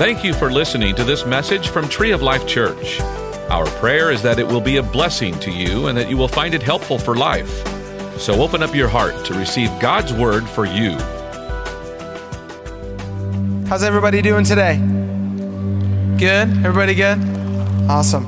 Thank 0.00 0.24
you 0.24 0.32
for 0.32 0.50
listening 0.50 0.94
to 0.94 1.04
this 1.04 1.26
message 1.26 1.68
from 1.68 1.86
Tree 1.86 2.12
of 2.12 2.22
Life 2.22 2.46
Church. 2.46 2.98
Our 3.50 3.66
prayer 3.66 4.10
is 4.10 4.22
that 4.22 4.38
it 4.38 4.46
will 4.46 4.62
be 4.62 4.78
a 4.78 4.82
blessing 4.82 5.38
to 5.40 5.50
you 5.50 5.88
and 5.88 5.98
that 5.98 6.08
you 6.08 6.16
will 6.16 6.26
find 6.26 6.54
it 6.54 6.62
helpful 6.62 6.98
for 6.98 7.14
life. 7.14 7.50
So 8.18 8.40
open 8.40 8.62
up 8.62 8.74
your 8.74 8.88
heart 8.88 9.26
to 9.26 9.34
receive 9.34 9.68
God's 9.78 10.14
word 10.14 10.48
for 10.48 10.64
you. 10.64 10.92
How's 13.68 13.82
everybody 13.82 14.22
doing 14.22 14.42
today? 14.42 14.78
Good? 16.16 16.48
Everybody 16.64 16.94
good? 16.94 17.18
Awesome. 17.90 18.24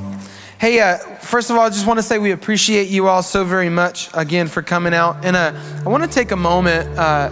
Hey, 0.59 0.79
uh, 0.79 0.99
first 1.21 1.49
of 1.49 1.55
all, 1.55 1.65
I 1.65 1.69
just 1.69 1.87
want 1.87 1.97
to 1.97 2.03
say 2.03 2.19
we 2.19 2.29
appreciate 2.29 2.89
you 2.89 3.07
all 3.07 3.23
so 3.23 3.43
very 3.43 3.69
much 3.69 4.11
again 4.13 4.47
for 4.47 4.61
coming 4.61 4.93
out. 4.93 5.25
And 5.25 5.35
uh, 5.35 5.59
I 5.83 5.89
want 5.89 6.03
to 6.03 6.09
take 6.09 6.29
a 6.29 6.37
moment 6.37 6.99
uh, 6.99 7.31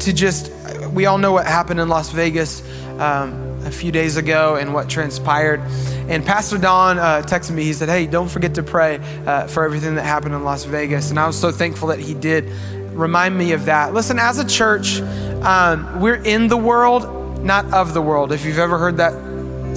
to 0.00 0.12
just, 0.12 0.50
we 0.90 1.06
all 1.06 1.18
know 1.18 1.30
what 1.30 1.46
happened 1.46 1.78
in 1.78 1.88
Las 1.88 2.10
Vegas 2.10 2.60
um, 2.98 3.60
a 3.64 3.70
few 3.70 3.92
days 3.92 4.16
ago 4.16 4.56
and 4.56 4.72
what 4.72 4.88
transpired. 4.88 5.60
And 6.08 6.24
Pastor 6.24 6.58
Don 6.58 6.98
uh, 6.98 7.22
texted 7.22 7.52
me. 7.52 7.64
He 7.64 7.72
said, 7.72 7.88
Hey, 7.88 8.06
don't 8.06 8.28
forget 8.28 8.54
to 8.54 8.62
pray 8.62 8.98
uh, 9.26 9.46
for 9.48 9.64
everything 9.64 9.96
that 9.96 10.04
happened 10.04 10.34
in 10.34 10.44
Las 10.44 10.64
Vegas. 10.64 11.10
And 11.10 11.18
I 11.18 11.26
was 11.26 11.38
so 11.38 11.50
thankful 11.50 11.88
that 11.88 11.98
he 11.98 12.14
did 12.14 12.44
remind 12.92 13.36
me 13.36 13.52
of 13.52 13.66
that. 13.66 13.92
Listen, 13.92 14.18
as 14.18 14.38
a 14.38 14.46
church, 14.46 15.00
um, 15.42 16.00
we're 16.00 16.22
in 16.22 16.48
the 16.48 16.56
world, 16.56 17.42
not 17.44 17.72
of 17.72 17.94
the 17.94 18.02
world. 18.02 18.32
If 18.32 18.44
you've 18.44 18.58
ever 18.58 18.78
heard 18.78 18.96
that 18.98 19.12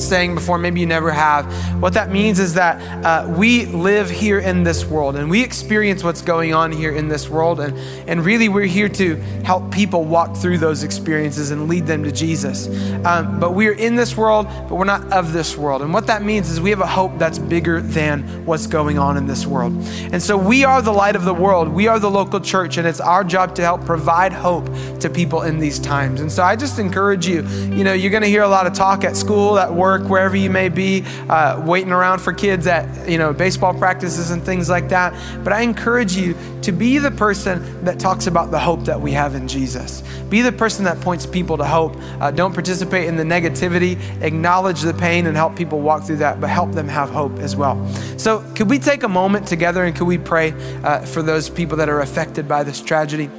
saying 0.07 0.35
before, 0.35 0.57
maybe 0.57 0.79
you 0.79 0.85
never 0.85 1.11
have. 1.11 1.45
What 1.81 1.93
that 1.93 2.11
means 2.11 2.39
is 2.39 2.53
that 2.55 3.05
uh, 3.05 3.29
we 3.29 3.65
live 3.67 4.09
here 4.09 4.39
in 4.39 4.63
this 4.63 4.85
world 4.85 5.15
and 5.15 5.29
we 5.29 5.43
experience 5.43 6.03
what's 6.03 6.21
going 6.21 6.53
on 6.53 6.71
here 6.71 6.91
in 6.91 7.07
this 7.07 7.29
world. 7.29 7.59
And, 7.59 7.77
and 8.07 8.23
really, 8.23 8.49
we're 8.49 8.65
here 8.65 8.89
to 8.89 9.15
help 9.43 9.71
people 9.71 10.03
walk 10.03 10.35
through 10.37 10.57
those 10.59 10.83
experiences 10.83 11.51
and 11.51 11.67
lead 11.67 11.85
them 11.85 12.03
to 12.03 12.11
Jesus. 12.11 12.67
Um, 13.05 13.39
but 13.39 13.53
we're 13.53 13.73
in 13.73 13.95
this 13.95 14.15
world, 14.15 14.47
but 14.67 14.75
we're 14.75 14.85
not 14.85 15.11
of 15.11 15.33
this 15.33 15.57
world. 15.57 15.81
And 15.81 15.93
what 15.93 16.07
that 16.07 16.23
means 16.23 16.49
is 16.49 16.61
we 16.61 16.69
have 16.69 16.81
a 16.81 16.87
hope 16.87 17.17
that's 17.17 17.39
bigger 17.39 17.81
than 17.81 18.45
what's 18.45 18.67
going 18.67 18.97
on 18.97 19.17
in 19.17 19.27
this 19.27 19.45
world. 19.45 19.73
And 20.11 20.21
so 20.21 20.37
we 20.37 20.63
are 20.63 20.81
the 20.81 20.91
light 20.91 21.15
of 21.15 21.25
the 21.25 21.33
world. 21.33 21.69
We 21.69 21.87
are 21.87 21.99
the 21.99 22.09
local 22.09 22.39
church, 22.39 22.77
and 22.77 22.87
it's 22.87 23.01
our 23.01 23.23
job 23.23 23.55
to 23.55 23.61
help 23.61 23.85
provide 23.85 24.33
hope 24.33 24.65
to 24.99 25.09
people 25.09 25.41
in 25.43 25.59
these 25.59 25.79
times. 25.79 26.21
And 26.21 26.31
so 26.31 26.43
I 26.43 26.55
just 26.55 26.79
encourage 26.79 27.27
you, 27.27 27.45
you 27.47 27.83
know, 27.83 27.93
you're 27.93 28.11
going 28.11 28.23
to 28.23 28.29
hear 28.29 28.43
a 28.43 28.49
lot 28.49 28.67
of 28.67 28.73
talk 28.73 29.03
at 29.03 29.15
school, 29.15 29.57
at 29.57 29.73
work 29.73 29.88
work, 29.89 30.07
wherever 30.07 30.35
you 30.35 30.49
may 30.49 30.69
be, 30.69 31.03
uh, 31.29 31.61
waiting 31.65 31.91
around 31.91 32.19
for 32.19 32.31
kids 32.31 32.67
at 32.67 33.09
you 33.09 33.17
know 33.17 33.33
baseball 33.33 33.73
practices 33.73 34.29
and 34.31 34.43
things 34.43 34.69
like 34.69 34.89
that. 34.89 35.13
But 35.43 35.53
I 35.53 35.61
encourage 35.61 36.15
you 36.15 36.35
to 36.61 36.71
be 36.71 36.99
the 36.99 37.11
person 37.11 37.83
that 37.85 37.99
talks 37.99 38.27
about 38.27 38.51
the 38.51 38.59
hope 38.59 38.85
that 38.85 39.01
we 39.01 39.11
have 39.13 39.33
in 39.35 39.47
Jesus. 39.47 40.03
Be 40.29 40.41
the 40.41 40.51
person 40.51 40.85
that 40.85 41.01
points 41.01 41.25
people 41.25 41.57
to 41.57 41.65
hope. 41.65 41.95
Uh, 42.21 42.29
don't 42.29 42.53
participate 42.53 43.07
in 43.07 43.17
the 43.17 43.23
negativity. 43.23 43.97
Acknowledge 44.21 44.81
the 44.81 44.93
pain 44.93 45.25
and 45.25 45.35
help 45.35 45.55
people 45.55 45.79
walk 45.79 46.03
through 46.03 46.17
that, 46.17 46.39
but 46.39 46.49
help 46.49 46.71
them 46.73 46.87
have 46.87 47.09
hope 47.09 47.39
as 47.39 47.55
well. 47.55 47.75
So, 48.17 48.43
could 48.55 48.69
we 48.69 48.77
take 48.77 49.03
a 49.03 49.07
moment 49.07 49.47
together 49.47 49.83
and 49.83 49.95
could 49.95 50.07
we 50.07 50.19
pray 50.19 50.53
uh, 50.83 51.05
for 51.05 51.23
those 51.23 51.49
people 51.49 51.77
that 51.77 51.89
are 51.89 52.01
affected 52.01 52.47
by 52.47 52.63
this 52.63 52.81
tragedy? 52.81 53.29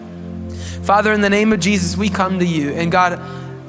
Father, 0.83 1.13
in 1.13 1.21
the 1.21 1.31
name 1.31 1.53
of 1.53 1.61
Jesus, 1.61 1.97
we 1.97 2.09
come 2.09 2.39
to 2.41 2.47
you. 2.47 2.71
And 2.71 2.91
God, 2.91 3.21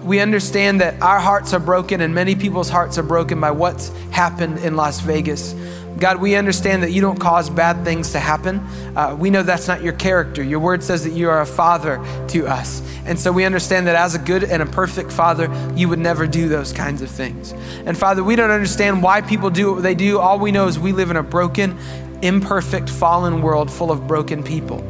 we 0.04 0.20
understand 0.20 0.82
that 0.82 1.02
our 1.02 1.20
hearts 1.20 1.54
are 1.54 1.60
broken 1.60 2.02
and 2.02 2.14
many 2.14 2.36
people's 2.36 2.70
hearts 2.70 2.98
are 2.98 3.04
broken 3.04 3.40
by 3.40 3.52
what's 3.52 3.90
happened 4.10 4.60
in 4.60 4.76
Las 4.76 5.00
Vegas. 5.00 5.54
God, 5.98 6.20
we 6.20 6.36
understand 6.36 6.82
that 6.82 6.92
you 6.92 7.02
don't 7.02 7.20
cause 7.20 7.50
bad 7.50 7.84
things 7.84 8.14
to 8.14 8.20
happen. 8.20 8.60
Uh, 8.96 9.16
we 9.20 9.30
know 9.30 9.44
that's 9.44 9.68
not 9.68 9.84
your 9.84 9.94
character. 9.94 10.42
Your 10.42 10.60
word 10.60 10.84
says 10.84 11.04
that 11.04 11.12
you 11.12 11.30
are 11.30 11.42
a 11.42 11.46
father 11.46 12.04
to 12.30 12.48
us. 12.48 12.82
And 13.06 13.20
so 13.20 13.32
we 13.32 13.46
understand 13.46 13.88
that 13.88 13.96
as 13.96 14.16
a 14.16 14.20
good 14.20 14.44
and 14.44 14.64
a 14.64 14.66
perfect 14.66 15.12
father, 15.12 15.52
you 15.76 15.90
would 15.90 16.00
never 16.00 16.26
do 16.26 16.48
those 16.48 16.74
kinds 16.74 17.02
of 17.02 17.10
things. 17.10 17.52
And 17.86 17.98
Father, 17.98 18.24
we 18.24 18.36
don't 18.36 18.52
understand 18.52 19.02
why 19.04 19.22
people 19.22 19.50
do 19.50 19.74
what 19.74 19.84
they 19.84 19.96
do. 19.96 20.20
All 20.20 20.40
we 20.40 20.52
know 20.52 20.68
is 20.68 20.80
we 20.80 20.92
live 20.92 21.10
in 21.10 21.18
a 21.18 21.24
broken, 21.24 21.78
imperfect, 22.22 22.90
fallen 22.90 23.42
world 23.42 23.72
full 23.72 23.92
of 23.92 24.08
broken 24.08 24.44
people. 24.44 24.84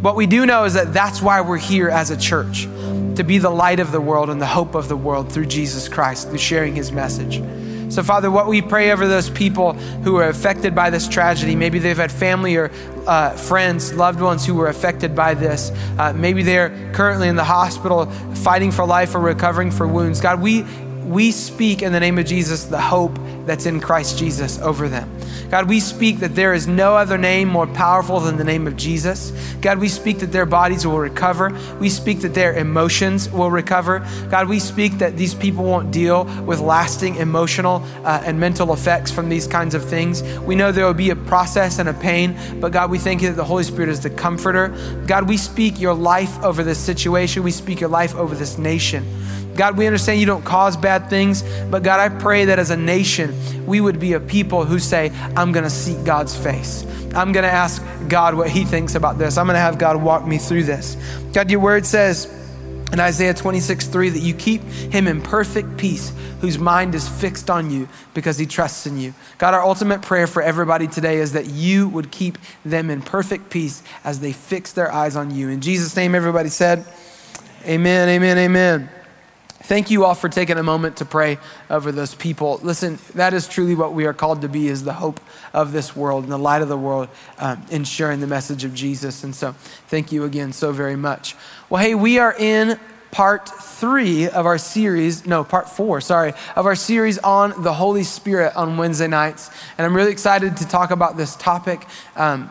What 0.00 0.14
we 0.14 0.26
do 0.26 0.46
know 0.46 0.64
is 0.64 0.74
that 0.74 0.94
that's 0.94 1.20
why 1.20 1.40
we're 1.40 1.58
here 1.58 1.88
as 1.88 2.10
a 2.10 2.16
church 2.16 2.68
to 3.16 3.24
be 3.24 3.38
the 3.38 3.50
light 3.50 3.80
of 3.80 3.90
the 3.90 4.00
world 4.00 4.30
and 4.30 4.40
the 4.40 4.46
hope 4.46 4.76
of 4.76 4.88
the 4.88 4.96
world 4.96 5.32
through 5.32 5.46
Jesus 5.46 5.88
Christ, 5.88 6.28
through 6.28 6.38
sharing 6.38 6.76
his 6.76 6.92
message. 6.92 7.42
So, 7.92 8.04
Father, 8.04 8.30
what 8.30 8.46
we 8.46 8.62
pray 8.62 8.92
over 8.92 9.08
those 9.08 9.28
people 9.28 9.72
who 9.72 10.16
are 10.16 10.28
affected 10.28 10.72
by 10.72 10.90
this 10.90 11.08
tragedy, 11.08 11.56
maybe 11.56 11.80
they've 11.80 11.96
had 11.96 12.12
family 12.12 12.54
or 12.54 12.70
uh, 13.08 13.30
friends, 13.32 13.92
loved 13.92 14.20
ones 14.20 14.46
who 14.46 14.54
were 14.54 14.68
affected 14.68 15.16
by 15.16 15.34
this. 15.34 15.72
Uh, 15.98 16.12
maybe 16.12 16.44
they're 16.44 16.92
currently 16.92 17.26
in 17.26 17.34
the 17.34 17.44
hospital 17.44 18.06
fighting 18.36 18.70
for 18.70 18.86
life 18.86 19.16
or 19.16 19.20
recovering 19.20 19.72
for 19.72 19.88
wounds. 19.88 20.20
God, 20.20 20.40
we, 20.40 20.62
we 21.06 21.32
speak 21.32 21.82
in 21.82 21.92
the 21.92 22.00
name 22.00 22.18
of 22.18 22.26
Jesus 22.26 22.66
the 22.66 22.80
hope 22.80 23.18
that's 23.46 23.66
in 23.66 23.80
Christ 23.80 24.16
Jesus 24.16 24.60
over 24.60 24.88
them. 24.88 25.17
God, 25.50 25.68
we 25.68 25.80
speak 25.80 26.18
that 26.20 26.34
there 26.34 26.52
is 26.52 26.66
no 26.66 26.96
other 26.96 27.18
name 27.18 27.48
more 27.48 27.66
powerful 27.66 28.20
than 28.20 28.36
the 28.36 28.44
name 28.44 28.66
of 28.66 28.76
Jesus. 28.76 29.32
God, 29.60 29.78
we 29.78 29.88
speak 29.88 30.18
that 30.18 30.32
their 30.32 30.46
bodies 30.46 30.86
will 30.86 30.98
recover. 30.98 31.56
We 31.80 31.88
speak 31.88 32.20
that 32.20 32.34
their 32.34 32.54
emotions 32.54 33.30
will 33.30 33.50
recover. 33.50 34.06
God, 34.30 34.48
we 34.48 34.58
speak 34.58 34.98
that 34.98 35.16
these 35.16 35.34
people 35.34 35.64
won't 35.64 35.90
deal 35.90 36.24
with 36.44 36.60
lasting 36.60 37.16
emotional 37.16 37.82
uh, 38.04 38.22
and 38.24 38.38
mental 38.38 38.72
effects 38.72 39.10
from 39.10 39.28
these 39.28 39.46
kinds 39.46 39.74
of 39.74 39.84
things. 39.84 40.22
We 40.40 40.54
know 40.54 40.72
there 40.72 40.86
will 40.86 40.94
be 40.94 41.10
a 41.10 41.16
process 41.16 41.78
and 41.78 41.88
a 41.88 41.94
pain, 41.94 42.36
but 42.60 42.72
God, 42.72 42.90
we 42.90 42.98
thank 42.98 43.22
you 43.22 43.28
that 43.28 43.36
the 43.36 43.44
Holy 43.44 43.64
Spirit 43.64 43.88
is 43.88 44.00
the 44.00 44.10
comforter. 44.10 44.68
God, 45.06 45.28
we 45.28 45.36
speak 45.36 45.80
your 45.80 45.94
life 45.94 46.42
over 46.42 46.62
this 46.62 46.78
situation. 46.78 47.42
We 47.42 47.50
speak 47.50 47.80
your 47.80 47.90
life 47.90 48.14
over 48.14 48.34
this 48.34 48.58
nation. 48.58 49.04
God, 49.58 49.76
we 49.76 49.88
understand 49.88 50.20
you 50.20 50.26
don't 50.26 50.44
cause 50.44 50.76
bad 50.76 51.10
things, 51.10 51.42
but 51.68 51.82
God, 51.82 51.98
I 51.98 52.16
pray 52.16 52.44
that 52.44 52.60
as 52.60 52.70
a 52.70 52.76
nation, 52.76 53.34
we 53.66 53.80
would 53.80 53.98
be 53.98 54.12
a 54.12 54.20
people 54.20 54.64
who 54.64 54.78
say, 54.78 55.10
I'm 55.36 55.52
going 55.52 55.64
to 55.64 55.70
seek 55.70 56.04
God's 56.04 56.36
face. 56.36 56.84
I'm 57.14 57.32
going 57.32 57.44
to 57.44 57.50
ask 57.50 57.82
God 58.08 58.34
what 58.34 58.50
He 58.50 58.64
thinks 58.64 58.94
about 58.94 59.18
this. 59.18 59.38
I'm 59.38 59.46
going 59.46 59.54
to 59.54 59.60
have 59.60 59.78
God 59.78 60.02
walk 60.02 60.26
me 60.26 60.38
through 60.38 60.64
this. 60.64 60.96
God, 61.32 61.50
your 61.50 61.60
word 61.60 61.86
says 61.86 62.34
in 62.92 63.00
Isaiah 63.00 63.34
26, 63.34 63.86
3 63.88 64.10
that 64.10 64.20
you 64.20 64.34
keep 64.34 64.62
him 64.62 65.06
in 65.06 65.20
perfect 65.20 65.76
peace 65.76 66.12
whose 66.40 66.58
mind 66.58 66.94
is 66.94 67.08
fixed 67.08 67.50
on 67.50 67.70
you 67.70 67.88
because 68.14 68.38
he 68.38 68.46
trusts 68.46 68.86
in 68.86 68.98
you. 68.98 69.12
God, 69.38 69.54
our 69.54 69.62
ultimate 69.62 70.02
prayer 70.02 70.26
for 70.26 70.40
everybody 70.40 70.86
today 70.86 71.18
is 71.18 71.32
that 71.32 71.46
you 71.46 71.88
would 71.88 72.10
keep 72.10 72.38
them 72.64 72.90
in 72.90 73.02
perfect 73.02 73.50
peace 73.50 73.82
as 74.04 74.20
they 74.20 74.32
fix 74.32 74.72
their 74.72 74.90
eyes 74.92 75.16
on 75.16 75.34
you. 75.34 75.48
In 75.48 75.60
Jesus' 75.60 75.94
name, 75.96 76.14
everybody 76.14 76.48
said, 76.48 76.86
Amen, 77.66 78.08
amen, 78.08 78.38
amen. 78.38 78.88
Thank 79.68 79.90
you 79.90 80.06
all 80.06 80.14
for 80.14 80.30
taking 80.30 80.56
a 80.56 80.62
moment 80.62 80.96
to 80.96 81.04
pray 81.04 81.36
over 81.68 81.92
those 81.92 82.14
people. 82.14 82.58
Listen, 82.62 82.98
that 83.16 83.34
is 83.34 83.46
truly 83.46 83.74
what 83.74 83.92
we 83.92 84.06
are 84.06 84.14
called 84.14 84.40
to 84.40 84.48
be 84.48 84.66
is 84.66 84.82
the 84.82 84.94
hope 84.94 85.20
of 85.52 85.72
this 85.72 85.94
world 85.94 86.22
and 86.22 86.32
the 86.32 86.38
light 86.38 86.62
of 86.62 86.68
the 86.68 86.78
world 86.78 87.10
um, 87.36 87.62
in 87.70 87.84
sharing 87.84 88.20
the 88.20 88.26
message 88.26 88.64
of 88.64 88.72
Jesus. 88.72 89.24
And 89.24 89.36
so 89.36 89.52
thank 89.88 90.10
you 90.10 90.24
again 90.24 90.54
so 90.54 90.72
very 90.72 90.96
much. 90.96 91.36
Well, 91.68 91.82
hey, 91.82 91.94
we 91.94 92.18
are 92.18 92.34
in 92.38 92.80
part 93.10 93.46
three 93.46 94.26
of 94.30 94.46
our 94.46 94.56
series, 94.56 95.26
no, 95.26 95.44
part 95.44 95.68
four, 95.68 96.00
sorry, 96.00 96.32
of 96.56 96.64
our 96.64 96.74
series 96.74 97.18
on 97.18 97.62
the 97.62 97.74
Holy 97.74 98.04
Spirit 98.04 98.56
on 98.56 98.78
Wednesday 98.78 99.06
nights. 99.06 99.50
And 99.76 99.84
I'm 99.84 99.94
really 99.94 100.12
excited 100.12 100.56
to 100.56 100.66
talk 100.66 100.92
about 100.92 101.18
this 101.18 101.36
topic. 101.36 101.86
Um, 102.16 102.50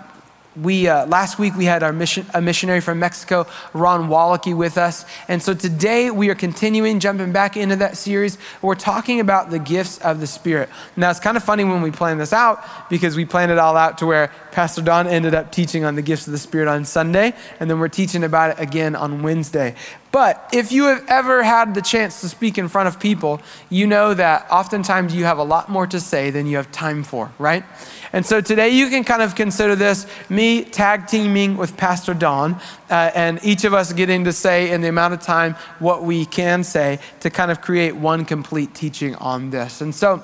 we 0.62 0.88
uh, 0.88 1.06
last 1.08 1.40
week 1.40 1.56
we 1.56 1.66
had 1.66 1.84
our 1.84 1.94
mission, 1.94 2.26
a 2.34 2.42
missionary 2.42 2.82
from 2.82 3.00
Mexico, 3.00 3.46
Ron 3.74 4.10
Wallachy, 4.10 4.56
with 4.56 4.78
us, 4.78 5.06
and 5.28 5.42
so 5.42 5.54
today 5.54 6.10
we 6.12 6.30
are 6.30 6.36
continuing, 6.36 7.00
jumping 7.00 7.32
back 7.32 7.58
into 7.58 7.76
that 7.78 7.98
series. 7.98 8.38
We're 8.62 8.76
talking 8.76 9.20
about 9.20 9.50
the 9.50 9.60
gifts 9.60 10.00
of 10.00 10.20
the 10.20 10.28
Spirit. 10.28 10.70
Now 10.96 11.10
it's 11.10 11.20
kind 11.20 11.38
of 11.38 11.44
funny 11.44 11.64
when 11.64 11.82
we 11.82 11.92
plan 11.92 12.18
this 12.18 12.34
out 12.34 12.64
because 12.90 13.16
we 13.16 13.26
planned 13.26 13.52
it 13.52 13.58
all 13.58 13.78
out 13.78 14.00
to 14.00 14.06
where 14.06 14.32
Pastor 14.58 14.82
Don 14.82 15.06
ended 15.06 15.36
up 15.36 15.52
teaching 15.52 15.86
on 15.86 15.94
the 15.94 16.02
gifts 16.02 16.26
of 16.26 16.32
the 16.32 16.40
Spirit 16.40 16.68
on 16.68 16.84
Sunday, 16.84 17.36
and 17.60 17.70
then 17.70 17.80
we're 17.80 17.88
teaching 17.90 18.24
about 18.24 18.50
it 18.50 18.60
again 18.60 18.96
on 18.96 19.22
Wednesday. 19.22 19.76
But 20.12 20.50
if 20.52 20.72
you 20.72 20.86
have 20.86 21.06
ever 21.08 21.44
had 21.44 21.76
the 21.76 21.82
chance 21.84 22.22
to 22.22 22.30
speak 22.30 22.58
in 22.58 22.68
front 22.68 22.88
of 22.88 23.00
people, 23.00 23.40
you 23.70 23.86
know 23.86 24.16
that 24.16 24.48
oftentimes 24.50 25.14
you 25.14 25.26
have 25.26 25.38
a 25.38 25.44
lot 25.44 25.70
more 25.70 25.86
to 25.86 26.00
say 26.00 26.32
than 26.32 26.48
you 26.48 26.58
have 26.58 26.72
time 26.72 27.04
for, 27.04 27.32
right? 27.38 27.64
And 28.12 28.26
so 28.26 28.42
today 28.42 28.70
you 28.70 28.90
can 28.90 29.04
kind 29.04 29.22
of 29.22 29.36
consider 29.36 29.76
this 29.76 30.08
me 30.28 30.64
tag 30.64 31.06
teaming 31.06 31.56
with 31.56 31.78
Pastor 31.78 32.16
Don, 32.16 32.56
uh, 32.90 33.12
and 33.14 33.40
each 33.44 33.64
of 33.64 33.76
us 33.76 33.94
getting 33.94 34.24
to 34.24 34.34
say 34.34 34.72
in 34.72 34.82
the 34.82 34.90
amount 34.90 35.14
of 35.14 35.22
time 35.22 35.54
what 35.78 36.02
we 36.02 36.26
can 36.26 36.64
say 36.64 36.98
to 37.20 37.30
kind 37.30 37.52
of 37.52 37.62
create 37.62 37.96
one 37.96 38.26
complete 38.26 38.74
teaching 38.74 39.14
on 39.18 39.52
this. 39.52 39.82
And 39.82 39.94
so, 39.94 40.24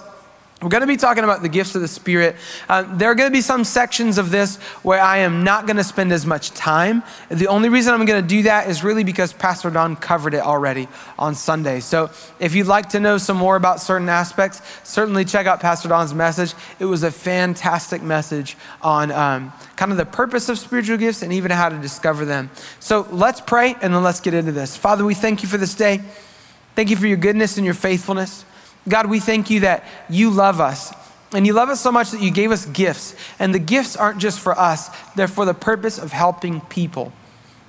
we're 0.63 0.69
going 0.69 0.81
to 0.81 0.87
be 0.87 0.95
talking 0.95 1.25
about 1.25 1.41
the 1.41 1.49
gifts 1.49 1.75
of 1.75 1.81
the 1.81 1.87
Spirit. 1.89 2.37
Uh, 2.69 2.83
there 2.95 3.11
are 3.11 3.15
going 3.15 3.29
to 3.29 3.33
be 3.35 3.41
some 3.41 3.65
sections 3.65 4.17
of 4.17 4.31
this 4.31 4.55
where 4.81 5.01
I 5.01 5.17
am 5.17 5.43
not 5.43 5.67
going 5.67 5.75
to 5.75 5.83
spend 5.83 6.13
as 6.13 6.25
much 6.25 6.51
time. 6.51 7.03
The 7.29 7.47
only 7.47 7.67
reason 7.67 7.93
I'm 7.93 8.05
going 8.05 8.21
to 8.21 8.27
do 8.27 8.43
that 8.43 8.69
is 8.69 8.81
really 8.81 9.03
because 9.03 9.33
Pastor 9.33 9.69
Don 9.69 9.97
covered 9.97 10.33
it 10.33 10.41
already 10.41 10.87
on 11.19 11.35
Sunday. 11.35 11.81
So 11.81 12.11
if 12.39 12.55
you'd 12.55 12.67
like 12.67 12.89
to 12.89 13.01
know 13.01 13.17
some 13.17 13.35
more 13.35 13.57
about 13.57 13.81
certain 13.81 14.07
aspects, 14.07 14.61
certainly 14.83 15.25
check 15.25 15.47
out 15.47 15.59
Pastor 15.59 15.89
Don's 15.89 16.13
message. 16.13 16.53
It 16.79 16.85
was 16.85 17.03
a 17.03 17.11
fantastic 17.11 18.01
message 18.01 18.55
on 18.81 19.11
um, 19.11 19.51
kind 19.75 19.91
of 19.91 19.97
the 19.97 20.05
purpose 20.05 20.47
of 20.47 20.57
spiritual 20.57 20.97
gifts 20.97 21.23
and 21.23 21.33
even 21.33 21.51
how 21.51 21.67
to 21.67 21.77
discover 21.77 22.23
them. 22.23 22.49
So 22.79 23.05
let's 23.11 23.41
pray 23.41 23.75
and 23.81 23.93
then 23.93 24.01
let's 24.01 24.21
get 24.21 24.33
into 24.33 24.53
this. 24.53 24.77
Father, 24.77 25.03
we 25.03 25.13
thank 25.13 25.43
you 25.43 25.49
for 25.49 25.57
this 25.57 25.75
day. 25.75 26.01
Thank 26.75 26.89
you 26.89 26.95
for 26.95 27.05
your 27.05 27.17
goodness 27.17 27.57
and 27.57 27.65
your 27.65 27.75
faithfulness. 27.75 28.45
God, 28.87 29.09
we 29.09 29.19
thank 29.19 29.49
you 29.49 29.61
that 29.61 29.85
you 30.09 30.29
love 30.29 30.59
us. 30.59 30.93
And 31.33 31.47
you 31.47 31.53
love 31.53 31.69
us 31.69 31.81
so 31.81 31.91
much 31.91 32.11
that 32.11 32.21
you 32.21 32.31
gave 32.31 32.51
us 32.51 32.65
gifts. 32.67 33.15
And 33.39 33.53
the 33.53 33.59
gifts 33.59 33.95
aren't 33.95 34.19
just 34.19 34.39
for 34.39 34.57
us, 34.57 34.89
they're 35.15 35.27
for 35.27 35.45
the 35.45 35.53
purpose 35.53 35.97
of 35.97 36.11
helping 36.11 36.61
people. 36.61 37.11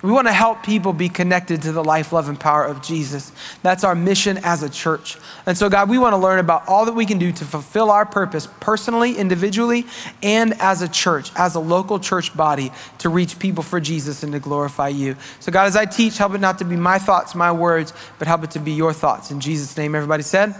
We 0.02 0.12
want 0.12 0.26
to 0.26 0.34
help 0.34 0.62
people 0.62 0.92
be 0.92 1.08
connected 1.08 1.62
to 1.62 1.72
the 1.72 1.82
life, 1.82 2.12
love, 2.12 2.28
and 2.28 2.38
power 2.38 2.62
of 2.62 2.82
Jesus. 2.82 3.32
That's 3.62 3.84
our 3.84 3.94
mission 3.94 4.38
as 4.42 4.62
a 4.62 4.68
church. 4.68 5.16
And 5.46 5.56
so, 5.56 5.70
God, 5.70 5.88
we 5.88 5.96
want 5.96 6.12
to 6.12 6.18
learn 6.18 6.40
about 6.40 6.68
all 6.68 6.84
that 6.84 6.92
we 6.92 7.06
can 7.06 7.18
do 7.18 7.32
to 7.32 7.44
fulfill 7.46 7.90
our 7.90 8.04
purpose 8.04 8.46
personally, 8.60 9.16
individually, 9.16 9.86
and 10.22 10.60
as 10.60 10.82
a 10.82 10.88
church, 10.88 11.30
as 11.36 11.54
a 11.54 11.58
local 11.58 11.98
church 11.98 12.36
body, 12.36 12.70
to 12.98 13.08
reach 13.08 13.38
people 13.38 13.62
for 13.62 13.80
Jesus 13.80 14.22
and 14.22 14.34
to 14.34 14.40
glorify 14.40 14.88
you. 14.88 15.16
So, 15.40 15.50
God, 15.50 15.68
as 15.68 15.74
I 15.74 15.86
teach, 15.86 16.18
help 16.18 16.34
it 16.34 16.38
not 16.42 16.58
to 16.58 16.66
be 16.66 16.76
my 16.76 16.98
thoughts, 16.98 17.34
my 17.34 17.50
words, 17.50 17.94
but 18.18 18.28
help 18.28 18.44
it 18.44 18.50
to 18.50 18.58
be 18.58 18.72
your 18.72 18.92
thoughts. 18.92 19.30
In 19.30 19.40
Jesus' 19.40 19.74
name, 19.74 19.94
everybody 19.94 20.22
said, 20.22 20.54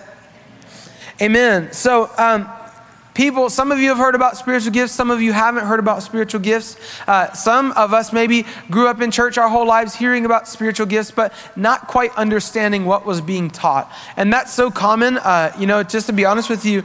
Amen. 1.20 1.72
So, 1.72 2.10
um, 2.18 2.48
People, 3.14 3.48
some 3.48 3.70
of 3.70 3.78
you 3.78 3.90
have 3.90 3.98
heard 3.98 4.16
about 4.16 4.36
spiritual 4.36 4.72
gifts, 4.72 4.92
some 4.92 5.08
of 5.08 5.22
you 5.22 5.32
haven't 5.32 5.66
heard 5.66 5.78
about 5.78 6.02
spiritual 6.02 6.40
gifts. 6.40 6.76
Uh, 7.06 7.32
some 7.32 7.70
of 7.72 7.94
us 7.94 8.12
maybe 8.12 8.44
grew 8.72 8.88
up 8.88 9.00
in 9.00 9.12
church 9.12 9.38
our 9.38 9.48
whole 9.48 9.68
lives 9.68 9.94
hearing 9.94 10.24
about 10.24 10.48
spiritual 10.48 10.84
gifts, 10.84 11.12
but 11.12 11.32
not 11.54 11.86
quite 11.86 12.12
understanding 12.16 12.86
what 12.86 13.06
was 13.06 13.20
being 13.20 13.50
taught. 13.50 13.88
And 14.16 14.32
that's 14.32 14.52
so 14.52 14.68
common. 14.68 15.18
Uh, 15.18 15.54
you 15.56 15.66
know, 15.68 15.84
just 15.84 16.08
to 16.08 16.12
be 16.12 16.24
honest 16.24 16.50
with 16.50 16.66
you, 16.66 16.82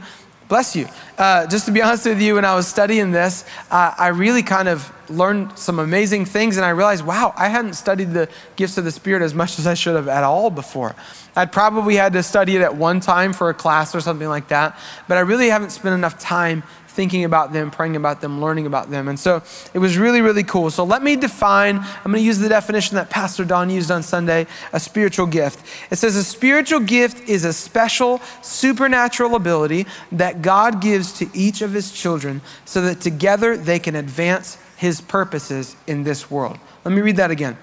bless 0.50 0.74
you. 0.74 0.88
Uh, 1.16 1.46
just 1.46 1.64
to 1.64 1.72
be 1.72 1.80
honest 1.86 2.04
with 2.04 2.20
you, 2.20 2.34
when 2.34 2.44
I 2.44 2.54
was 2.54 2.66
studying 2.66 3.12
this, 3.12 3.46
uh, 3.70 3.94
I 3.96 4.08
really 4.08 4.42
kind 4.42 4.68
of 4.68 4.92
learned 5.08 5.58
some 5.58 5.78
amazing 5.78 6.26
things, 6.26 6.56
and 6.56 6.66
I 6.66 6.70
realized, 6.70 7.06
wow, 7.06 7.32
I 7.36 7.48
hadn't 7.48 7.74
studied 7.74 8.12
the 8.12 8.28
gifts 8.56 8.76
of 8.76 8.84
the 8.84 8.90
Spirit 8.90 9.22
as 9.22 9.32
much 9.32 9.58
as 9.58 9.66
I 9.66 9.74
should 9.74 9.96
have 9.96 10.08
at 10.08 10.24
all 10.24 10.50
before. 10.50 10.94
I'd 11.36 11.52
probably 11.52 11.94
had 11.94 12.12
to 12.14 12.22
study 12.22 12.56
it 12.56 12.62
at 12.62 12.76
one 12.76 12.98
time 12.98 13.32
for 13.32 13.48
a 13.48 13.54
class 13.54 13.94
or 13.94 14.00
something 14.00 14.28
like 14.28 14.48
that, 14.48 14.78
but 15.08 15.16
I 15.16 15.20
really 15.20 15.48
haven't 15.48 15.70
spent 15.70 15.94
enough 15.94 16.18
time 16.18 16.64
thinking 16.90 17.24
about 17.24 17.52
them, 17.52 17.70
praying 17.70 17.96
about 17.96 18.20
them, 18.20 18.40
learning 18.40 18.66
about 18.66 18.90
them. 18.90 19.08
And 19.08 19.18
so 19.18 19.42
it 19.72 19.78
was 19.78 19.96
really, 19.96 20.20
really 20.20 20.42
cool. 20.42 20.70
So 20.70 20.84
let 20.84 21.02
me 21.02 21.16
define, 21.16 21.78
I'm 21.78 22.04
going 22.04 22.16
to 22.16 22.22
use 22.22 22.38
the 22.38 22.48
definition 22.48 22.96
that 22.96 23.10
Pastor 23.10 23.44
Don 23.44 23.70
used 23.70 23.90
on 23.90 24.02
Sunday 24.02 24.46
a 24.72 24.80
spiritual 24.80 25.26
gift. 25.26 25.64
It 25.90 25.96
says 25.96 26.16
a 26.16 26.24
spiritual 26.24 26.80
gift 26.80 27.28
is 27.28 27.44
a 27.44 27.52
special 27.52 28.20
supernatural 28.42 29.36
ability 29.36 29.86
that 30.12 30.42
God 30.42 30.80
gives 30.80 31.12
to 31.14 31.28
each 31.32 31.62
of 31.62 31.72
his 31.72 31.92
children 31.92 32.42
so 32.64 32.82
that 32.82 33.00
together 33.00 33.56
they 33.56 33.78
can 33.78 33.94
advance 33.94 34.58
his 34.76 35.00
purposes 35.00 35.76
in 35.86 36.04
this 36.04 36.30
world. 36.30 36.58
Let 36.84 36.92
me 36.94 37.02
read 37.02 37.16
that 37.16 37.30
again. 37.30 37.56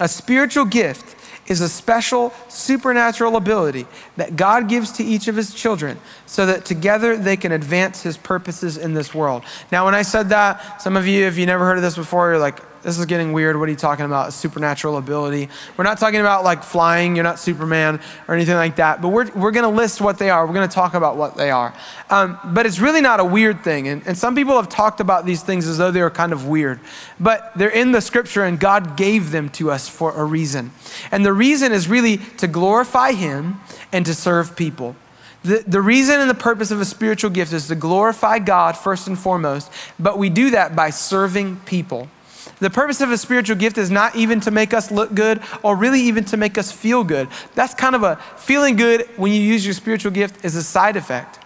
A 0.00 0.08
spiritual 0.08 0.64
gift 0.64 1.16
is 1.48 1.60
a 1.60 1.68
special 1.68 2.32
supernatural 2.48 3.36
ability 3.36 3.86
that 4.16 4.36
God 4.36 4.68
gives 4.68 4.92
to 4.92 5.04
each 5.04 5.28
of 5.28 5.36
his 5.36 5.54
children 5.54 5.98
so 6.26 6.46
that 6.46 6.64
together 6.64 7.16
they 7.16 7.36
can 7.36 7.52
advance 7.52 8.02
his 8.02 8.16
purposes 8.16 8.76
in 8.76 8.94
this 8.94 9.14
world. 9.14 9.42
Now, 9.70 9.84
when 9.84 9.94
I 9.94 10.02
said 10.02 10.28
that, 10.30 10.82
some 10.82 10.96
of 10.96 11.06
you, 11.06 11.26
if 11.26 11.38
you 11.38 11.46
never 11.46 11.64
heard 11.64 11.76
of 11.76 11.82
this 11.82 11.96
before, 11.96 12.30
you're 12.30 12.38
like, 12.38 12.60
this 12.86 13.00
is 13.00 13.06
getting 13.06 13.32
weird. 13.32 13.58
What 13.58 13.68
are 13.68 13.72
you 13.72 13.76
talking 13.76 14.04
about? 14.04 14.32
Supernatural 14.32 14.96
ability. 14.96 15.48
We're 15.76 15.82
not 15.82 15.98
talking 15.98 16.20
about 16.20 16.44
like 16.44 16.62
flying. 16.62 17.16
You're 17.16 17.24
not 17.24 17.40
Superman 17.40 18.00
or 18.28 18.34
anything 18.36 18.54
like 18.54 18.76
that. 18.76 19.02
But 19.02 19.08
we're, 19.08 19.28
we're 19.32 19.50
going 19.50 19.64
to 19.64 19.76
list 19.76 20.00
what 20.00 20.20
they 20.20 20.30
are. 20.30 20.46
We're 20.46 20.54
going 20.54 20.68
to 20.68 20.74
talk 20.74 20.94
about 20.94 21.16
what 21.16 21.36
they 21.36 21.50
are. 21.50 21.74
Um, 22.10 22.38
but 22.44 22.64
it's 22.64 22.78
really 22.78 23.00
not 23.00 23.18
a 23.18 23.24
weird 23.24 23.64
thing. 23.64 23.88
And, 23.88 24.06
and 24.06 24.16
some 24.16 24.36
people 24.36 24.54
have 24.54 24.68
talked 24.68 25.00
about 25.00 25.26
these 25.26 25.42
things 25.42 25.66
as 25.66 25.78
though 25.78 25.90
they 25.90 26.00
are 26.00 26.10
kind 26.10 26.32
of 26.32 26.46
weird. 26.46 26.78
But 27.18 27.50
they're 27.56 27.70
in 27.70 27.90
the 27.90 28.00
scripture 28.00 28.44
and 28.44 28.60
God 28.60 28.96
gave 28.96 29.32
them 29.32 29.48
to 29.50 29.72
us 29.72 29.88
for 29.88 30.12
a 30.14 30.24
reason. 30.24 30.70
And 31.10 31.26
the 31.26 31.32
reason 31.32 31.72
is 31.72 31.88
really 31.88 32.18
to 32.38 32.46
glorify 32.46 33.14
Him 33.14 33.58
and 33.90 34.06
to 34.06 34.14
serve 34.14 34.54
people. 34.54 34.94
The, 35.42 35.64
the 35.66 35.80
reason 35.80 36.20
and 36.20 36.30
the 36.30 36.34
purpose 36.34 36.70
of 36.70 36.80
a 36.80 36.84
spiritual 36.84 37.30
gift 37.30 37.52
is 37.52 37.66
to 37.66 37.74
glorify 37.74 38.38
God 38.38 38.76
first 38.76 39.08
and 39.08 39.18
foremost, 39.18 39.72
but 39.98 40.18
we 40.18 40.30
do 40.30 40.50
that 40.50 40.76
by 40.76 40.90
serving 40.90 41.56
people. 41.66 42.08
The 42.58 42.70
purpose 42.70 43.00
of 43.00 43.10
a 43.10 43.18
spiritual 43.18 43.56
gift 43.56 43.76
is 43.76 43.90
not 43.90 44.16
even 44.16 44.40
to 44.40 44.50
make 44.50 44.72
us 44.72 44.90
look 44.90 45.14
good 45.14 45.42
or 45.62 45.76
really 45.76 46.00
even 46.00 46.24
to 46.26 46.36
make 46.36 46.56
us 46.56 46.72
feel 46.72 47.04
good. 47.04 47.28
That's 47.54 47.74
kind 47.74 47.94
of 47.94 48.02
a 48.02 48.16
feeling 48.36 48.76
good 48.76 49.02
when 49.16 49.32
you 49.32 49.40
use 49.40 49.64
your 49.64 49.74
spiritual 49.74 50.12
gift 50.12 50.44
is 50.44 50.56
a 50.56 50.62
side 50.62 50.96
effect. 50.96 51.38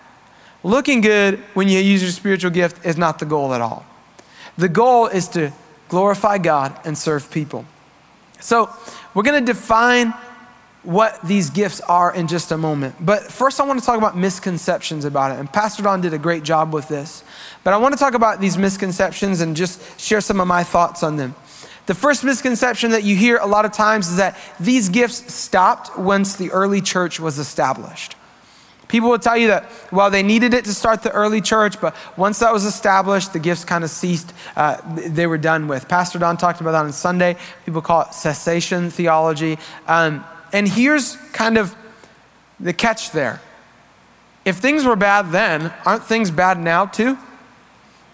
Looking 0.62 1.00
good 1.00 1.38
when 1.54 1.68
you 1.68 1.80
use 1.80 2.02
your 2.02 2.12
spiritual 2.12 2.50
gift 2.50 2.84
is 2.86 2.96
not 2.96 3.18
the 3.18 3.24
goal 3.24 3.54
at 3.54 3.60
all. 3.60 3.84
The 4.56 4.68
goal 4.68 5.06
is 5.06 5.26
to 5.28 5.52
glorify 5.88 6.38
God 6.38 6.78
and 6.84 6.96
serve 6.96 7.30
people. 7.30 7.64
So, 8.40 8.70
we're 9.12 9.22
going 9.24 9.44
to 9.44 9.52
define 9.52 10.14
what 10.82 11.20
these 11.22 11.50
gifts 11.50 11.80
are 11.82 12.14
in 12.14 12.26
just 12.26 12.52
a 12.52 12.56
moment. 12.56 12.94
But 13.00 13.24
first, 13.30 13.60
I 13.60 13.64
want 13.64 13.78
to 13.80 13.84
talk 13.84 13.98
about 13.98 14.16
misconceptions 14.16 15.04
about 15.04 15.32
it. 15.32 15.38
And 15.38 15.52
Pastor 15.52 15.82
Don 15.82 16.00
did 16.00 16.14
a 16.14 16.18
great 16.18 16.42
job 16.42 16.72
with 16.72 16.88
this. 16.88 17.22
But 17.64 17.74
I 17.74 17.76
want 17.76 17.92
to 17.92 17.98
talk 17.98 18.14
about 18.14 18.40
these 18.40 18.56
misconceptions 18.56 19.40
and 19.40 19.54
just 19.54 20.00
share 20.00 20.22
some 20.22 20.40
of 20.40 20.48
my 20.48 20.64
thoughts 20.64 21.02
on 21.02 21.16
them. 21.16 21.34
The 21.86 21.94
first 21.94 22.24
misconception 22.24 22.92
that 22.92 23.04
you 23.04 23.16
hear 23.16 23.38
a 23.38 23.46
lot 23.46 23.64
of 23.64 23.72
times 23.72 24.08
is 24.08 24.16
that 24.16 24.38
these 24.58 24.88
gifts 24.88 25.32
stopped 25.32 25.98
once 25.98 26.36
the 26.36 26.50
early 26.50 26.80
church 26.80 27.20
was 27.20 27.38
established. 27.38 28.16
People 28.88 29.10
will 29.10 29.18
tell 29.18 29.36
you 29.36 29.48
that, 29.48 29.70
well, 29.92 30.10
they 30.10 30.22
needed 30.22 30.52
it 30.52 30.64
to 30.64 30.74
start 30.74 31.02
the 31.02 31.12
early 31.12 31.40
church, 31.40 31.80
but 31.80 31.94
once 32.16 32.40
that 32.40 32.52
was 32.52 32.64
established, 32.64 33.32
the 33.32 33.38
gifts 33.38 33.64
kind 33.64 33.84
of 33.84 33.90
ceased. 33.90 34.32
Uh, 34.56 34.78
they 34.94 35.28
were 35.28 35.38
done 35.38 35.68
with. 35.68 35.88
Pastor 35.88 36.18
Don 36.18 36.36
talked 36.36 36.60
about 36.60 36.72
that 36.72 36.84
on 36.84 36.92
Sunday. 36.92 37.36
People 37.64 37.82
call 37.82 38.02
it 38.02 38.14
cessation 38.14 38.90
theology. 38.90 39.58
Um, 39.86 40.24
and 40.52 40.68
here's 40.68 41.16
kind 41.32 41.56
of 41.58 41.74
the 42.58 42.72
catch 42.72 43.10
there. 43.12 43.40
If 44.44 44.56
things 44.56 44.84
were 44.84 44.96
bad 44.96 45.32
then, 45.32 45.72
aren't 45.84 46.04
things 46.04 46.30
bad 46.30 46.58
now 46.58 46.86
too? 46.86 47.18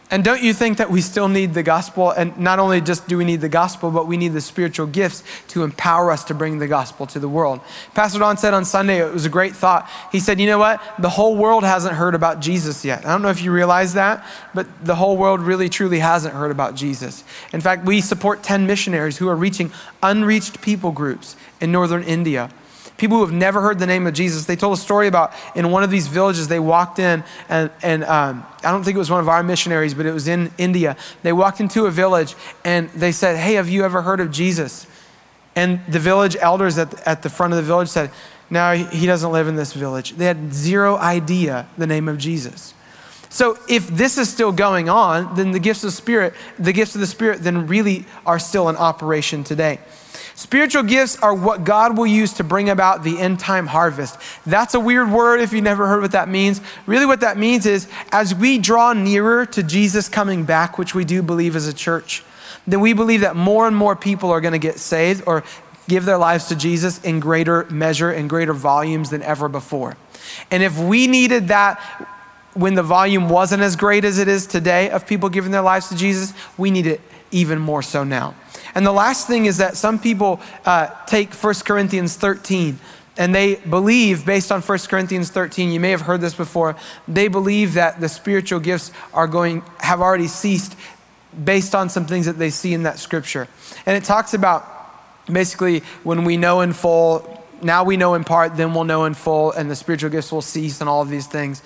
And 0.08 0.23
don't 0.23 0.41
you 0.41 0.55
think 0.55 0.79
that 0.79 0.88
we 0.88 1.00
still 1.00 1.26
need 1.26 1.53
the 1.53 1.64
gospel? 1.64 2.12
And 2.12 2.38
not 2.38 2.61
only 2.61 2.81
just 2.81 3.08
do 3.08 3.19
we 3.19 3.25
need 3.25 3.41
the 3.41 3.49
gospel, 3.49 3.91
but 3.91 4.06
we 4.06 4.17
need 4.17 4.35
the 4.35 4.41
spiritual 4.41 4.87
gifts 4.87 5.25
to 5.49 5.64
empower 5.64 6.12
us 6.12 6.23
to 6.25 6.35
bring 6.35 6.61
the 6.61 6.69
gospel 6.69 7.06
to 7.08 7.19
the 7.19 7.29
world. 7.29 7.61
Pastor 7.93 8.20
Don 8.20 8.37
said 8.37 8.55
on 8.55 8.64
Sunday, 8.64 9.05
it 9.05 9.12
was 9.12 9.25
a 9.25 9.29
great 9.29 9.56
thought. 9.56 9.91
He 10.12 10.20
said, 10.20 10.38
You 10.38 10.47
know 10.47 10.58
what? 10.58 10.81
The 11.00 11.11
whole 11.11 11.35
world 11.35 11.64
hasn't 11.64 11.97
heard 11.97 12.14
about 12.14 12.38
Jesus 12.38 12.85
yet. 12.85 13.05
I 13.05 13.11
don't 13.11 13.23
know 13.23 13.31
if 13.31 13.43
you 13.43 13.50
realize 13.50 13.94
that, 13.94 14.25
but 14.55 14.69
the 14.85 14.94
whole 14.94 15.17
world 15.17 15.41
really, 15.41 15.69
truly 15.69 15.99
hasn't 15.99 16.35
heard 16.35 16.52
about 16.52 16.76
Jesus. 16.76 17.25
In 17.52 17.61
fact, 17.61 17.85
we 17.85 18.00
support 18.00 18.44
10 18.44 18.64
missionaries 18.64 19.19
who 19.19 19.29
are 19.29 19.37
reaching 19.37 19.73
unreached 20.05 20.61
people 20.62 20.93
groups 20.93 21.35
in 21.61 21.73
northern 21.73 22.05
India 22.05 22.50
people 22.96 23.19
who 23.19 23.25
have 23.25 23.34
never 23.34 23.60
heard 23.60 23.78
the 23.78 23.87
name 23.87 24.06
of 24.06 24.14
Jesus. 24.14 24.47
They 24.47 24.56
told 24.56 24.76
a 24.76 24.80
story 24.80 25.06
about 25.06 25.32
in 25.54 25.71
one 25.71 25.82
of 25.82 25.90
these 25.90 26.06
villages, 26.06 26.49
they 26.49 26.61
walked 26.61 26.99
in, 26.99 27.25
and, 27.49 27.71
and 27.82 28.04
um, 28.04 28.47
I 28.62 28.71
don't 28.71 28.85
think 28.85 28.97
it 28.97 28.99
was 28.99 29.11
one 29.11 29.21
of 29.21 29.28
our 29.28 29.42
missionaries, 29.42 29.94
but 29.94 30.06
it 30.06 30.12
was 30.12 30.28
in 30.28 30.50
India. 30.59 30.97
They 31.23 31.32
walked 31.32 31.61
into 31.61 31.87
a 31.87 31.90
village 31.90 32.35
and 32.64 32.88
they 32.90 33.12
said, 33.12 33.37
Hey, 33.37 33.54
have 33.54 33.68
you 33.68 33.85
ever 33.85 34.02
heard 34.02 34.21
of 34.21 34.30
Jesus? 34.30 34.87
And 35.54 35.80
the 35.88 35.99
village 35.99 36.37
elders 36.40 36.76
at, 36.78 37.06
at 37.06 37.23
the 37.23 37.30
front 37.30 37.52
of 37.52 37.56
the 37.56 37.62
village 37.62 37.88
said, 37.88 38.11
No, 38.50 38.75
he 38.75 39.06
doesn't 39.06 39.32
live 39.32 39.49
in 39.49 39.56
this 39.56 39.73
village. 39.73 40.12
They 40.12 40.26
had 40.26 40.52
zero 40.52 40.97
idea 40.97 41.68
the 41.78 41.87
name 41.87 42.09
of 42.09 42.18
Jesus. 42.18 42.75
So 43.28 43.59
if 43.68 43.88
this 43.88 44.16
is 44.16 44.30
still 44.30 44.52
going 44.52 44.88
on, 44.88 45.35
then 45.35 45.50
the 45.50 45.59
gifts 45.59 45.85
of 45.85 45.92
Spirit, 45.92 46.32
the 46.59 46.73
gifts 46.73 46.94
of 46.94 47.02
the 47.02 47.06
Spirit 47.06 47.42
then 47.42 47.66
really 47.66 48.06
are 48.25 48.38
still 48.38 48.68
in 48.68 48.76
operation 48.76 49.44
today. 49.44 49.78
Spiritual 50.35 50.82
gifts 50.82 51.16
are 51.18 51.35
what 51.35 51.64
God 51.64 51.96
will 51.96 52.06
use 52.06 52.32
to 52.35 52.44
bring 52.44 52.68
about 52.70 53.02
the 53.02 53.18
end 53.18 53.40
time 53.40 53.66
harvest. 53.66 54.18
That's 54.44 54.75
a 54.75 54.80
weird 54.80 55.11
word 55.11 55.40
if 55.40 55.52
you 55.52 55.61
never 55.61 55.87
heard 55.87 56.02
what 56.02 56.12
that 56.12 56.28
means. 56.28 56.61
Really, 56.87 57.06
what 57.06 57.20
that 57.20 57.38
means 57.38 57.66
is 57.66 57.88
as 58.12 58.35
we 58.35 58.58
draw 58.58 58.92
nearer 58.92 59.46
to 59.46 59.62
Jesus 59.62 60.08
coming 60.08 60.44
back, 60.44 60.78
which 60.78 60.94
we 60.94 61.04
do 61.04 61.23
believe 61.23 61.56
as 61.56 61.66
a 61.66 61.75
church, 61.75 62.25
then 62.66 62.80
we 62.80 62.92
believe 62.92 63.20
that 63.20 63.37
more 63.37 63.66
and 63.66 63.76
more 63.76 63.94
people 63.96 64.30
are 64.30 64.40
going 64.40 64.52
to 64.52 64.58
get 64.58 64.78
saved 64.78 65.23
or 65.26 65.44
give 65.88 66.04
their 66.04 66.18
lives 66.18 66.46
to 66.49 66.56
Jesus 66.56 67.02
in 67.02 67.20
greater 67.20 67.64
measure 67.70 68.11
and 68.11 68.28
greater 68.28 68.52
volumes 68.52 69.11
than 69.11 69.23
ever 69.23 69.49
before. 69.49 69.96
And 70.50 70.62
if 70.62 70.78
we 70.78 71.06
needed 71.06 71.49
that 71.49 71.80
when 72.54 72.75
the 72.75 72.82
volume 72.82 73.28
wasn't 73.28 73.62
as 73.62 73.76
great 73.76 74.04
as 74.04 74.18
it 74.18 74.28
is 74.28 74.46
today 74.46 74.90
of 74.90 75.06
people 75.06 75.28
giving 75.28 75.52
their 75.52 75.62
lives 75.62 75.88
to 75.90 75.96
Jesus, 75.96 76.32
we 76.56 76.70
need 76.70 76.87
it 76.87 77.00
even 77.30 77.58
more 77.58 77.82
so 77.82 78.02
now. 78.02 78.35
And 78.76 78.87
the 78.87 78.92
last 78.92 79.26
thing 79.26 79.47
is 79.47 79.56
that 79.56 79.75
some 79.75 79.99
people 79.99 80.38
uh, 80.66 80.88
take 81.06 81.33
1 81.33 81.54
Corinthians 81.64 82.14
13 82.16 82.78
and 83.16 83.35
they 83.35 83.54
believe, 83.54 84.26
based 84.26 84.52
on 84.52 84.61
1 84.61 84.78
Corinthians 84.80 85.30
13, 85.30 85.71
you 85.71 85.80
may 85.80 85.90
have 85.90 86.02
heard 86.02 86.21
this 86.21 86.35
before, 86.35 86.76
they 87.09 87.28
believe 87.28 87.73
that 87.73 88.02
the 88.02 88.09
spiritual 88.11 88.61
gifts 88.61 88.92
are 89.14 89.26
going, 89.26 89.62
have 89.78 90.02
already 90.02 90.26
ceased 90.26 90.76
based 91.42 91.75
on 91.75 91.88
some 91.88 92.04
things 92.04 92.26
that 92.26 92.38
they 92.38 92.50
see 92.50 92.75
in 92.75 92.83
that 92.83 92.99
scripture. 92.99 93.49
And 93.87 93.97
it 93.97 94.04
talks 94.04 94.35
about 94.35 94.66
basically 95.25 95.80
when 96.04 96.25
we 96.25 96.37
know 96.37 96.61
in 96.61 96.75
full, 96.75 97.42
now 97.62 97.83
we 97.83 97.97
know 97.97 98.12
in 98.12 98.25
part, 98.25 98.59
then 98.59 98.75
we'll 98.75 98.85
know 98.85 99.06
in 99.06 99.14
full, 99.14 99.52
and 99.52 99.71
the 99.71 99.76
spiritual 99.76 100.11
gifts 100.11 100.30
will 100.30 100.42
cease, 100.42 100.83
and 100.83 100.90
all 100.90 101.00
of 101.00 101.09
these 101.09 101.26
things. 101.26 101.62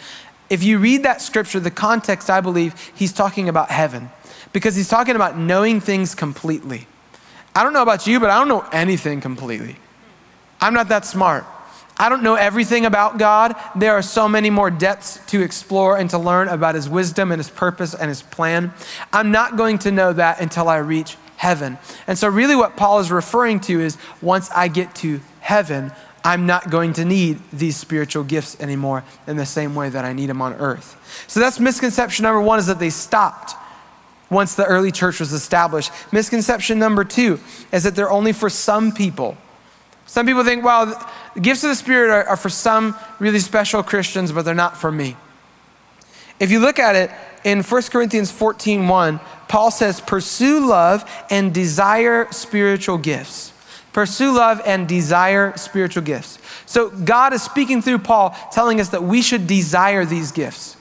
If 0.48 0.62
you 0.62 0.78
read 0.78 1.02
that 1.02 1.20
scripture, 1.20 1.58
the 1.58 1.72
context, 1.72 2.30
I 2.30 2.40
believe, 2.40 2.74
he's 2.94 3.12
talking 3.12 3.48
about 3.48 3.72
heaven 3.72 4.10
because 4.52 4.76
he's 4.76 4.88
talking 4.88 5.16
about 5.16 5.36
knowing 5.36 5.80
things 5.80 6.14
completely. 6.14 6.86
I 7.54 7.62
don't 7.64 7.72
know 7.72 7.82
about 7.82 8.06
you, 8.06 8.20
but 8.20 8.30
I 8.30 8.38
don't 8.38 8.48
know 8.48 8.64
anything 8.72 9.20
completely. 9.20 9.76
I'm 10.60 10.74
not 10.74 10.88
that 10.88 11.04
smart. 11.04 11.44
I 12.00 12.08
don't 12.08 12.22
know 12.22 12.34
everything 12.34 12.86
about 12.86 13.18
God. 13.18 13.54
There 13.76 13.92
are 13.92 14.02
so 14.02 14.26
many 14.26 14.48
more 14.48 14.70
depths 14.70 15.20
to 15.26 15.42
explore 15.42 15.98
and 15.98 16.08
to 16.10 16.18
learn 16.18 16.48
about 16.48 16.74
His 16.74 16.88
wisdom 16.88 17.30
and 17.30 17.38
His 17.38 17.50
purpose 17.50 17.94
and 17.94 18.08
His 18.08 18.22
plan. 18.22 18.72
I'm 19.12 19.32
not 19.32 19.58
going 19.58 19.78
to 19.80 19.90
know 19.90 20.12
that 20.14 20.40
until 20.40 20.68
I 20.68 20.78
reach 20.78 21.16
heaven. 21.36 21.76
And 22.06 22.18
so, 22.18 22.28
really, 22.28 22.56
what 22.56 22.76
Paul 22.76 23.00
is 23.00 23.10
referring 23.10 23.60
to 23.60 23.80
is 23.80 23.98
once 24.22 24.50
I 24.50 24.68
get 24.68 24.94
to 24.96 25.20
heaven, 25.40 25.92
I'm 26.24 26.46
not 26.46 26.70
going 26.70 26.94
to 26.94 27.04
need 27.04 27.38
these 27.52 27.76
spiritual 27.76 28.24
gifts 28.24 28.58
anymore 28.60 29.04
in 29.26 29.36
the 29.36 29.46
same 29.46 29.74
way 29.74 29.90
that 29.90 30.04
I 30.04 30.14
need 30.14 30.30
them 30.30 30.40
on 30.40 30.54
earth. 30.54 30.96
So, 31.28 31.38
that's 31.38 31.60
misconception 31.60 32.22
number 32.22 32.40
one 32.40 32.58
is 32.58 32.66
that 32.66 32.78
they 32.78 32.90
stopped 32.90 33.54
once 34.30 34.54
the 34.54 34.64
early 34.64 34.92
church 34.92 35.20
was 35.20 35.32
established. 35.32 35.92
Misconception 36.12 36.78
number 36.78 37.04
two 37.04 37.40
is 37.72 37.82
that 37.82 37.96
they're 37.96 38.10
only 38.10 38.32
for 38.32 38.48
some 38.48 38.92
people. 38.92 39.36
Some 40.06 40.26
people 40.26 40.44
think, 40.44 40.64
well, 40.64 40.86
the 41.34 41.40
gifts 41.40 41.62
of 41.62 41.70
the 41.70 41.76
Spirit 41.76 42.10
are, 42.10 42.24
are 42.30 42.36
for 42.36 42.48
some 42.48 42.96
really 43.18 43.38
special 43.38 43.82
Christians, 43.82 44.32
but 44.32 44.44
they're 44.44 44.54
not 44.54 44.76
for 44.76 44.90
me. 44.90 45.16
If 46.38 46.50
you 46.50 46.58
look 46.58 46.78
at 46.78 46.96
it 46.96 47.10
in 47.44 47.62
1 47.62 47.82
Corinthians 47.84 48.32
14 48.32 48.88
1, 48.88 49.20
Paul 49.48 49.70
says, 49.70 50.00
Pursue 50.00 50.66
love 50.66 51.08
and 51.28 51.52
desire 51.52 52.26
spiritual 52.32 52.98
gifts. 52.98 53.52
Pursue 53.92 54.32
love 54.32 54.62
and 54.64 54.88
desire 54.88 55.56
spiritual 55.56 56.02
gifts. 56.02 56.38
So 56.66 56.90
God 56.90 57.32
is 57.32 57.42
speaking 57.42 57.82
through 57.82 57.98
Paul, 57.98 58.36
telling 58.52 58.80
us 58.80 58.90
that 58.90 59.02
we 59.02 59.20
should 59.22 59.46
desire 59.46 60.04
these 60.04 60.30
gifts. 60.30 60.76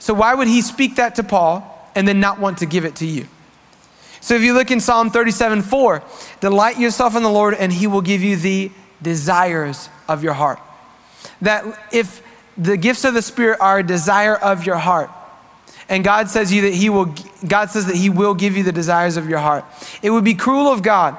So 0.00 0.12
why 0.12 0.34
would 0.34 0.48
he 0.48 0.62
speak 0.62 0.96
that 0.96 1.14
to 1.14 1.22
Paul 1.22 1.71
and 1.94 2.06
then 2.06 2.20
not 2.20 2.38
want 2.38 2.58
to 2.58 2.66
give 2.66 2.84
it 2.84 2.96
to 2.96 3.06
you? 3.06 3.26
So 4.20 4.34
if 4.34 4.42
you 4.42 4.54
look 4.54 4.70
in 4.70 4.80
Psalm 4.80 5.10
37 5.10 5.62
4, 5.62 6.02
delight 6.40 6.78
yourself 6.78 7.16
in 7.16 7.22
the 7.22 7.30
Lord 7.30 7.54
and 7.54 7.72
he 7.72 7.86
will 7.86 8.02
give 8.02 8.22
you 8.22 8.36
the 8.36 8.70
desires 9.02 9.88
of 10.08 10.22
your 10.22 10.32
heart. 10.32 10.60
That 11.40 11.64
if 11.92 12.22
the 12.56 12.76
gifts 12.76 13.04
of 13.04 13.14
the 13.14 13.22
Spirit 13.22 13.58
are 13.60 13.80
a 13.80 13.82
desire 13.82 14.36
of 14.36 14.64
your 14.64 14.76
heart, 14.76 15.10
and 15.88 16.04
God 16.04 16.28
says 16.30 16.52
you 16.52 16.62
that 16.62 16.74
he 16.74 16.88
will 16.88 17.14
God 17.46 17.70
says 17.70 17.86
that 17.86 17.96
he 17.96 18.08
will 18.08 18.34
give 18.34 18.56
you 18.56 18.62
the 18.62 18.72
desires 18.72 19.16
of 19.16 19.28
your 19.28 19.40
heart. 19.40 19.64
It 20.02 20.10
would 20.10 20.24
be 20.24 20.34
cruel 20.34 20.68
of 20.68 20.82
God 20.82 21.18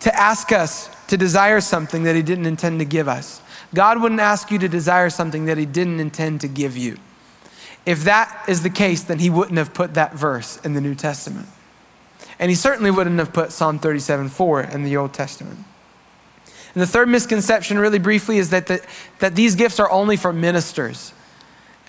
to 0.00 0.14
ask 0.14 0.52
us 0.52 0.90
to 1.06 1.16
desire 1.16 1.60
something 1.60 2.02
that 2.02 2.14
he 2.14 2.22
didn't 2.22 2.46
intend 2.46 2.78
to 2.80 2.84
give 2.84 3.08
us. 3.08 3.40
God 3.74 4.00
wouldn't 4.00 4.20
ask 4.20 4.50
you 4.50 4.58
to 4.58 4.68
desire 4.68 5.10
something 5.10 5.46
that 5.46 5.58
he 5.58 5.66
didn't 5.66 6.00
intend 6.00 6.42
to 6.42 6.48
give 6.48 6.76
you. 6.76 6.98
If 7.86 8.02
that 8.04 8.44
is 8.48 8.62
the 8.62 8.70
case, 8.70 9.04
then 9.04 9.20
he 9.20 9.30
wouldn't 9.30 9.56
have 9.56 9.72
put 9.72 9.94
that 9.94 10.14
verse 10.14 10.58
in 10.64 10.74
the 10.74 10.80
New 10.80 10.96
Testament. 10.96 11.48
And 12.38 12.50
he 12.50 12.56
certainly 12.56 12.90
wouldn't 12.90 13.18
have 13.18 13.32
put 13.32 13.52
Psalm 13.52 13.78
37 13.78 14.28
4 14.28 14.60
in 14.62 14.82
the 14.82 14.96
Old 14.96 15.14
Testament. 15.14 15.60
And 16.74 16.82
the 16.82 16.86
third 16.86 17.08
misconception, 17.08 17.78
really 17.78 17.98
briefly, 17.98 18.36
is 18.36 18.50
that, 18.50 18.66
the, 18.66 18.84
that 19.20 19.34
these 19.34 19.54
gifts 19.54 19.80
are 19.80 19.90
only 19.90 20.16
for 20.16 20.32
ministers. 20.32 21.14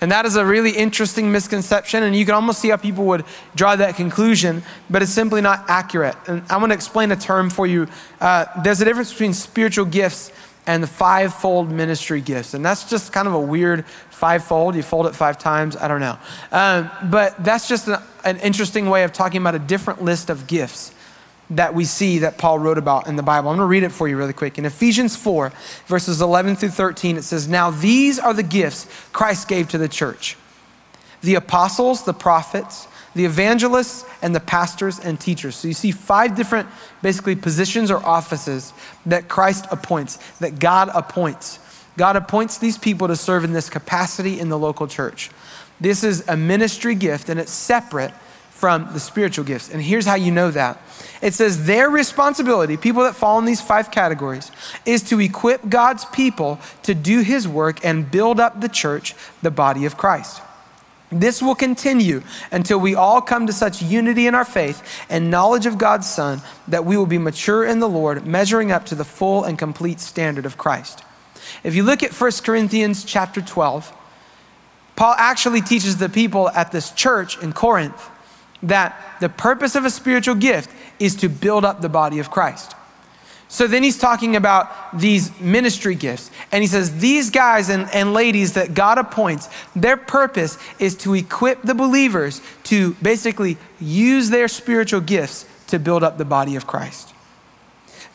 And 0.00 0.12
that 0.12 0.24
is 0.24 0.36
a 0.36 0.46
really 0.46 0.70
interesting 0.70 1.32
misconception, 1.32 2.04
and 2.04 2.14
you 2.14 2.24
can 2.24 2.34
almost 2.34 2.60
see 2.60 2.68
how 2.68 2.76
people 2.76 3.04
would 3.06 3.24
draw 3.56 3.74
that 3.74 3.96
conclusion, 3.96 4.62
but 4.88 5.02
it's 5.02 5.10
simply 5.10 5.40
not 5.40 5.64
accurate. 5.68 6.14
And 6.28 6.42
I 6.48 6.56
want 6.56 6.70
to 6.70 6.74
explain 6.74 7.10
a 7.10 7.16
term 7.16 7.50
for 7.50 7.66
you. 7.66 7.88
Uh, 8.20 8.44
there's 8.62 8.80
a 8.80 8.84
difference 8.84 9.10
between 9.10 9.34
spiritual 9.34 9.84
gifts 9.84 10.30
and 10.68 10.82
the 10.82 10.86
fivefold 10.86 11.70
ministry 11.70 12.20
gifts. 12.20 12.52
And 12.52 12.62
that's 12.62 12.88
just 12.88 13.10
kind 13.10 13.26
of 13.26 13.32
a 13.32 13.40
weird 13.40 13.86
fivefold. 14.10 14.76
You 14.76 14.82
fold 14.82 15.06
it 15.06 15.16
five 15.16 15.38
times, 15.38 15.76
I 15.78 15.88
don't 15.88 16.00
know. 16.00 16.18
Um, 16.52 16.90
but 17.10 17.42
that's 17.42 17.66
just 17.66 17.88
an, 17.88 17.96
an 18.22 18.38
interesting 18.40 18.90
way 18.90 19.02
of 19.04 19.14
talking 19.14 19.40
about 19.40 19.54
a 19.54 19.58
different 19.58 20.02
list 20.02 20.28
of 20.28 20.46
gifts 20.46 20.94
that 21.48 21.74
we 21.74 21.86
see 21.86 22.18
that 22.18 22.36
Paul 22.36 22.58
wrote 22.58 22.76
about 22.76 23.06
in 23.06 23.16
the 23.16 23.22
Bible. 23.22 23.48
I'm 23.48 23.56
going 23.56 23.64
to 23.64 23.70
read 23.70 23.82
it 23.82 23.92
for 23.92 24.08
you 24.08 24.18
really 24.18 24.34
quick. 24.34 24.58
In 24.58 24.66
Ephesians 24.66 25.16
4, 25.16 25.50
verses 25.86 26.20
11 26.20 26.56
through 26.56 26.68
13, 26.68 27.16
it 27.16 27.22
says, 27.22 27.48
Now 27.48 27.70
these 27.70 28.18
are 28.18 28.34
the 28.34 28.42
gifts 28.42 28.86
Christ 29.14 29.48
gave 29.48 29.68
to 29.70 29.78
the 29.78 29.88
church 29.88 30.36
the 31.22 31.34
apostles, 31.34 32.04
the 32.04 32.12
prophets, 32.12 32.87
the 33.14 33.24
evangelists, 33.24 34.04
and 34.22 34.34
the 34.34 34.40
pastors 34.40 34.98
and 34.98 35.18
teachers. 35.18 35.56
So 35.56 35.68
you 35.68 35.74
see 35.74 35.90
five 35.90 36.36
different, 36.36 36.68
basically, 37.02 37.36
positions 37.36 37.90
or 37.90 38.04
offices 38.04 38.72
that 39.06 39.28
Christ 39.28 39.66
appoints, 39.70 40.16
that 40.38 40.58
God 40.58 40.90
appoints. 40.94 41.58
God 41.96 42.16
appoints 42.16 42.58
these 42.58 42.78
people 42.78 43.08
to 43.08 43.16
serve 43.16 43.44
in 43.44 43.52
this 43.52 43.68
capacity 43.68 44.38
in 44.38 44.48
the 44.48 44.58
local 44.58 44.86
church. 44.86 45.30
This 45.80 46.04
is 46.04 46.26
a 46.28 46.36
ministry 46.36 46.94
gift 46.94 47.28
and 47.28 47.38
it's 47.38 47.52
separate 47.52 48.12
from 48.50 48.92
the 48.92 48.98
spiritual 48.98 49.44
gifts. 49.44 49.70
And 49.70 49.80
here's 49.80 50.04
how 50.04 50.16
you 50.16 50.32
know 50.32 50.50
that 50.50 50.80
it 51.22 51.32
says 51.34 51.66
their 51.66 51.90
responsibility, 51.90 52.76
people 52.76 53.04
that 53.04 53.14
fall 53.14 53.38
in 53.38 53.44
these 53.44 53.60
five 53.60 53.90
categories, 53.90 54.50
is 54.84 55.02
to 55.04 55.20
equip 55.20 55.68
God's 55.68 56.04
people 56.06 56.58
to 56.82 56.94
do 56.94 57.20
his 57.20 57.46
work 57.46 57.84
and 57.84 58.10
build 58.10 58.40
up 58.40 58.60
the 58.60 58.68
church, 58.68 59.14
the 59.42 59.50
body 59.50 59.84
of 59.84 59.96
Christ. 59.96 60.42
This 61.10 61.40
will 61.40 61.54
continue 61.54 62.22
until 62.52 62.78
we 62.78 62.94
all 62.94 63.22
come 63.22 63.46
to 63.46 63.52
such 63.52 63.80
unity 63.80 64.26
in 64.26 64.34
our 64.34 64.44
faith 64.44 64.82
and 65.08 65.30
knowledge 65.30 65.64
of 65.64 65.78
God's 65.78 66.08
Son 66.08 66.42
that 66.68 66.84
we 66.84 66.96
will 66.96 67.06
be 67.06 67.18
mature 67.18 67.64
in 67.64 67.80
the 67.80 67.88
Lord, 67.88 68.26
measuring 68.26 68.70
up 68.70 68.84
to 68.86 68.94
the 68.94 69.04
full 69.04 69.44
and 69.44 69.58
complete 69.58 70.00
standard 70.00 70.44
of 70.44 70.58
Christ. 70.58 71.02
If 71.64 71.74
you 71.74 71.82
look 71.82 72.02
at 72.02 72.12
1 72.12 72.30
Corinthians 72.44 73.04
chapter 73.04 73.40
12, 73.40 73.92
Paul 74.96 75.14
actually 75.16 75.62
teaches 75.62 75.96
the 75.96 76.08
people 76.08 76.50
at 76.50 76.72
this 76.72 76.90
church 76.90 77.40
in 77.42 77.52
Corinth 77.52 78.10
that 78.62 79.00
the 79.20 79.28
purpose 79.28 79.76
of 79.76 79.84
a 79.84 79.90
spiritual 79.90 80.34
gift 80.34 80.70
is 80.98 81.16
to 81.16 81.28
build 81.28 81.64
up 81.64 81.80
the 81.80 81.88
body 81.88 82.18
of 82.18 82.30
Christ. 82.30 82.74
So 83.48 83.66
then 83.66 83.82
he's 83.82 83.98
talking 83.98 84.36
about 84.36 84.98
these 84.98 85.38
ministry 85.40 85.94
gifts. 85.94 86.30
And 86.52 86.62
he 86.62 86.68
says, 86.68 86.98
These 86.98 87.30
guys 87.30 87.70
and, 87.70 87.88
and 87.94 88.12
ladies 88.12 88.52
that 88.52 88.74
God 88.74 88.98
appoints, 88.98 89.48
their 89.74 89.96
purpose 89.96 90.58
is 90.78 90.94
to 90.98 91.14
equip 91.14 91.62
the 91.62 91.74
believers 91.74 92.42
to 92.64 92.92
basically 92.94 93.56
use 93.80 94.28
their 94.28 94.48
spiritual 94.48 95.00
gifts 95.00 95.46
to 95.68 95.78
build 95.78 96.02
up 96.02 96.18
the 96.18 96.24
body 96.24 96.56
of 96.56 96.66
Christ. 96.66 97.14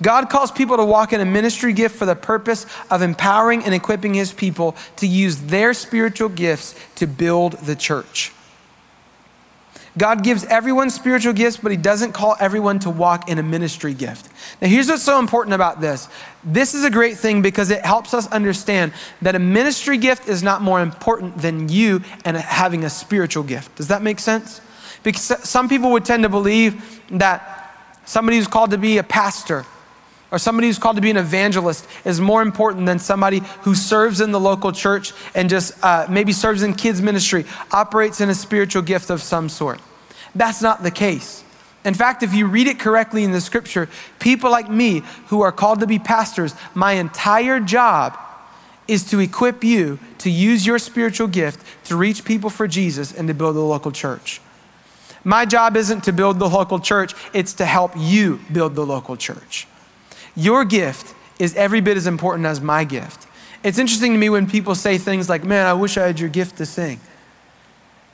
God 0.01 0.29
calls 0.29 0.51
people 0.51 0.77
to 0.77 0.85
walk 0.85 1.13
in 1.13 1.21
a 1.21 1.25
ministry 1.25 1.73
gift 1.73 1.95
for 1.95 2.05
the 2.05 2.15
purpose 2.15 2.65
of 2.91 3.01
empowering 3.01 3.63
and 3.63 3.73
equipping 3.73 4.13
his 4.13 4.33
people 4.33 4.75
to 4.97 5.07
use 5.07 5.37
their 5.37 5.73
spiritual 5.73 6.29
gifts 6.29 6.75
to 6.95 7.07
build 7.07 7.53
the 7.53 7.75
church. 7.75 8.31
God 9.97 10.23
gives 10.23 10.43
everyone 10.45 10.89
spiritual 10.89 11.33
gifts, 11.33 11.57
but 11.57 11.71
He 11.71 11.77
doesn't 11.77 12.13
call 12.13 12.35
everyone 12.39 12.79
to 12.79 12.89
walk 12.89 13.29
in 13.29 13.37
a 13.37 13.43
ministry 13.43 13.93
gift. 13.93 14.29
Now, 14.61 14.67
here's 14.67 14.87
what's 14.89 15.03
so 15.03 15.19
important 15.19 15.53
about 15.53 15.81
this 15.81 16.07
this 16.43 16.73
is 16.73 16.83
a 16.83 16.89
great 16.89 17.17
thing 17.17 17.41
because 17.41 17.69
it 17.69 17.85
helps 17.85 18.13
us 18.13 18.27
understand 18.31 18.93
that 19.21 19.35
a 19.35 19.39
ministry 19.39 19.97
gift 19.97 20.27
is 20.27 20.41
not 20.41 20.61
more 20.61 20.81
important 20.81 21.37
than 21.37 21.69
you 21.69 22.01
and 22.25 22.35
having 22.35 22.83
a 22.83 22.89
spiritual 22.89 23.43
gift. 23.43 23.75
Does 23.75 23.87
that 23.89 24.01
make 24.01 24.19
sense? 24.19 24.61
Because 25.03 25.21
some 25.21 25.69
people 25.69 25.91
would 25.91 26.05
tend 26.05 26.23
to 26.23 26.29
believe 26.29 27.01
that 27.11 27.75
somebody 28.05 28.37
who's 28.37 28.47
called 28.47 28.71
to 28.71 28.77
be 28.77 28.97
a 28.97 29.03
pastor 29.03 29.65
or 30.33 30.39
somebody 30.39 30.67
who's 30.67 30.79
called 30.79 30.95
to 30.95 31.01
be 31.01 31.11
an 31.11 31.17
evangelist 31.17 31.87
is 32.05 32.19
more 32.19 32.41
important 32.41 32.87
than 32.87 32.97
somebody 32.97 33.39
who 33.61 33.75
serves 33.75 34.19
in 34.19 34.31
the 34.31 34.39
local 34.39 34.71
church 34.71 35.13
and 35.35 35.47
just 35.47 35.71
uh, 35.83 36.07
maybe 36.09 36.33
serves 36.33 36.63
in 36.63 36.73
kids' 36.73 37.03
ministry, 37.03 37.45
operates 37.71 38.19
in 38.19 38.31
a 38.31 38.33
spiritual 38.33 38.81
gift 38.81 39.11
of 39.11 39.21
some 39.21 39.47
sort. 39.47 39.79
That's 40.33 40.59
not 40.59 40.81
the 40.81 40.89
case. 40.89 41.43
In 41.85 41.93
fact, 41.93 42.23
if 42.23 42.33
you 42.33 42.47
read 42.47 42.65
it 42.65 42.79
correctly 42.79 43.23
in 43.23 43.31
the 43.31 43.41
scripture, 43.41 43.87
people 44.17 44.49
like 44.49 44.67
me 44.71 45.03
who 45.27 45.41
are 45.41 45.51
called 45.51 45.81
to 45.81 45.87
be 45.87 45.99
pastors, 45.99 46.55
my 46.73 46.93
entire 46.93 47.59
job 47.59 48.17
is 48.87 49.03
to 49.11 49.19
equip 49.19 49.63
you 49.63 49.99
to 50.17 50.31
use 50.31 50.65
your 50.65 50.79
spiritual 50.79 51.27
gift 51.27 51.63
to 51.85 51.95
reach 51.95 52.25
people 52.25 52.49
for 52.49 52.67
Jesus 52.67 53.13
and 53.13 53.27
to 53.27 53.35
build 53.35 53.55
the 53.55 53.59
local 53.59 53.91
church. 53.91 54.41
My 55.23 55.45
job 55.45 55.77
isn't 55.77 56.05
to 56.05 56.11
build 56.11 56.39
the 56.39 56.49
local 56.49 56.79
church, 56.79 57.13
it's 57.33 57.53
to 57.53 57.65
help 57.65 57.91
you 57.95 58.39
build 58.51 58.73
the 58.73 58.83
local 58.83 59.15
church. 59.15 59.67
Your 60.35 60.65
gift 60.65 61.13
is 61.39 61.55
every 61.55 61.81
bit 61.81 61.97
as 61.97 62.07
important 62.07 62.45
as 62.45 62.61
my 62.61 62.83
gift. 62.83 63.27
It's 63.63 63.77
interesting 63.77 64.11
to 64.11 64.17
me 64.17 64.29
when 64.29 64.49
people 64.49 64.75
say 64.75 64.97
things 64.97 65.29
like, 65.29 65.43
Man, 65.43 65.65
I 65.65 65.73
wish 65.73 65.97
I 65.97 66.05
had 66.05 66.19
your 66.19 66.29
gift 66.29 66.57
to 66.57 66.65
sing. 66.65 66.99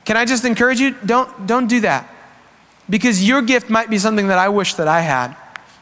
Can 0.04 0.16
I 0.16 0.24
just 0.24 0.44
encourage 0.44 0.80
you? 0.80 0.94
Don't, 1.04 1.46
don't 1.46 1.66
do 1.66 1.80
that. 1.80 2.08
Because 2.88 3.26
your 3.26 3.42
gift 3.42 3.70
might 3.70 3.90
be 3.90 3.98
something 3.98 4.28
that 4.28 4.38
I 4.38 4.48
wish 4.48 4.74
that 4.74 4.88
I 4.88 5.00
had. 5.00 5.36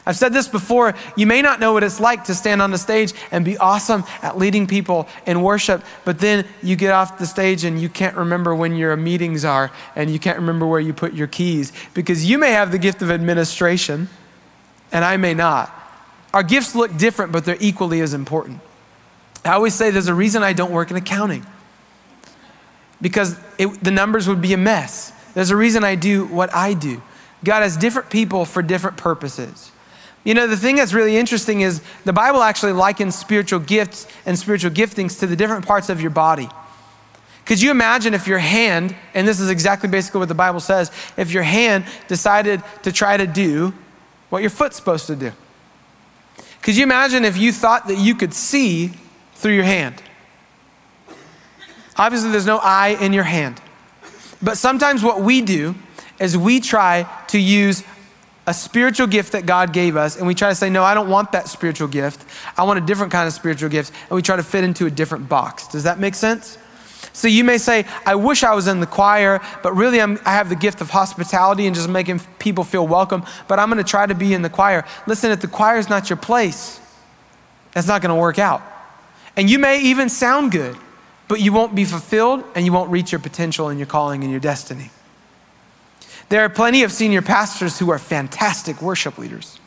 I've 0.05 0.17
said 0.17 0.33
this 0.33 0.47
before. 0.47 0.95
You 1.15 1.27
may 1.27 1.41
not 1.41 1.59
know 1.59 1.73
what 1.73 1.83
it's 1.83 1.99
like 1.99 2.25
to 2.25 2.35
stand 2.35 2.61
on 2.61 2.71
the 2.71 2.77
stage 2.77 3.13
and 3.31 3.45
be 3.45 3.57
awesome 3.57 4.03
at 4.21 4.37
leading 4.37 4.65
people 4.65 5.07
in 5.25 5.41
worship, 5.41 5.83
but 6.03 6.19
then 6.19 6.45
you 6.63 6.75
get 6.75 6.93
off 6.93 7.19
the 7.19 7.27
stage 7.27 7.63
and 7.63 7.79
you 7.79 7.89
can't 7.89 8.15
remember 8.15 8.55
when 8.55 8.75
your 8.75 8.95
meetings 8.95 9.45
are 9.45 9.71
and 9.95 10.09
you 10.09 10.17
can't 10.17 10.37
remember 10.37 10.65
where 10.65 10.79
you 10.79 10.93
put 10.93 11.13
your 11.13 11.27
keys 11.27 11.71
because 11.93 12.27
you 12.27 12.37
may 12.37 12.51
have 12.51 12.71
the 12.71 12.77
gift 12.77 13.01
of 13.01 13.11
administration 13.11 14.09
and 14.91 15.05
I 15.05 15.17
may 15.17 15.33
not. 15.33 15.78
Our 16.33 16.43
gifts 16.43 16.75
look 16.75 16.95
different, 16.97 17.31
but 17.31 17.45
they're 17.45 17.57
equally 17.59 18.01
as 18.01 18.13
important. 18.13 18.59
I 19.43 19.51
always 19.51 19.73
say 19.73 19.89
there's 19.89 20.07
a 20.07 20.13
reason 20.13 20.43
I 20.43 20.53
don't 20.53 20.71
work 20.71 20.91
in 20.91 20.97
accounting 20.97 21.45
because 23.01 23.39
it, 23.57 23.67
the 23.83 23.91
numbers 23.91 24.27
would 24.27 24.41
be 24.41 24.53
a 24.53 24.57
mess. 24.57 25.11
There's 25.33 25.49
a 25.49 25.55
reason 25.55 25.83
I 25.83 25.95
do 25.95 26.25
what 26.25 26.53
I 26.53 26.73
do. 26.73 27.01
God 27.43 27.61
has 27.61 27.77
different 27.77 28.09
people 28.09 28.45
for 28.45 28.61
different 28.61 28.97
purposes. 28.97 29.71
You 30.23 30.33
know, 30.33 30.47
the 30.47 30.57
thing 30.57 30.75
that's 30.75 30.93
really 30.93 31.15
interesting 31.15 31.61
is 31.61 31.81
the 32.03 32.13
Bible 32.13 32.43
actually 32.43 32.73
likens 32.73 33.17
spiritual 33.17 33.59
gifts 33.59 34.05
and 34.25 34.37
spiritual 34.37 34.71
giftings 34.71 35.19
to 35.19 35.27
the 35.27 35.35
different 35.35 35.65
parts 35.65 35.89
of 35.89 36.01
your 36.01 36.11
body. 36.11 36.49
Could 37.45 37.61
you 37.61 37.71
imagine 37.71 38.13
if 38.13 38.27
your 38.27 38.37
hand, 38.37 38.95
and 39.13 39.27
this 39.27 39.39
is 39.39 39.49
exactly 39.49 39.89
basically 39.89 40.19
what 40.19 40.27
the 40.27 40.35
Bible 40.35 40.59
says, 40.59 40.91
if 41.17 41.31
your 41.31 41.43
hand 41.43 41.85
decided 42.07 42.61
to 42.83 42.91
try 42.91 43.17
to 43.17 43.25
do 43.25 43.73
what 44.29 44.41
your 44.41 44.51
foot's 44.51 44.75
supposed 44.75 45.07
to 45.07 45.15
do? 45.15 45.31
Could 46.61 46.75
you 46.75 46.83
imagine 46.83 47.25
if 47.25 47.37
you 47.37 47.51
thought 47.51 47.87
that 47.87 47.97
you 47.97 48.15
could 48.15 48.33
see 48.33 48.91
through 49.35 49.53
your 49.53 49.63
hand? 49.63 50.01
Obviously, 51.97 52.31
there's 52.31 52.45
no 52.45 52.59
eye 52.59 52.97
in 53.01 53.13
your 53.13 53.23
hand. 53.23 53.61
But 54.41 54.57
sometimes 54.57 55.03
what 55.03 55.21
we 55.21 55.41
do 55.41 55.75
is 56.19 56.37
we 56.37 56.59
try 56.59 57.09
to 57.27 57.39
use 57.39 57.83
a 58.47 58.53
spiritual 58.53 59.05
gift 59.05 59.33
that 59.33 59.45
God 59.45 59.73
gave 59.73 59.95
us, 59.95 60.17
and 60.17 60.25
we 60.25 60.33
try 60.33 60.49
to 60.49 60.55
say, 60.55 60.69
No, 60.69 60.83
I 60.83 60.93
don't 60.93 61.09
want 61.09 61.33
that 61.33 61.47
spiritual 61.47 61.87
gift. 61.87 62.25
I 62.57 62.63
want 62.63 62.79
a 62.79 62.85
different 62.85 63.11
kind 63.11 63.27
of 63.27 63.33
spiritual 63.33 63.69
gift, 63.69 63.93
and 64.09 64.15
we 64.15 64.21
try 64.21 64.37
to 64.37 64.43
fit 64.43 64.63
into 64.63 64.85
a 64.85 64.89
different 64.89 65.29
box. 65.29 65.67
Does 65.67 65.83
that 65.83 65.99
make 65.99 66.15
sense? 66.15 66.57
So 67.19 67.27
you 67.27 67.43
may 67.43 67.57
say, 67.57 67.83
I 68.05 68.15
wish 68.15 68.45
I 68.45 68.55
was 68.55 68.69
in 68.69 68.79
the 68.79 68.85
choir, 68.85 69.41
but 69.61 69.73
really 69.73 69.99
I'm, 69.99 70.17
i 70.25 70.31
have 70.31 70.47
the 70.47 70.55
gift 70.55 70.79
of 70.79 70.89
hospitality 70.89 71.67
and 71.67 71.75
just 71.75 71.89
making 71.89 72.21
people 72.39 72.63
feel 72.63 72.87
welcome, 72.87 73.25
but 73.49 73.59
I'm 73.59 73.69
going 73.69 73.83
to 73.83 73.89
try 73.89 74.05
to 74.05 74.15
be 74.15 74.33
in 74.33 74.41
the 74.41 74.49
choir. 74.49 74.85
Listen, 75.05 75.29
if 75.29 75.41
the 75.41 75.49
choir 75.49 75.77
is 75.77 75.89
not 75.89 76.09
your 76.09 76.15
place, 76.15 76.79
that's 77.73 77.87
not 77.87 78.01
going 78.01 78.15
to 78.15 78.21
work 78.21 78.39
out. 78.39 78.61
And 79.35 79.49
you 79.49 79.59
may 79.59 79.81
even 79.81 80.07
sound 80.07 80.53
good, 80.53 80.77
but 81.27 81.41
you 81.41 81.51
won't 81.51 81.75
be 81.75 81.83
fulfilled 81.83 82.45
and 82.55 82.65
you 82.65 82.71
won't 82.71 82.89
reach 82.89 83.11
your 83.11 83.19
potential 83.19 83.67
and 83.67 83.77
your 83.77 83.85
calling 83.85 84.23
and 84.23 84.31
your 84.31 84.39
destiny. 84.39 84.89
There 86.29 86.45
are 86.45 86.49
plenty 86.49 86.83
of 86.83 86.91
senior 86.93 87.21
pastors 87.21 87.79
who 87.79 87.89
are 87.89 87.99
fantastic 87.99 88.81
worship 88.81 89.17
leaders, 89.17 89.59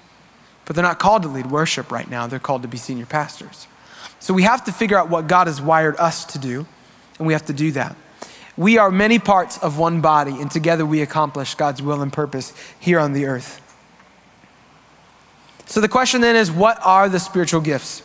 but 0.65 0.75
they're 0.75 0.83
not 0.83 0.99
called 0.99 1.21
to 1.25 1.29
lead 1.29 1.51
worship 1.51 1.93
right 1.93 2.09
now. 2.09 2.27
They're 2.27 2.39
called 2.39 2.63
to 2.63 2.69
be 2.69 2.79
senior 2.79 3.05
pastors. 3.05 3.67
So 4.21 4.33
we 4.33 4.45
have 4.45 4.65
to 4.65 4.73
figure 4.73 4.97
out 4.97 5.11
what 5.11 5.27
God 5.27 5.49
has 5.49 5.61
wired 5.61 5.97
us 5.97 6.25
to 6.25 6.39
do, 6.39 6.67
and 7.19 7.27
we 7.27 7.33
have 7.33 7.47
to 7.47 7.53
do 7.53 7.73
that. 7.73 7.97
We 8.57 8.79
are 8.79 8.91
many 8.91 9.19
parts 9.19 9.59
of 9.59 9.79
one 9.79 10.01
body, 10.01 10.33
and 10.41 10.51
together 10.51 10.85
we 10.85 11.01
accomplish 11.01 11.55
God's 11.55 11.81
will 11.81 12.03
and 12.03 12.13
purpose 12.13 12.53
here 12.79 12.99
on 12.99 13.13
the 13.13 13.27
earth. 13.27 13.61
So 15.67 15.81
the 15.81 15.89
question 15.89 16.21
then 16.21 16.37
is 16.37 16.51
what 16.51 16.79
are 16.85 17.09
the 17.09 17.19
spiritual 17.19 17.63
gifts? 17.63 18.03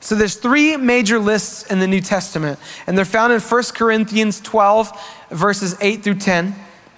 So 0.00 0.14
there's 0.14 0.36
three 0.36 0.76
major 0.76 1.18
lists 1.18 1.70
in 1.70 1.80
the 1.80 1.86
New 1.86 2.00
Testament, 2.00 2.58
and 2.86 2.96
they're 2.96 3.04
found 3.04 3.32
in 3.32 3.40
1 3.40 3.62
Corinthians 3.74 4.40
12, 4.40 5.26
verses 5.30 5.76
8 5.80 6.02
through 6.02 6.14
10. 6.14 6.54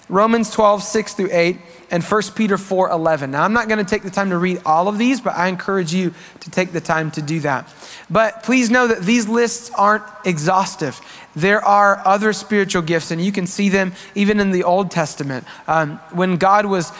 Romans 0.09 0.49
12, 0.51 0.83
6 0.83 1.13
through 1.13 1.29
8, 1.31 1.57
and 1.91 2.03
1 2.03 2.21
Peter 2.35 2.57
4, 2.57 2.89
11. 2.89 3.31
Now, 3.31 3.43
I'm 3.43 3.53
not 3.53 3.67
going 3.67 3.83
to 3.83 3.89
take 3.89 4.03
the 4.03 4.09
time 4.09 4.31
to 4.31 4.37
read 4.37 4.61
all 4.65 4.87
of 4.87 4.97
these, 4.97 5.21
but 5.21 5.35
I 5.35 5.47
encourage 5.47 5.93
you 5.93 6.13
to 6.39 6.49
take 6.49 6.71
the 6.71 6.81
time 6.81 7.11
to 7.11 7.21
do 7.21 7.39
that. 7.41 7.71
But 8.09 8.43
please 8.43 8.69
know 8.69 8.87
that 8.87 9.03
these 9.03 9.27
lists 9.27 9.71
aren't 9.77 10.03
exhaustive. 10.25 10.99
There 11.35 11.63
are 11.63 12.01
other 12.05 12.33
spiritual 12.33 12.81
gifts, 12.81 13.11
and 13.11 13.23
you 13.23 13.31
can 13.31 13.47
see 13.47 13.69
them 13.69 13.93
even 14.15 14.39
in 14.39 14.51
the 14.51 14.63
Old 14.63 14.91
Testament. 14.91 15.45
Um, 15.67 15.97
when 16.11 16.37
God 16.37 16.65
was 16.65 16.91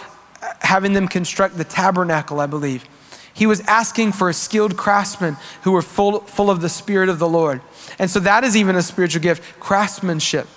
having 0.62 0.94
them 0.94 1.08
construct 1.08 1.58
the 1.58 1.64
tabernacle, 1.64 2.40
I 2.40 2.46
believe, 2.46 2.86
he 3.34 3.46
was 3.46 3.62
asking 3.62 4.12
for 4.12 4.32
skilled 4.34 4.76
craftsmen 4.78 5.38
who 5.64 5.72
were 5.72 5.82
full, 5.82 6.22
full 6.22 6.50
of 6.50 6.62
the 6.62 6.70
Spirit 6.70 7.10
of 7.10 7.20
the 7.20 7.28
Lord. 7.28 7.62
And 7.98 8.10
so 8.10 8.20
that 8.20 8.44
is 8.44 8.56
even 8.56 8.76
a 8.76 8.82
spiritual 8.82 9.22
gift 9.22 9.60
craftsmanship. 9.60 10.48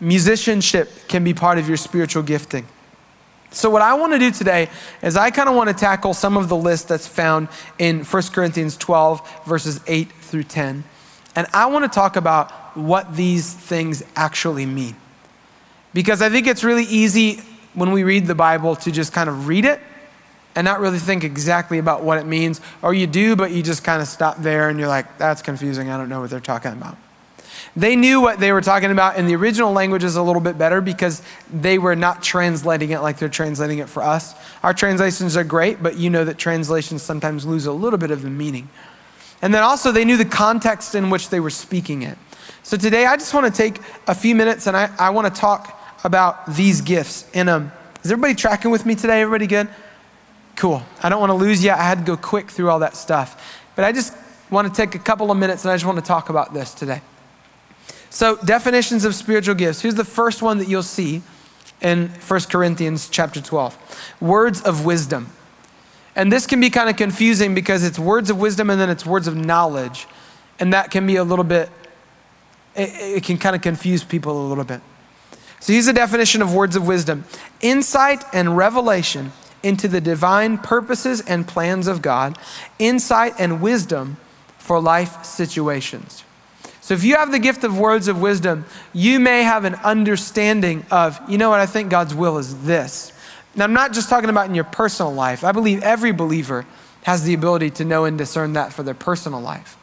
Musicianship 0.00 0.90
can 1.08 1.24
be 1.24 1.32
part 1.32 1.58
of 1.58 1.68
your 1.68 1.76
spiritual 1.76 2.22
gifting. 2.22 2.66
So, 3.50 3.70
what 3.70 3.80
I 3.80 3.94
want 3.94 4.12
to 4.12 4.18
do 4.18 4.30
today 4.30 4.68
is 5.02 5.16
I 5.16 5.30
kind 5.30 5.48
of 5.48 5.54
want 5.54 5.68
to 5.70 5.74
tackle 5.74 6.12
some 6.12 6.36
of 6.36 6.48
the 6.48 6.56
list 6.56 6.88
that's 6.88 7.06
found 7.06 7.48
in 7.78 8.04
1 8.04 8.22
Corinthians 8.24 8.76
12, 8.76 9.44
verses 9.46 9.80
8 9.86 10.12
through 10.12 10.42
10. 10.44 10.84
And 11.34 11.46
I 11.54 11.66
want 11.66 11.84
to 11.84 11.88
talk 11.88 12.16
about 12.16 12.50
what 12.76 13.16
these 13.16 13.52
things 13.52 14.02
actually 14.14 14.66
mean. 14.66 14.96
Because 15.94 16.20
I 16.20 16.28
think 16.28 16.46
it's 16.46 16.64
really 16.64 16.84
easy 16.84 17.40
when 17.72 17.92
we 17.92 18.04
read 18.04 18.26
the 18.26 18.34
Bible 18.34 18.76
to 18.76 18.90
just 18.90 19.12
kind 19.12 19.30
of 19.30 19.48
read 19.48 19.64
it 19.64 19.80
and 20.54 20.64
not 20.64 20.80
really 20.80 20.98
think 20.98 21.24
exactly 21.24 21.78
about 21.78 22.02
what 22.02 22.18
it 22.18 22.26
means. 22.26 22.60
Or 22.82 22.92
you 22.92 23.06
do, 23.06 23.36
but 23.36 23.52
you 23.52 23.62
just 23.62 23.84
kind 23.84 24.02
of 24.02 24.08
stop 24.08 24.38
there 24.38 24.68
and 24.68 24.78
you're 24.78 24.88
like, 24.88 25.18
that's 25.18 25.40
confusing. 25.40 25.90
I 25.90 25.96
don't 25.96 26.08
know 26.08 26.20
what 26.20 26.30
they're 26.30 26.40
talking 26.40 26.72
about. 26.72 26.96
They 27.74 27.96
knew 27.96 28.20
what 28.20 28.38
they 28.38 28.52
were 28.52 28.60
talking 28.60 28.90
about 28.90 29.16
in 29.16 29.26
the 29.26 29.34
original 29.36 29.72
languages 29.72 30.16
a 30.16 30.22
little 30.22 30.40
bit 30.40 30.56
better 30.56 30.80
because 30.80 31.22
they 31.52 31.78
were 31.78 31.96
not 31.96 32.22
translating 32.22 32.90
it 32.90 33.00
like 33.00 33.18
they're 33.18 33.28
translating 33.28 33.78
it 33.78 33.88
for 33.88 34.02
us. 34.02 34.34
Our 34.62 34.72
translations 34.72 35.36
are 35.36 35.44
great, 35.44 35.82
but 35.82 35.96
you 35.96 36.10
know 36.10 36.24
that 36.24 36.38
translations 36.38 37.02
sometimes 37.02 37.44
lose 37.44 37.66
a 37.66 37.72
little 37.72 37.98
bit 37.98 38.10
of 38.10 38.22
the 38.22 38.30
meaning. 38.30 38.68
And 39.42 39.52
then 39.52 39.62
also, 39.62 39.92
they 39.92 40.04
knew 40.04 40.16
the 40.16 40.24
context 40.24 40.94
in 40.94 41.10
which 41.10 41.28
they 41.28 41.40
were 41.40 41.50
speaking 41.50 42.02
it. 42.02 42.16
So 42.62 42.76
today, 42.76 43.06
I 43.06 43.16
just 43.16 43.34
want 43.34 43.46
to 43.46 43.52
take 43.52 43.80
a 44.06 44.14
few 44.14 44.34
minutes 44.34 44.66
and 44.66 44.76
I, 44.76 44.90
I 44.98 45.10
want 45.10 45.32
to 45.32 45.40
talk 45.40 45.78
about 46.04 46.54
these 46.54 46.80
gifts. 46.80 47.28
And 47.34 47.48
um, 47.48 47.72
is 48.02 48.10
everybody 48.10 48.34
tracking 48.34 48.70
with 48.70 48.86
me 48.86 48.94
today? 48.94 49.20
Everybody 49.20 49.46
good? 49.46 49.68
Cool. 50.56 50.82
I 51.02 51.08
don't 51.08 51.20
want 51.20 51.30
to 51.30 51.34
lose 51.34 51.62
you. 51.62 51.70
I 51.70 51.82
had 51.82 51.98
to 51.98 52.04
go 52.04 52.16
quick 52.16 52.50
through 52.50 52.70
all 52.70 52.78
that 52.78 52.96
stuff. 52.96 53.60
But 53.76 53.84
I 53.84 53.92
just 53.92 54.14
want 54.50 54.66
to 54.66 54.74
take 54.74 54.94
a 54.94 54.98
couple 54.98 55.30
of 55.30 55.36
minutes 55.36 55.64
and 55.64 55.72
I 55.72 55.74
just 55.74 55.84
want 55.84 55.98
to 55.98 56.04
talk 56.04 56.30
about 56.30 56.54
this 56.54 56.72
today. 56.72 57.02
So, 58.16 58.36
definitions 58.36 59.04
of 59.04 59.14
spiritual 59.14 59.56
gifts. 59.56 59.82
Here's 59.82 59.94
the 59.94 60.02
first 60.02 60.40
one 60.40 60.56
that 60.56 60.68
you'll 60.68 60.82
see 60.82 61.20
in 61.82 62.08
1 62.08 62.40
Corinthians 62.48 63.10
chapter 63.10 63.42
12 63.42 64.16
words 64.22 64.62
of 64.62 64.86
wisdom. 64.86 65.28
And 66.14 66.32
this 66.32 66.46
can 66.46 66.58
be 66.58 66.70
kind 66.70 66.88
of 66.88 66.96
confusing 66.96 67.54
because 67.54 67.84
it's 67.84 67.98
words 67.98 68.30
of 68.30 68.40
wisdom 68.40 68.70
and 68.70 68.80
then 68.80 68.88
it's 68.88 69.04
words 69.04 69.28
of 69.28 69.36
knowledge. 69.36 70.06
And 70.58 70.72
that 70.72 70.90
can 70.90 71.06
be 71.06 71.16
a 71.16 71.24
little 71.24 71.44
bit, 71.44 71.68
it, 72.74 73.18
it 73.18 73.22
can 73.22 73.36
kind 73.36 73.54
of 73.54 73.60
confuse 73.60 74.02
people 74.02 74.46
a 74.46 74.48
little 74.48 74.64
bit. 74.64 74.80
So, 75.60 75.74
here's 75.74 75.86
a 75.86 75.92
definition 75.92 76.40
of 76.40 76.54
words 76.54 76.74
of 76.74 76.86
wisdom 76.86 77.26
insight 77.60 78.24
and 78.32 78.56
revelation 78.56 79.32
into 79.62 79.88
the 79.88 80.00
divine 80.00 80.56
purposes 80.56 81.20
and 81.20 81.46
plans 81.46 81.86
of 81.86 82.00
God, 82.00 82.38
insight 82.78 83.34
and 83.38 83.60
wisdom 83.60 84.16
for 84.56 84.80
life 84.80 85.22
situations. 85.22 86.24
So 86.86 86.94
if 86.94 87.02
you 87.02 87.16
have 87.16 87.32
the 87.32 87.40
gift 87.40 87.64
of 87.64 87.76
words 87.76 88.06
of 88.06 88.20
wisdom, 88.20 88.64
you 88.92 89.18
may 89.18 89.42
have 89.42 89.64
an 89.64 89.74
understanding 89.74 90.86
of, 90.92 91.20
you 91.28 91.36
know 91.36 91.50
what, 91.50 91.58
I 91.58 91.66
think 91.66 91.90
God's 91.90 92.14
will 92.14 92.38
is 92.38 92.62
this. 92.62 93.12
Now, 93.56 93.64
I'm 93.64 93.72
not 93.72 93.92
just 93.92 94.08
talking 94.08 94.30
about 94.30 94.46
in 94.48 94.54
your 94.54 94.62
personal 94.62 95.12
life. 95.12 95.42
I 95.42 95.50
believe 95.50 95.82
every 95.82 96.12
believer 96.12 96.64
has 97.02 97.24
the 97.24 97.34
ability 97.34 97.70
to 97.70 97.84
know 97.84 98.04
and 98.04 98.16
discern 98.16 98.52
that 98.52 98.72
for 98.72 98.84
their 98.84 98.94
personal 98.94 99.40
life. 99.40 99.76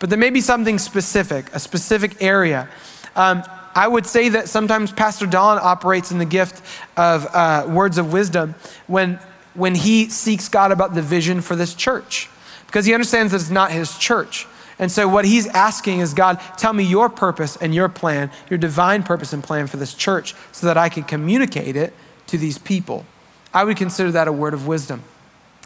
But 0.00 0.10
there 0.10 0.18
may 0.18 0.28
be 0.28 0.42
something 0.42 0.78
specific, 0.78 1.50
a 1.54 1.58
specific 1.58 2.22
area. 2.22 2.68
Um, 3.16 3.42
I 3.74 3.88
would 3.88 4.04
say 4.04 4.28
that 4.28 4.50
sometimes 4.50 4.92
Pastor 4.92 5.24
Don 5.24 5.58
operates 5.62 6.12
in 6.12 6.18
the 6.18 6.26
gift 6.26 6.62
of 6.94 7.26
uh, 7.34 7.68
words 7.70 7.96
of 7.96 8.12
wisdom 8.12 8.54
when, 8.86 9.18
when 9.54 9.74
he 9.74 10.10
seeks 10.10 10.50
God 10.50 10.72
about 10.72 10.92
the 10.92 11.00
vision 11.00 11.40
for 11.40 11.56
this 11.56 11.72
church, 11.72 12.28
because 12.66 12.84
he 12.84 12.92
understands 12.92 13.32
that 13.32 13.40
it's 13.40 13.48
not 13.48 13.70
his 13.70 13.96
church. 13.96 14.46
And 14.80 14.90
so, 14.90 15.06
what 15.06 15.26
he's 15.26 15.46
asking 15.46 16.00
is, 16.00 16.14
God, 16.14 16.40
tell 16.56 16.72
me 16.72 16.82
your 16.82 17.10
purpose 17.10 17.56
and 17.56 17.74
your 17.74 17.90
plan, 17.90 18.30
your 18.48 18.58
divine 18.58 19.02
purpose 19.02 19.34
and 19.34 19.44
plan 19.44 19.66
for 19.66 19.76
this 19.76 19.92
church, 19.92 20.34
so 20.52 20.66
that 20.66 20.78
I 20.78 20.88
can 20.88 21.04
communicate 21.04 21.76
it 21.76 21.92
to 22.28 22.38
these 22.38 22.56
people. 22.56 23.04
I 23.52 23.64
would 23.64 23.76
consider 23.76 24.10
that 24.12 24.26
a 24.26 24.32
word 24.32 24.54
of 24.54 24.66
wisdom. 24.66 25.04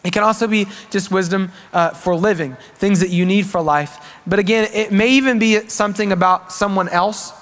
It 0.02 0.12
can 0.12 0.24
also 0.24 0.48
be 0.48 0.66
just 0.90 1.12
wisdom 1.12 1.52
uh, 1.72 1.90
for 1.90 2.16
living, 2.16 2.56
things 2.74 3.00
that 3.00 3.10
you 3.10 3.24
need 3.24 3.46
for 3.46 3.62
life. 3.62 4.04
But 4.26 4.40
again, 4.40 4.68
it 4.74 4.90
may 4.90 5.10
even 5.10 5.38
be 5.38 5.68
something 5.68 6.10
about 6.10 6.52
someone 6.52 6.88
else 6.88 7.32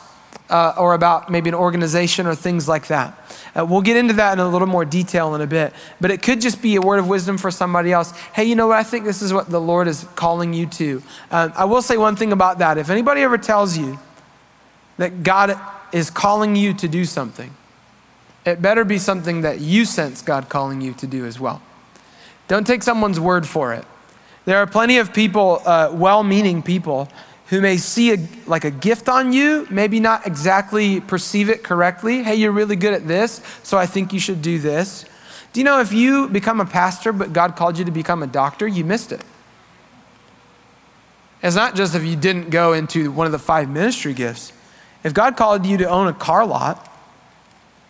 uh, 0.52 0.74
or 0.76 0.92
about 0.92 1.30
maybe 1.30 1.48
an 1.48 1.54
organization 1.54 2.26
or 2.26 2.34
things 2.34 2.68
like 2.68 2.88
that. 2.88 3.18
Uh, 3.58 3.64
we'll 3.64 3.80
get 3.80 3.96
into 3.96 4.12
that 4.14 4.34
in 4.34 4.38
a 4.38 4.48
little 4.48 4.68
more 4.68 4.84
detail 4.84 5.34
in 5.34 5.40
a 5.40 5.46
bit, 5.46 5.72
but 5.98 6.10
it 6.10 6.22
could 6.22 6.40
just 6.42 6.60
be 6.60 6.76
a 6.76 6.80
word 6.80 6.98
of 6.98 7.08
wisdom 7.08 7.38
for 7.38 7.50
somebody 7.50 7.90
else. 7.90 8.12
Hey, 8.34 8.44
you 8.44 8.54
know 8.54 8.68
what? 8.68 8.78
I 8.78 8.82
think 8.82 9.06
this 9.06 9.22
is 9.22 9.32
what 9.32 9.48
the 9.48 9.60
Lord 9.60 9.88
is 9.88 10.06
calling 10.14 10.52
you 10.52 10.66
to. 10.66 11.02
Uh, 11.30 11.48
I 11.56 11.64
will 11.64 11.80
say 11.80 11.96
one 11.96 12.16
thing 12.16 12.32
about 12.32 12.58
that. 12.58 12.76
If 12.76 12.90
anybody 12.90 13.22
ever 13.22 13.38
tells 13.38 13.78
you 13.78 13.98
that 14.98 15.22
God 15.22 15.58
is 15.90 16.10
calling 16.10 16.54
you 16.54 16.74
to 16.74 16.86
do 16.86 17.06
something, 17.06 17.54
it 18.44 18.60
better 18.60 18.84
be 18.84 18.98
something 18.98 19.40
that 19.42 19.60
you 19.60 19.86
sense 19.86 20.20
God 20.20 20.50
calling 20.50 20.82
you 20.82 20.92
to 20.94 21.06
do 21.06 21.24
as 21.24 21.40
well. 21.40 21.62
Don't 22.48 22.66
take 22.66 22.82
someone's 22.82 23.18
word 23.18 23.46
for 23.46 23.72
it. 23.72 23.86
There 24.44 24.58
are 24.58 24.66
plenty 24.66 24.98
of 24.98 25.14
people, 25.14 25.62
uh, 25.64 25.90
well 25.92 26.22
meaning 26.22 26.62
people, 26.62 27.08
who 27.46 27.60
may 27.60 27.76
see 27.76 28.12
a, 28.14 28.18
like 28.46 28.64
a 28.64 28.70
gift 28.70 29.08
on 29.08 29.32
you, 29.32 29.66
maybe 29.70 30.00
not 30.00 30.26
exactly 30.26 31.00
perceive 31.00 31.50
it 31.50 31.62
correctly. 31.62 32.22
Hey, 32.22 32.36
you're 32.36 32.52
really 32.52 32.76
good 32.76 32.94
at 32.94 33.06
this, 33.06 33.42
so 33.62 33.76
I 33.76 33.86
think 33.86 34.12
you 34.12 34.18
should 34.20 34.40
do 34.40 34.58
this. 34.58 35.04
Do 35.52 35.60
you 35.60 35.64
know 35.64 35.80
if 35.80 35.92
you 35.92 36.28
become 36.28 36.60
a 36.60 36.64
pastor, 36.64 37.12
but 37.12 37.34
God 37.34 37.56
called 37.56 37.76
you 37.78 37.84
to 37.84 37.90
become 37.90 38.22
a 38.22 38.26
doctor, 38.26 38.66
you 38.66 38.84
missed 38.84 39.12
it? 39.12 39.22
It's 41.42 41.56
not 41.56 41.74
just 41.74 41.94
if 41.94 42.04
you 42.04 42.16
didn't 42.16 42.50
go 42.50 42.72
into 42.72 43.10
one 43.12 43.26
of 43.26 43.32
the 43.32 43.38
five 43.38 43.68
ministry 43.68 44.14
gifts. 44.14 44.52
If 45.04 45.12
God 45.12 45.36
called 45.36 45.66
you 45.66 45.76
to 45.78 45.90
own 45.90 46.06
a 46.06 46.12
car 46.14 46.46
lot 46.46 46.90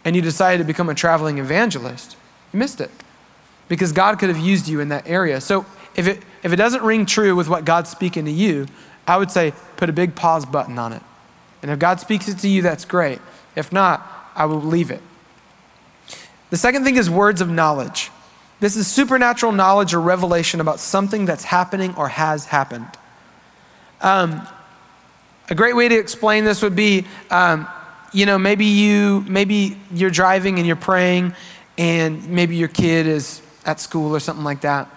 and 0.04 0.16
you 0.16 0.22
decided 0.22 0.58
to 0.58 0.64
become 0.64 0.88
a 0.88 0.94
traveling 0.94 1.38
evangelist, 1.38 2.16
you 2.52 2.58
missed 2.58 2.80
it. 2.80 2.90
because 3.72 3.92
God 3.92 4.18
could 4.18 4.28
have 4.28 4.36
used 4.36 4.68
you 4.68 4.80
in 4.80 4.90
that 4.90 5.08
area. 5.08 5.40
So 5.40 5.64
if 5.96 6.06
it, 6.06 6.22
if 6.42 6.52
it 6.52 6.56
doesn't 6.56 6.82
ring 6.82 7.06
true 7.06 7.34
with 7.34 7.48
what 7.48 7.64
God's 7.64 7.88
speaking 7.88 8.26
to 8.26 8.30
you, 8.30 8.66
I 9.06 9.16
would 9.16 9.30
say 9.30 9.52
put 9.76 9.88
a 9.88 9.92
big 9.92 10.14
pause 10.14 10.46
button 10.46 10.78
on 10.78 10.92
it. 10.92 11.02
And 11.62 11.70
if 11.70 11.78
God 11.78 12.00
speaks 12.00 12.28
it 12.28 12.38
to 12.38 12.48
you, 12.48 12.62
that's 12.62 12.84
great. 12.84 13.20
If 13.56 13.72
not, 13.72 14.06
I 14.34 14.46
will 14.46 14.62
leave 14.62 14.90
it. 14.90 15.00
The 16.50 16.56
second 16.56 16.84
thing 16.84 16.96
is 16.96 17.08
words 17.08 17.40
of 17.40 17.48
knowledge. 17.48 18.10
This 18.60 18.76
is 18.76 18.86
supernatural 18.86 19.52
knowledge 19.52 19.94
or 19.94 20.00
revelation 20.00 20.60
about 20.60 20.80
something 20.80 21.24
that's 21.24 21.44
happening 21.44 21.94
or 21.96 22.08
has 22.08 22.46
happened. 22.46 22.86
Um, 24.00 24.46
a 25.48 25.54
great 25.54 25.74
way 25.74 25.88
to 25.88 25.98
explain 25.98 26.44
this 26.44 26.62
would 26.62 26.76
be, 26.76 27.06
um, 27.30 27.66
you 28.12 28.26
know, 28.26 28.38
maybe 28.38 28.66
you 28.66 29.24
maybe 29.26 29.80
you're 29.92 30.10
driving 30.10 30.58
and 30.58 30.66
you're 30.66 30.76
praying, 30.76 31.34
and 31.78 32.28
maybe 32.28 32.56
your 32.56 32.68
kid 32.68 33.06
is 33.06 33.42
at 33.64 33.80
school 33.80 34.14
or 34.14 34.20
something 34.20 34.44
like 34.44 34.60
that, 34.60 34.88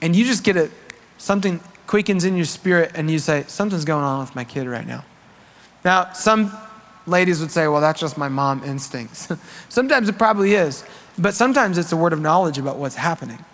and 0.00 0.16
you 0.16 0.24
just 0.24 0.42
get 0.42 0.56
a 0.56 0.70
something 1.18 1.60
quickens 1.86 2.24
in 2.24 2.36
your 2.36 2.46
spirit, 2.46 2.92
and 2.94 3.10
you 3.10 3.18
say 3.18 3.44
something's 3.46 3.84
going 3.84 4.04
on 4.04 4.20
with 4.20 4.34
my 4.34 4.44
kid 4.44 4.66
right 4.66 4.86
now. 4.86 5.04
Now, 5.84 6.12
some 6.12 6.56
ladies 7.06 7.40
would 7.40 7.50
say, 7.50 7.68
well, 7.68 7.80
that's 7.80 8.00
just 8.00 8.16
my 8.16 8.28
mom 8.28 8.64
instincts. 8.64 9.28
sometimes 9.68 10.08
it 10.08 10.18
probably 10.18 10.54
is, 10.54 10.84
but 11.18 11.34
sometimes 11.34 11.78
it's 11.78 11.92
a 11.92 11.96
word 11.96 12.12
of 12.12 12.20
knowledge 12.20 12.58
about 12.58 12.78
what's 12.78 12.96
happening. 12.96 13.44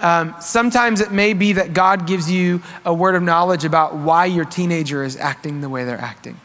Um, 0.00 0.34
sometimes 0.40 1.00
it 1.00 1.12
may 1.12 1.34
be 1.34 1.52
that 1.52 1.74
God 1.74 2.06
gives 2.06 2.30
you 2.30 2.62
a 2.84 2.92
word 2.92 3.14
of 3.14 3.22
knowledge 3.22 3.64
about 3.64 3.96
why 3.96 4.24
your 4.24 4.46
teenager 4.46 5.04
is 5.04 5.16
acting 5.16 5.60
the 5.60 5.68
way 5.68 5.84
they're 5.84 6.00
acting. 6.00 6.40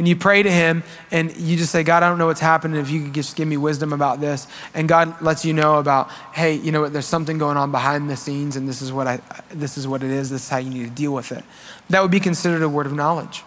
When 0.00 0.06
you 0.06 0.16
pray 0.16 0.42
to 0.42 0.50
Him 0.50 0.82
and 1.10 1.36
you 1.36 1.58
just 1.58 1.70
say, 1.70 1.82
God, 1.82 2.02
I 2.02 2.08
don't 2.08 2.16
know 2.16 2.28
what's 2.28 2.40
happening. 2.40 2.80
If 2.80 2.88
you 2.88 3.02
could 3.02 3.12
just 3.12 3.36
give 3.36 3.46
me 3.46 3.58
wisdom 3.58 3.92
about 3.92 4.18
this. 4.18 4.46
And 4.72 4.88
God 4.88 5.20
lets 5.20 5.44
you 5.44 5.52
know 5.52 5.78
about, 5.78 6.10
hey, 6.32 6.54
you 6.54 6.72
know 6.72 6.80
what, 6.80 6.94
there's 6.94 7.04
something 7.04 7.36
going 7.36 7.58
on 7.58 7.70
behind 7.70 8.08
the 8.08 8.16
scenes 8.16 8.56
and 8.56 8.66
this 8.66 8.80
is 8.80 8.94
what 8.94 9.06
I 9.06 9.20
this 9.50 9.76
is 9.76 9.86
what 9.86 10.02
it 10.02 10.10
is, 10.10 10.30
this 10.30 10.44
is 10.44 10.48
how 10.48 10.56
you 10.56 10.70
need 10.70 10.84
to 10.84 10.90
deal 10.90 11.12
with 11.12 11.32
it. 11.32 11.44
That 11.90 12.00
would 12.00 12.10
be 12.10 12.18
considered 12.18 12.62
a 12.62 12.68
word 12.70 12.86
of 12.86 12.94
knowledge. 12.94 13.42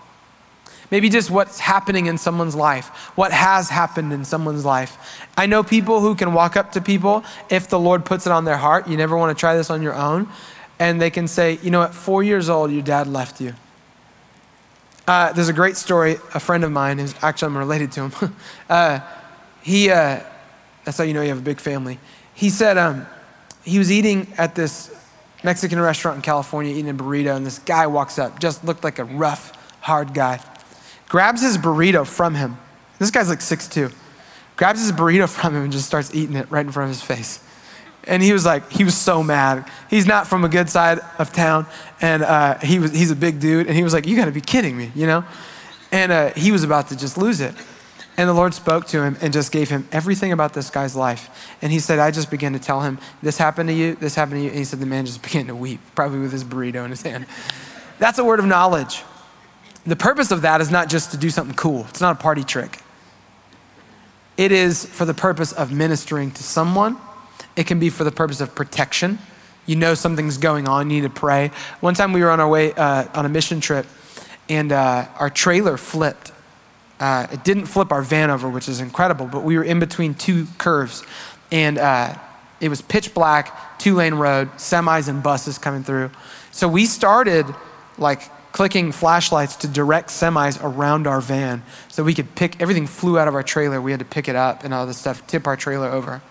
Maybe 0.92 1.10
just 1.10 1.32
what's 1.32 1.60
happening 1.60 2.06
in 2.06 2.20
someone's 2.20 2.54
life, 2.54 2.90
what 3.16 3.32
has 3.32 3.70
happened 3.70 4.14
in 4.14 4.24
someone's 4.24 4.64
life. 4.64 5.26
I 5.36 5.48
know 5.48 5.64
people 5.64 6.02
who 6.02 6.14
can 6.14 6.36
walk 6.36 6.56
up 6.56 6.74
to 6.74 6.82
people 6.82 7.24
if 7.50 7.68
the 7.68 7.80
Lord 7.80 8.06
puts 8.06 8.28
it 8.28 8.32
on 8.32 8.46
their 8.46 8.58
heart. 8.58 8.88
You 8.88 8.96
never 8.96 9.18
want 9.18 9.36
to 9.36 9.40
try 9.40 9.58
this 9.58 9.72
on 9.72 9.82
your 9.82 9.96
own. 9.96 10.30
And 10.78 11.02
they 11.02 11.10
can 11.10 11.28
say, 11.28 11.58
you 11.64 11.72
know, 11.72 11.82
at 11.82 11.96
four 11.96 12.22
years 12.22 12.48
old, 12.48 12.72
your 12.72 12.84
dad 12.84 13.08
left 13.08 13.42
you. 13.42 13.56
Uh, 15.08 15.34
there's 15.34 15.50
a 15.50 15.54
great 15.54 15.76
story. 15.76 16.18
A 16.34 16.40
friend 16.40 16.64
of 16.64 16.72
mine, 16.72 17.00
who's 17.00 17.14
actually 17.22 17.48
I'm 17.48 17.58
related 17.58 17.92
to 17.94 18.10
him, 18.10 18.36
uh, 18.70 19.00
he, 19.62 19.90
uh, 19.90 20.22
that's 20.84 20.98
how 20.98 21.04
you 21.04 21.14
know 21.14 21.22
you 21.22 21.30
have 21.30 21.40
a 21.40 21.42
big 21.42 21.60
family. 21.60 22.00
He 22.34 22.50
said 22.50 22.78
um, 22.78 23.06
he 23.64 23.80
was 23.80 23.92
eating 23.92 24.34
at 24.38 24.56
this 24.56 24.96
Mexican 25.44 25.80
restaurant 25.80 26.18
in 26.18 26.22
California, 26.22 26.72
eating 26.72 26.90
a 26.90 26.94
burrito, 26.94 27.36
and 27.36 27.46
this 27.46 27.60
guy 27.60 27.88
walks 27.88 28.18
up, 28.18 28.40
just 28.40 28.64
looked 28.64 28.84
like 28.84 29.00
a 29.00 29.04
rough, 29.04 29.52
hard 29.82 30.14
guy 30.14 30.40
grabs 31.14 31.44
his 31.44 31.60
burrito 31.60 32.08
from 32.08 32.34
him. 32.34 32.58
This 32.98 33.12
guy's 33.12 33.30
like 33.30 33.38
6'2. 33.38 33.94
Grabs 34.56 34.82
his 34.82 34.92
burrito 34.92 35.30
from 35.30 35.56
him 35.56 35.62
and 35.62 35.72
just 35.72 35.86
starts 35.86 36.14
eating 36.16 36.36
it 36.36 36.50
right 36.50 36.66
in 36.66 36.72
front 36.72 36.90
of 36.90 36.96
his 36.96 37.04
face. 37.04 37.40
And 38.06 38.22
he 38.22 38.34
was 38.34 38.46
like, 38.46 38.70
he 38.70 38.84
was 38.84 38.98
so 38.98 39.24
mad. 39.24 39.70
He's 39.90 40.06
not 40.06 40.28
from 40.28 40.44
a 40.44 40.50
good 40.50 40.70
side 40.70 41.00
of 41.18 41.32
town, 41.32 41.66
and 42.02 42.22
uh, 42.24 42.60
he 42.60 42.80
was, 42.80 42.92
he's 42.92 43.12
a 43.12 43.16
big 43.16 43.40
dude. 43.40 43.68
And 43.68 43.76
he 43.76 43.84
was 43.84 43.94
like, 43.94 44.06
You 44.06 44.16
gotta 44.16 44.32
be 44.32 44.42
kidding 44.42 44.76
me, 44.78 44.92
you 44.94 45.08
know? 45.08 45.24
And 45.92 46.12
uh, 46.12 46.32
he 46.32 46.52
was 46.52 46.64
about 46.64 46.90
to 46.90 46.98
just 46.98 47.18
lose 47.18 47.40
it. 47.40 47.54
And 48.18 48.30
the 48.30 48.34
Lord 48.34 48.54
spoke 48.54 48.86
to 48.88 49.04
him 49.04 49.18
and 49.22 49.34
just 49.34 49.52
gave 49.52 49.70
him 49.70 49.88
everything 49.92 50.32
about 50.32 50.54
this 50.54 50.70
guy's 50.70 50.96
life. 50.96 51.56
And 51.62 51.72
he 51.72 51.80
said, 51.80 51.98
I 51.98 52.12
just 52.12 52.30
began 52.30 52.54
to 52.54 52.60
tell 52.60 52.82
him, 52.82 53.00
This 53.22 53.38
happened 53.38 53.70
to 53.70 53.74
you, 53.74 53.96
this 53.96 54.16
happened 54.16 54.40
to 54.40 54.44
you. 54.44 54.50
And 54.50 54.58
he 54.58 54.66
said, 54.66 54.80
The 54.80 54.86
man 54.86 55.06
just 55.06 55.22
began 55.24 55.48
to 55.48 55.56
weep, 55.56 55.80
probably 55.96 56.20
with 56.20 56.32
his 56.32 56.44
burrito 56.44 56.84
in 56.84 56.92
his 56.92 57.02
hand. 57.02 57.26
That's 58.00 58.20
a 58.20 58.24
word 58.24 58.40
of 58.40 58.46
knowledge. 58.46 59.04
The 59.86 59.96
purpose 59.96 60.32
of 60.32 60.44
that 60.44 60.62
is 60.62 60.72
not 60.72 60.90
just 60.90 61.12
to 61.12 61.18
do 61.18 61.30
something 61.30 61.56
cool, 61.56 61.86
it's 61.90 62.02
not 62.02 62.20
a 62.20 62.22
party 62.22 62.44
trick. 62.44 62.80
It 64.36 64.52
is 64.52 64.86
for 64.86 65.06
the 65.06 65.14
purpose 65.14 65.52
of 65.52 65.72
ministering 65.72 66.32
to 66.32 66.44
someone, 66.44 66.98
it 67.56 67.68
can 67.68 67.80
be 67.80 67.90
for 67.90 68.04
the 68.04 68.12
purpose 68.12 68.42
of 68.42 68.56
protection. 68.56 69.20
You 69.66 69.76
know 69.76 69.94
something's 69.94 70.38
going 70.38 70.68
on, 70.68 70.90
you 70.90 71.02
need 71.02 71.08
to 71.08 71.14
pray. 71.14 71.52
One 71.80 71.94
time 71.94 72.14
we 72.14 72.22
were 72.22 72.30
on 72.30 72.40
our 72.40 72.50
way 72.50 72.74
uh, 72.74 73.06
on 73.14 73.26
a 73.26 73.30
mission 73.30 73.62
trip, 73.62 73.86
and 74.50 74.72
uh, 74.72 75.08
our 75.18 75.30
trailer 75.30 75.78
flipped. 75.78 76.32
Uh, 77.00 77.28
it 77.32 77.44
didn't 77.44 77.66
flip 77.66 77.92
our 77.92 78.02
van 78.02 78.30
over, 78.30 78.50
which 78.50 78.70
is 78.70 78.80
incredible, 78.80 79.26
but 79.26 79.44
we 79.44 79.58
were 79.58 79.64
in 79.64 79.80
between 79.80 80.14
two 80.14 80.48
curves, 80.58 81.04
and 81.52 81.78
uh, 81.78 82.16
it 82.60 82.70
was 82.70 82.82
pitch 82.82 83.14
black, 83.14 83.78
two 83.80 83.96
lane 83.96 84.16
road, 84.16 84.50
semis 84.54 85.08
and 85.08 85.24
buses 85.24 85.58
coming 85.58 85.84
through. 85.84 86.12
So 86.52 86.68
we 86.68 86.86
started 86.86 87.46
like 87.98 88.22
clicking 88.54 88.92
flashlights 88.92 89.56
to 89.58 89.68
direct 89.68 90.10
semis 90.10 90.60
around 90.64 91.08
our 91.08 91.20
van 91.20 91.64
so 91.90 92.04
we 92.04 92.14
could 92.14 92.36
pick 92.36 92.62
everything 92.62 92.86
flew 92.86 93.18
out 93.18 93.28
of 93.28 93.34
our 93.34 93.44
trailer 93.44 93.82
we 93.82 93.90
had 93.90 94.00
to 94.00 94.06
pick 94.06 94.28
it 94.28 94.36
up 94.36 94.64
and 94.64 94.74
all 94.74 94.86
this 94.86 94.98
stuff 94.98 95.26
tip 95.26 95.48
our 95.48 95.58
trailer 95.58 95.88
over 95.90 96.22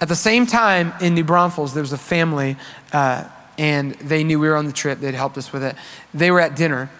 at 0.00 0.08
the 0.08 0.16
same 0.16 0.46
time 0.46 0.92
in 1.00 1.14
new 1.14 1.24
braunfels 1.24 1.74
there 1.74 1.82
was 1.82 1.92
a 1.92 1.98
family 1.98 2.56
uh, 2.92 3.24
and 3.58 3.92
they 3.94 4.24
knew 4.24 4.38
we 4.38 4.48
were 4.48 4.56
on 4.56 4.66
the 4.66 4.72
trip. 4.72 5.00
They'd 5.00 5.14
helped 5.14 5.38
us 5.38 5.52
with 5.52 5.62
it. 5.62 5.76
They 6.12 6.30
were 6.30 6.40
at 6.40 6.56
dinner 6.56 6.90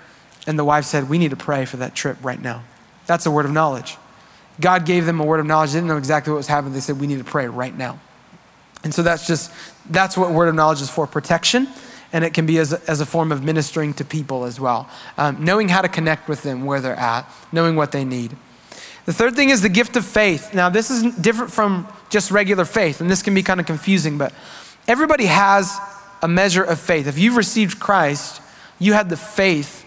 and 0.46 0.58
the 0.58 0.64
wife 0.64 0.84
said 0.84 1.08
we 1.08 1.18
need 1.18 1.30
to 1.30 1.36
pray 1.36 1.64
for 1.64 1.76
that 1.78 1.94
trip 1.94 2.16
right 2.22 2.40
now. 2.40 2.62
That's 3.06 3.26
a 3.26 3.30
word 3.30 3.44
of 3.44 3.52
knowledge. 3.52 3.96
God 4.60 4.86
gave 4.86 5.04
them 5.04 5.20
a 5.20 5.24
word 5.24 5.40
of 5.40 5.46
knowledge. 5.46 5.72
They 5.72 5.78
didn't 5.78 5.88
know 5.88 5.98
exactly 5.98 6.32
what 6.32 6.38
was 6.38 6.46
happening. 6.46 6.72
They 6.72 6.80
said 6.80 6.98
we 6.98 7.06
need 7.06 7.18
to 7.18 7.24
pray 7.24 7.46
right 7.46 7.76
now. 7.76 8.00
And 8.84 8.94
so 8.94 9.02
that's 9.02 9.26
just 9.26 9.52
that's 9.90 10.16
what 10.16 10.30
word 10.30 10.48
of 10.48 10.54
knowledge 10.54 10.80
is 10.80 10.90
for 10.90 11.06
protection 11.06 11.68
and 12.12 12.24
it 12.24 12.32
can 12.32 12.46
be 12.46 12.58
as 12.58 12.72
a, 12.72 12.80
as 12.88 13.00
a 13.00 13.06
form 13.06 13.32
of 13.32 13.42
ministering 13.42 13.92
to 13.94 14.04
people 14.04 14.44
as 14.44 14.60
well. 14.60 14.88
Um, 15.18 15.44
knowing 15.44 15.68
how 15.68 15.82
to 15.82 15.88
connect 15.88 16.28
with 16.28 16.42
them 16.42 16.64
where 16.64 16.80
they're 16.80 16.94
at, 16.94 17.30
knowing 17.52 17.76
what 17.76 17.92
they 17.92 18.04
need. 18.04 18.36
The 19.06 19.12
third 19.12 19.36
thing 19.36 19.50
is 19.50 19.62
the 19.62 19.68
gift 19.68 19.96
of 19.96 20.04
faith. 20.04 20.52
Now, 20.52 20.68
this 20.68 20.90
is 20.90 21.14
different 21.14 21.52
from 21.52 21.88
just 22.10 22.30
regular 22.30 22.64
faith, 22.64 23.00
and 23.00 23.10
this 23.10 23.22
can 23.22 23.34
be 23.34 23.42
kind 23.42 23.60
of 23.60 23.66
confusing, 23.66 24.18
but 24.18 24.32
everybody 24.86 25.26
has 25.26 25.78
a 26.22 26.28
measure 26.28 26.64
of 26.64 26.80
faith. 26.80 27.06
If 27.06 27.18
you've 27.18 27.36
received 27.36 27.78
Christ, 27.78 28.42
you 28.78 28.92
had 28.92 29.08
the 29.08 29.16
faith 29.16 29.84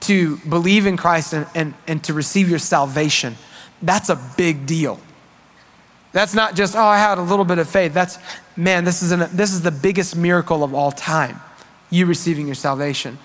to 0.00 0.38
believe 0.38 0.86
in 0.86 0.96
Christ 0.96 1.32
and, 1.32 1.46
and, 1.54 1.74
and 1.86 2.02
to 2.04 2.14
receive 2.14 2.48
your 2.48 2.58
salvation. 2.58 3.36
That's 3.82 4.08
a 4.08 4.16
big 4.36 4.66
deal. 4.66 4.98
That's 6.12 6.32
not 6.32 6.54
just, 6.54 6.74
oh, 6.74 6.80
I 6.80 6.98
had 6.98 7.18
a 7.18 7.22
little 7.22 7.44
bit 7.44 7.58
of 7.58 7.68
faith. 7.68 7.92
That's, 7.92 8.18
man, 8.56 8.84
this 8.84 9.02
is, 9.02 9.12
an, 9.12 9.28
this 9.32 9.52
is 9.52 9.60
the 9.60 9.70
biggest 9.70 10.16
miracle 10.16 10.64
of 10.64 10.72
all 10.72 10.90
time, 10.90 11.40
you 11.90 12.06
receiving 12.06 12.46
your 12.46 12.54
salvation. 12.54 13.18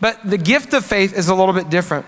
But 0.00 0.18
the 0.24 0.38
gift 0.38 0.72
of 0.72 0.86
faith 0.86 1.12
is 1.12 1.28
a 1.28 1.34
little 1.34 1.52
bit 1.52 1.68
different. 1.68 2.06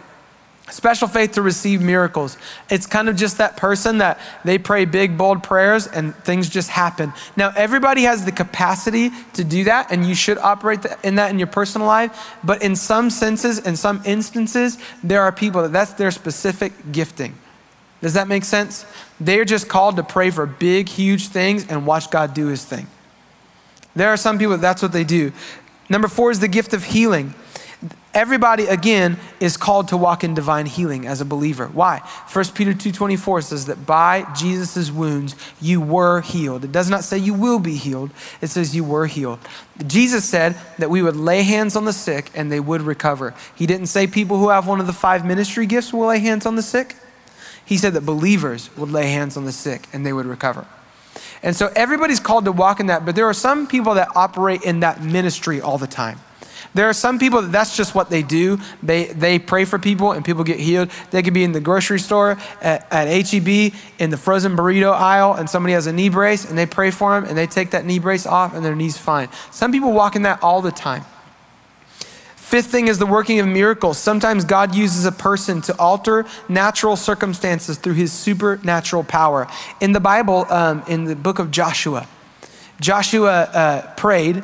Special 0.70 1.09
faith 1.09 1.33
to 1.33 1.42
receive 1.42 1.80
miracles. 1.80 2.38
It's 2.70 2.87
kind 2.87 3.09
of 3.09 3.16
just 3.16 3.38
that 3.38 3.56
person 3.56 3.98
that 3.98 4.20
they 4.44 4.59
pray 4.59 4.85
big, 4.85 5.18
bold 5.18 5.42
prayers 5.42 5.87
and 5.87 6.14
things 6.14 6.48
just 6.48 6.70
happen. 6.70 7.12
Now, 7.37 7.52
everybody 7.56 8.02
has 8.02 8.24
the 8.24 8.33
capacity 8.33 9.11
to 9.35 9.44
do 9.44 9.64
that, 9.64 9.90
and 9.90 10.06
you 10.06 10.14
should 10.14 10.38
operate 10.38 10.80
in 11.02 11.16
that 11.16 11.30
in 11.30 11.38
your 11.38 11.48
personal 11.48 11.87
life. 11.87 12.37
But 12.44 12.62
in 12.62 12.76
some 12.76 13.11
senses, 13.11 13.59
in 13.59 13.76
some 13.76 14.02
instances, 14.04 14.78
there 15.02 15.22
are 15.22 15.33
people 15.33 15.62
that 15.62 15.72
that's 15.72 15.92
their 15.94 16.11
specific 16.11 16.72
gifting. 16.92 17.37
Does 18.00 18.14
that 18.14 18.28
make 18.28 18.44
sense? 18.44 18.87
They're 19.20 19.44
just 19.44 19.68
called 19.68 19.96
to 19.96 20.02
pray 20.02 20.30
for 20.30 20.46
big, 20.46 20.88
huge 20.88 21.28
things 21.28 21.66
and 21.68 21.87
watch 21.87 22.11
God 22.11 22.33
do 22.33 22.46
his 22.46 22.64
thing. 22.64 22.87
There 23.94 24.09
are 24.09 24.16
some 24.16 24.38
people 24.38 24.56
that's 24.56 24.83
what 24.83 24.92
they 24.92 25.04
do. 25.04 25.33
Number 25.88 26.09
four 26.09 26.30
is 26.30 26.40
the 26.40 26.48
gift 26.48 26.72
of 26.72 26.85
healing. 26.85 27.35
Everybody 28.12 28.66
again 28.66 29.19
is 29.38 29.57
called 29.57 29.88
to 29.88 29.97
walk 29.97 30.25
in 30.25 30.35
divine 30.35 30.66
healing 30.66 31.07
as 31.07 31.21
a 31.21 31.25
believer. 31.25 31.69
Why? 31.69 32.03
1 32.31 32.55
Peter 32.55 32.75
2:24 32.75 33.43
says 33.43 33.66
that 33.66 33.87
by 33.87 34.27
Jesus' 34.37 34.90
wounds 34.90 35.35
you 35.61 35.81
were 35.81 36.21
healed. 36.21 36.64
It 36.64 36.73
does 36.73 36.90
not 36.90 37.05
say 37.05 37.16
you 37.16 37.33
will 37.33 37.61
be 37.61 37.77
healed. 37.77 38.11
It 38.43 38.49
says 38.49 38.75
you 38.75 38.85
were 38.85 39.07
healed. 39.07 39.38
Jesus 39.87 40.25
said 40.25 40.57
that 40.79 40.90
we 40.90 41.01
would 41.01 41.16
lay 41.16 41.43
hands 41.43 41.77
on 41.77 41.85
the 41.85 41.93
sick 41.93 42.31
and 42.35 42.51
they 42.51 42.61
would 42.61 42.83
recover. 42.83 43.33
He 43.55 43.66
didn't 43.66 43.87
say 43.87 44.07
people 44.07 44.38
who 44.38 44.51
have 44.51 44.66
one 44.66 44.81
of 44.81 44.87
the 44.87 44.93
five 44.93 45.25
ministry 45.25 45.64
gifts 45.64 45.93
will 45.93 46.09
lay 46.09 46.19
hands 46.19 46.45
on 46.45 46.57
the 46.57 46.62
sick. 46.62 46.97
He 47.64 47.79
said 47.79 47.95
that 47.95 48.05
believers 48.05 48.69
would 48.77 48.90
lay 48.90 49.11
hands 49.11 49.37
on 49.37 49.45
the 49.45 49.53
sick 49.53 49.88
and 49.93 50.05
they 50.05 50.12
would 50.12 50.27
recover. 50.27 50.66
And 51.43 51.57
so 51.57 51.71
everybody's 51.75 52.21
called 52.21 52.45
to 52.45 52.53
walk 52.53 52.81
in 52.81 52.87
that, 52.87 53.07
but 53.07 53.14
there 53.14 53.27
are 53.27 53.33
some 53.33 53.66
people 53.66 53.95
that 53.95 54.09
operate 54.14 54.62
in 54.62 54.81
that 54.81 55.03
ministry 55.03 55.61
all 55.61 55.79
the 55.79 55.87
time. 55.87 56.19
There 56.75 56.88
are 56.88 56.92
some 56.92 57.18
people 57.18 57.42
that 57.42 57.53
that's 57.53 57.77
just 57.77 57.94
what 57.94 58.11
they 58.11 58.23
do. 58.23 58.59
They, 58.83 59.07
they 59.07 59.38
pray 59.38 59.64
for 59.64 59.79
people 59.79 60.12
and 60.12 60.25
people 60.25 60.44
get 60.44 60.61
healed. 60.61 60.90
They 61.11 61.23
could 61.23 61.35
be 61.35 61.44
in 61.44 61.53
the 61.53 61.61
grocery 61.61 62.01
store 62.01 62.38
at, 62.61 62.87
at 62.92 63.29
HEB 63.29 63.75
in 63.99 64.11
the 64.11 64.16
frozen 64.16 64.57
burrito 64.57 64.92
aisle 64.92 65.35
and 65.35 65.49
somebody 65.49 65.75
has 65.75 65.87
a 65.87 65.92
knee 65.92 66.09
brace 66.09 66.44
and 66.44 66.57
they 66.57 66.66
pray 66.66 66.90
for 66.90 67.18
them 67.18 67.29
and 67.29 67.37
they 67.37 67.46
take 67.46 67.70
that 67.70 67.85
knee 67.85 67.99
brace 67.99 68.27
off 68.27 68.55
and 68.55 68.64
their 68.64 68.77
knee's 68.77 68.96
fine. 68.99 69.29
Some 69.51 69.73
people 69.73 69.92
walk 69.92 70.16
in 70.16 70.23
that 70.23 70.42
all 70.42 70.62
the 70.62 70.73
time. 70.73 71.05
Fifth 72.51 72.66
thing 72.66 72.88
is 72.88 72.99
the 72.99 73.07
working 73.07 73.38
of 73.38 73.46
miracles. 73.46 73.96
Sometimes 73.96 74.44
God 74.44 74.75
uses 74.75 75.05
a 75.05 75.12
person 75.12 75.61
to 75.62 75.79
alter 75.79 76.27
natural 76.49 76.96
circumstances 76.96 77.79
through 77.79 77.94
his 77.94 78.12
supernatural 78.12 79.05
power. 79.05 79.46
In 79.81 79.92
the 79.92 80.01
Bible, 80.01 80.46
um, 80.51 80.83
in 80.88 81.05
the 81.05 81.14
book 81.14 81.38
of 81.38 81.53
Joshua, 81.53 82.09
Joshua 82.81 83.42
uh, 83.42 83.94
prayed. 83.94 84.42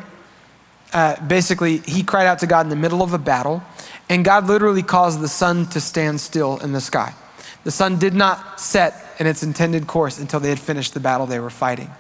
Uh, 0.92 1.20
basically, 1.26 1.78
he 1.78 2.02
cried 2.02 2.26
out 2.26 2.38
to 2.40 2.46
God 2.46 2.66
in 2.66 2.70
the 2.70 2.76
middle 2.76 3.02
of 3.02 3.12
a 3.12 3.18
battle, 3.18 3.62
and 4.08 4.24
God 4.24 4.46
literally 4.46 4.82
caused 4.82 5.20
the 5.20 5.28
sun 5.28 5.66
to 5.66 5.80
stand 5.80 6.20
still 6.20 6.58
in 6.58 6.72
the 6.72 6.80
sky. 6.80 7.14
The 7.64 7.70
sun 7.70 7.98
did 7.98 8.14
not 8.14 8.60
set 8.60 9.04
in 9.18 9.26
its 9.26 9.42
intended 9.42 9.86
course 9.86 10.18
until 10.18 10.40
they 10.40 10.48
had 10.48 10.60
finished 10.60 10.94
the 10.94 11.00
battle 11.00 11.26
they 11.26 11.40
were 11.40 11.50
fighting. 11.50 11.90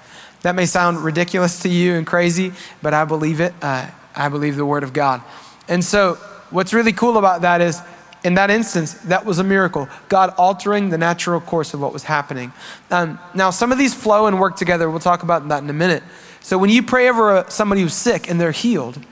That 0.42 0.54
may 0.54 0.66
sound 0.66 0.98
ridiculous 0.98 1.60
to 1.62 1.68
you 1.68 1.94
and 1.94 2.06
crazy, 2.06 2.52
but 2.82 2.94
I 2.94 3.04
believe 3.04 3.40
it. 3.40 3.52
Uh, 3.60 3.90
I 4.14 4.28
believe 4.28 4.56
the 4.56 4.64
word 4.64 4.82
of 4.82 4.92
God. 4.92 5.22
And 5.68 5.84
so, 5.84 6.14
what's 6.50 6.72
really 6.72 6.92
cool 6.92 7.18
about 7.18 7.42
that 7.42 7.60
is, 7.60 7.80
in 8.24 8.34
that 8.34 8.50
instance, 8.50 8.94
that 8.94 9.26
was 9.26 9.38
a 9.38 9.44
miracle. 9.44 9.88
God 10.08 10.34
altering 10.38 10.90
the 10.90 10.98
natural 10.98 11.40
course 11.40 11.74
of 11.74 11.80
what 11.80 11.92
was 11.92 12.04
happening. 12.04 12.52
Um, 12.90 13.18
now, 13.34 13.50
some 13.50 13.72
of 13.72 13.78
these 13.78 13.94
flow 13.94 14.26
and 14.26 14.38
work 14.38 14.56
together. 14.56 14.88
We'll 14.88 15.00
talk 15.00 15.22
about 15.22 15.48
that 15.48 15.62
in 15.62 15.70
a 15.70 15.74
minute. 15.74 16.02
So, 16.46 16.58
when 16.58 16.70
you 16.70 16.84
pray 16.84 17.08
over 17.08 17.44
somebody 17.48 17.80
who's 17.80 17.92
sick 17.92 18.30
and 18.30 18.40
they're 18.40 18.52
healed, 18.52 19.04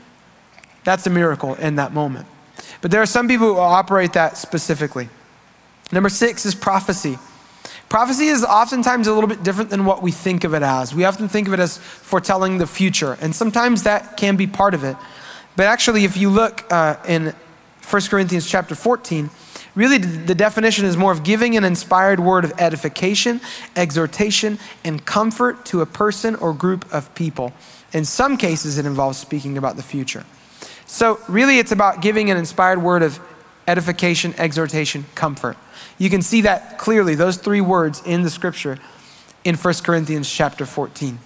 that's 0.84 1.04
a 1.08 1.10
miracle 1.10 1.56
in 1.56 1.74
that 1.74 1.92
moment. 1.92 2.28
But 2.80 2.92
there 2.92 3.02
are 3.02 3.06
some 3.06 3.26
people 3.26 3.54
who 3.54 3.58
operate 3.58 4.12
that 4.12 4.36
specifically. 4.36 5.08
Number 5.90 6.08
six 6.08 6.46
is 6.46 6.54
prophecy. 6.54 7.18
Prophecy 7.88 8.26
is 8.26 8.44
oftentimes 8.44 9.08
a 9.08 9.12
little 9.12 9.26
bit 9.26 9.42
different 9.42 9.70
than 9.70 9.84
what 9.84 10.00
we 10.00 10.12
think 10.12 10.44
of 10.44 10.54
it 10.54 10.62
as. 10.62 10.94
We 10.94 11.04
often 11.06 11.26
think 11.26 11.48
of 11.48 11.54
it 11.54 11.58
as 11.58 11.76
foretelling 11.76 12.58
the 12.58 12.68
future, 12.68 13.18
and 13.20 13.34
sometimes 13.34 13.82
that 13.82 14.16
can 14.16 14.36
be 14.36 14.46
part 14.46 14.72
of 14.72 14.84
it. 14.84 14.96
But 15.56 15.66
actually, 15.66 16.04
if 16.04 16.16
you 16.16 16.30
look 16.30 16.64
uh, 16.72 16.98
in 17.04 17.34
1 17.90 18.02
Corinthians 18.02 18.48
chapter 18.48 18.76
14, 18.76 19.28
really 19.74 19.98
the 19.98 20.34
definition 20.34 20.84
is 20.84 20.96
more 20.96 21.12
of 21.12 21.24
giving 21.24 21.56
an 21.56 21.64
inspired 21.64 22.20
word 22.20 22.44
of 22.44 22.52
edification, 22.58 23.40
exhortation, 23.76 24.58
and 24.84 25.04
comfort 25.04 25.64
to 25.66 25.80
a 25.80 25.86
person 25.86 26.34
or 26.36 26.52
group 26.52 26.92
of 26.92 27.14
people. 27.14 27.52
In 27.92 28.04
some 28.04 28.36
cases, 28.36 28.78
it 28.78 28.86
involves 28.86 29.18
speaking 29.18 29.56
about 29.56 29.76
the 29.76 29.82
future. 29.82 30.24
So, 30.86 31.20
really, 31.28 31.58
it's 31.58 31.72
about 31.72 32.02
giving 32.02 32.30
an 32.30 32.36
inspired 32.36 32.82
word 32.82 33.02
of 33.02 33.18
edification, 33.66 34.34
exhortation, 34.36 35.06
comfort. 35.14 35.56
You 35.98 36.10
can 36.10 36.22
see 36.22 36.42
that 36.42 36.78
clearly, 36.78 37.14
those 37.14 37.36
three 37.36 37.60
words 37.60 38.02
in 38.04 38.22
the 38.22 38.30
scripture 38.30 38.78
in 39.44 39.56
1 39.56 39.74
Corinthians 39.82 40.30
chapter 40.30 40.66
14. 40.66 41.18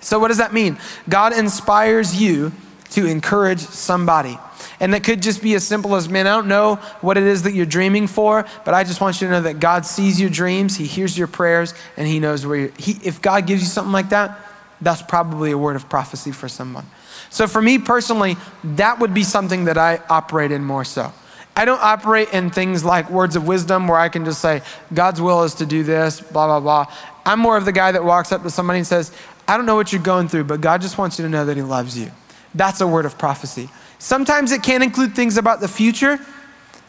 So, 0.00 0.18
what 0.18 0.28
does 0.28 0.38
that 0.38 0.52
mean? 0.52 0.78
God 1.08 1.32
inspires 1.32 2.20
you 2.20 2.52
to 2.90 3.06
encourage 3.06 3.60
somebody. 3.60 4.38
And 4.80 4.94
that 4.94 5.04
could 5.04 5.22
just 5.22 5.42
be 5.42 5.54
as 5.54 5.62
simple 5.62 5.94
as, 5.94 6.08
man, 6.08 6.26
I 6.26 6.30
don't 6.30 6.48
know 6.48 6.76
what 7.02 7.18
it 7.18 7.24
is 7.24 7.42
that 7.42 7.52
you're 7.52 7.66
dreaming 7.66 8.06
for, 8.06 8.46
but 8.64 8.72
I 8.72 8.82
just 8.82 9.00
want 9.00 9.20
you 9.20 9.28
to 9.28 9.34
know 9.34 9.42
that 9.42 9.60
God 9.60 9.84
sees 9.84 10.18
your 10.18 10.30
dreams, 10.30 10.76
He 10.76 10.86
hears 10.86 11.16
your 11.16 11.26
prayers, 11.26 11.74
and 11.98 12.08
He 12.08 12.18
knows 12.18 12.46
where 12.46 12.58
you're. 12.58 12.72
He, 12.78 12.92
if 13.04 13.20
God 13.20 13.46
gives 13.46 13.60
you 13.62 13.68
something 13.68 13.92
like 13.92 14.08
that, 14.08 14.38
that's 14.80 15.02
probably 15.02 15.50
a 15.50 15.58
word 15.58 15.76
of 15.76 15.88
prophecy 15.90 16.32
for 16.32 16.48
someone. 16.48 16.86
So 17.28 17.46
for 17.46 17.60
me 17.60 17.78
personally, 17.78 18.36
that 18.64 18.98
would 18.98 19.12
be 19.12 19.22
something 19.22 19.66
that 19.66 19.76
I 19.76 20.00
operate 20.08 20.50
in 20.50 20.64
more 20.64 20.84
so. 20.84 21.12
I 21.54 21.64
don't 21.66 21.82
operate 21.82 22.32
in 22.32 22.50
things 22.50 22.84
like 22.84 23.10
words 23.10 23.36
of 23.36 23.46
wisdom 23.46 23.86
where 23.86 23.98
I 23.98 24.08
can 24.08 24.24
just 24.24 24.40
say, 24.40 24.62
God's 24.94 25.20
will 25.20 25.42
is 25.42 25.54
to 25.56 25.66
do 25.66 25.82
this, 25.82 26.20
blah, 26.20 26.46
blah, 26.46 26.60
blah. 26.60 26.94
I'm 27.26 27.38
more 27.38 27.56
of 27.56 27.66
the 27.66 27.72
guy 27.72 27.92
that 27.92 28.02
walks 28.02 28.32
up 28.32 28.42
to 28.44 28.50
somebody 28.50 28.78
and 28.78 28.86
says, 28.86 29.12
I 29.46 29.56
don't 29.56 29.66
know 29.66 29.74
what 29.74 29.92
you're 29.92 30.00
going 30.00 30.28
through, 30.28 30.44
but 30.44 30.60
God 30.60 30.80
just 30.80 30.96
wants 30.96 31.18
you 31.18 31.24
to 31.24 31.28
know 31.28 31.44
that 31.44 31.56
He 31.56 31.62
loves 31.62 31.98
you. 31.98 32.10
That's 32.54 32.80
a 32.80 32.86
word 32.86 33.04
of 33.04 33.18
prophecy. 33.18 33.68
Sometimes 34.00 34.50
it 34.50 34.62
can 34.62 34.82
include 34.82 35.14
things 35.14 35.36
about 35.36 35.60
the 35.60 35.68
future, 35.68 36.18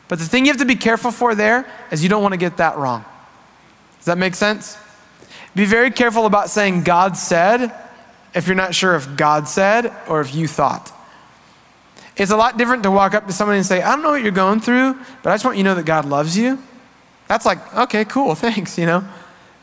but 0.08 0.18
the 0.18 0.26
thing 0.26 0.46
you 0.46 0.52
have 0.52 0.62
to 0.62 0.66
be 0.66 0.78
careful 0.78 1.12
for 1.12 1.36
there 1.36 1.70
is 1.92 2.02
you 2.02 2.10
don't 2.10 2.22
want 2.22 2.34
to 2.34 2.38
get 2.38 2.58
that 2.58 2.78
wrong. 2.78 3.04
Does 3.98 4.06
that 4.06 4.18
make 4.18 4.34
sense? 4.34 4.78
Be 5.54 5.66
very 5.66 5.92
careful 5.92 6.26
about 6.26 6.50
saying 6.50 6.84
God 6.84 7.18
said 7.18 7.74
if 8.34 8.48
you're 8.48 8.56
not 8.56 8.74
sure 8.74 8.96
if 8.96 9.18
God 9.18 9.50
said 9.50 9.94
or 10.08 10.22
if 10.22 10.34
you 10.34 10.48
thought. 10.48 10.92
It's 12.16 12.32
a 12.32 12.38
lot 12.38 12.58
different 12.58 12.84
to 12.84 12.92
walk 12.92 13.14
up 13.14 13.28
to 13.28 13.34
somebody 13.34 13.58
and 13.58 13.66
say, 13.66 13.82
I 13.82 13.92
don't 13.92 14.04
know 14.04 14.12
what 14.12 14.24
you're 14.24 14.32
going 14.32 14.62
through, 14.62 14.94
but 15.22 15.32
I 15.32 15.34
just 15.34 15.44
want 15.44 15.58
you 15.58 15.64
to 15.64 15.70
know 15.70 15.76
that 15.76 15.86
God 15.86 16.06
loves 16.06 16.38
you. 16.38 16.60
That's 17.28 17.46
like, 17.46 17.76
okay, 17.76 18.06
cool, 18.06 18.36
thanks, 18.36 18.78
you 18.78 18.86
know? 18.86 19.04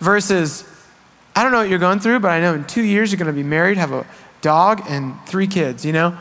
Versus, 0.00 0.68
I 1.34 1.42
don't 1.42 1.52
know 1.52 1.58
what 1.58 1.70
you're 1.70 1.78
going 1.78 2.00
through, 2.00 2.20
but 2.20 2.28
I 2.28 2.40
know 2.40 2.52
in 2.52 2.64
two 2.64 2.82
years 2.82 3.11
you're 3.11 3.18
going 3.18 3.26
to 3.26 3.32
be 3.32 3.42
married, 3.42 3.78
have 3.78 3.92
a 3.92 4.06
dog, 4.42 4.82
and 4.87 5.14
three 5.26 5.46
kids, 5.46 5.87
you 5.87 5.94
know? 5.94 6.16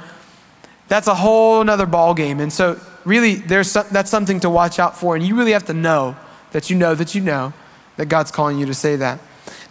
That's 0.87 1.07
a 1.07 1.15
whole 1.15 1.63
nother 1.63 1.85
ball 1.85 2.13
game. 2.13 2.39
And 2.39 2.51
so, 2.51 2.79
really, 3.05 3.35
there's 3.35 3.71
some, 3.71 3.85
that's 3.91 4.09
something 4.09 4.39
to 4.41 4.49
watch 4.49 4.79
out 4.79 4.97
for. 4.97 5.15
And 5.15 5.25
you 5.25 5.35
really 5.35 5.51
have 5.51 5.65
to 5.65 5.73
know 5.73 6.15
that 6.51 6.69
you 6.69 6.77
know 6.77 6.95
that 6.95 7.13
you 7.13 7.21
know 7.21 7.53
that 7.97 8.05
God's 8.07 8.31
calling 8.31 8.57
you 8.57 8.65
to 8.65 8.73
say 8.73 8.95
that. 8.95 9.19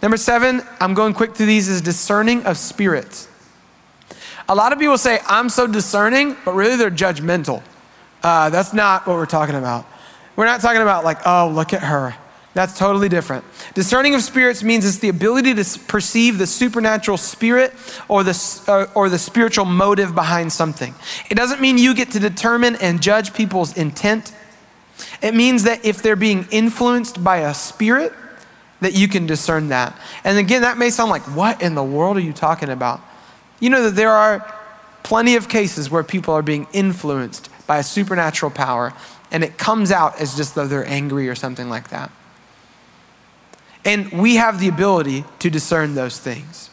Number 0.01 0.17
seven, 0.17 0.61
I'm 0.79 0.93
going 0.93 1.13
quick 1.13 1.35
through 1.35 1.47
these, 1.47 1.67
is 1.67 1.81
discerning 1.81 2.45
of 2.45 2.57
spirits. 2.57 3.27
A 4.49 4.55
lot 4.55 4.71
of 4.71 4.79
people 4.79 4.97
say, 4.97 5.19
I'm 5.27 5.49
so 5.49 5.67
discerning, 5.67 6.37
but 6.45 6.53
really 6.53 6.75
they're 6.75 6.91
judgmental. 6.91 7.63
Uh, 8.23 8.49
that's 8.49 8.73
not 8.73 9.07
what 9.07 9.15
we're 9.15 9.25
talking 9.25 9.55
about. 9.55 9.85
We're 10.35 10.45
not 10.45 10.61
talking 10.61 10.81
about, 10.81 11.03
like, 11.03 11.25
oh, 11.25 11.51
look 11.53 11.73
at 11.73 11.81
her. 11.81 12.15
That's 12.57 12.75
totally 12.75 13.07
different. 13.07 13.45
Discerning 13.75 14.15
of 14.15 14.23
spirits 14.23 14.63
means 14.63 14.83
it's 14.83 14.97
the 14.97 15.09
ability 15.09 15.53
to 15.53 15.79
perceive 15.81 16.39
the 16.39 16.47
supernatural 16.47 17.17
spirit 17.17 17.71
or 18.07 18.23
the, 18.23 18.63
uh, 18.67 18.87
or 18.95 19.09
the 19.09 19.19
spiritual 19.19 19.65
motive 19.65 20.15
behind 20.15 20.51
something. 20.51 20.95
It 21.29 21.35
doesn't 21.35 21.61
mean 21.61 21.77
you 21.77 21.93
get 21.93 22.09
to 22.13 22.19
determine 22.19 22.75
and 22.77 22.99
judge 22.99 23.35
people's 23.35 23.77
intent. 23.77 24.33
It 25.21 25.35
means 25.35 25.65
that 25.65 25.85
if 25.85 26.01
they're 26.01 26.15
being 26.15 26.47
influenced 26.49 27.23
by 27.23 27.41
a 27.41 27.53
spirit, 27.53 28.11
that 28.81 28.95
you 28.95 29.07
can 29.07 29.27
discern 29.27 29.67
that. 29.67 29.95
And 30.23 30.39
again, 30.39 30.63
that 30.63 30.79
may 30.79 30.89
sound 30.89 31.11
like, 31.11 31.35
what 31.35 31.61
in 31.61 31.75
the 31.75 31.83
world 31.83 32.17
are 32.17 32.21
you 32.21 32.33
talking 32.33 32.69
about? 32.69 33.01
You 33.59 33.69
know 33.69 33.83
that 33.83 33.95
there 33.95 34.09
are 34.09 34.51
plenty 35.03 35.35
of 35.35 35.47
cases 35.47 35.91
where 35.91 36.03
people 36.03 36.33
are 36.33 36.41
being 36.41 36.65
influenced 36.73 37.51
by 37.67 37.77
a 37.77 37.83
supernatural 37.83 38.49
power 38.49 38.93
and 39.29 39.43
it 39.43 39.59
comes 39.59 39.91
out 39.91 40.19
as 40.19 40.35
just 40.35 40.55
though 40.55 40.65
they're 40.65 40.87
angry 40.87 41.29
or 41.29 41.35
something 41.35 41.69
like 41.69 41.89
that. 41.89 42.09
And 43.87 44.11
we 44.11 44.35
have 44.35 44.59
the 44.59 44.67
ability 44.67 45.23
to 45.39 45.49
discern 45.49 45.95
those 45.95 46.19
things. 46.19 46.69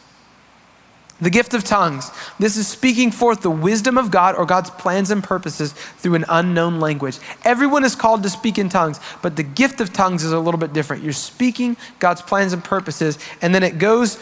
The 1.21 1.29
gift 1.29 1.53
of 1.53 1.63
tongues. 1.63 2.11
This 2.39 2.57
is 2.57 2.67
speaking 2.67 3.09
forth 3.09 3.41
the 3.41 3.49
wisdom 3.49 3.97
of 3.97 4.11
God 4.11 4.35
or 4.35 4.45
God's 4.45 4.69
plans 4.69 5.11
and 5.11 5.23
purposes 5.23 5.71
through 5.71 6.15
an 6.15 6.25
unknown 6.27 6.81
language. 6.81 7.19
Everyone 7.45 7.85
is 7.85 7.95
called 7.95 8.21
to 8.23 8.29
speak 8.29 8.57
in 8.57 8.67
tongues, 8.67 8.99
but 9.21 9.37
the 9.37 9.43
gift 9.43 9.79
of 9.79 9.93
tongues 9.93 10.25
is 10.25 10.33
a 10.33 10.39
little 10.39 10.59
bit 10.59 10.73
different. 10.73 11.03
You're 11.03 11.13
speaking 11.13 11.77
God's 11.99 12.21
plans 12.21 12.51
and 12.51 12.61
purposes, 12.61 13.17
and 13.41 13.55
then 13.55 13.63
it 13.63 13.77
goes 13.77 14.21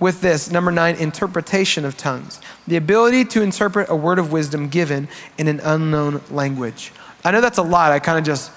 with 0.00 0.20
this 0.20 0.50
number 0.50 0.72
nine, 0.72 0.96
interpretation 0.96 1.84
of 1.84 1.96
tongues. 1.96 2.40
The 2.66 2.76
ability 2.76 3.24
to 3.26 3.42
interpret 3.42 3.88
a 3.88 3.94
word 3.94 4.18
of 4.18 4.32
wisdom 4.32 4.68
given 4.68 5.06
in 5.38 5.46
an 5.46 5.60
unknown 5.60 6.22
language. 6.28 6.92
I 7.24 7.30
know 7.30 7.40
that's 7.40 7.58
a 7.58 7.62
lot. 7.62 7.92
I 7.92 8.00
kind 8.00 8.18
of 8.18 8.24
just 8.24 8.50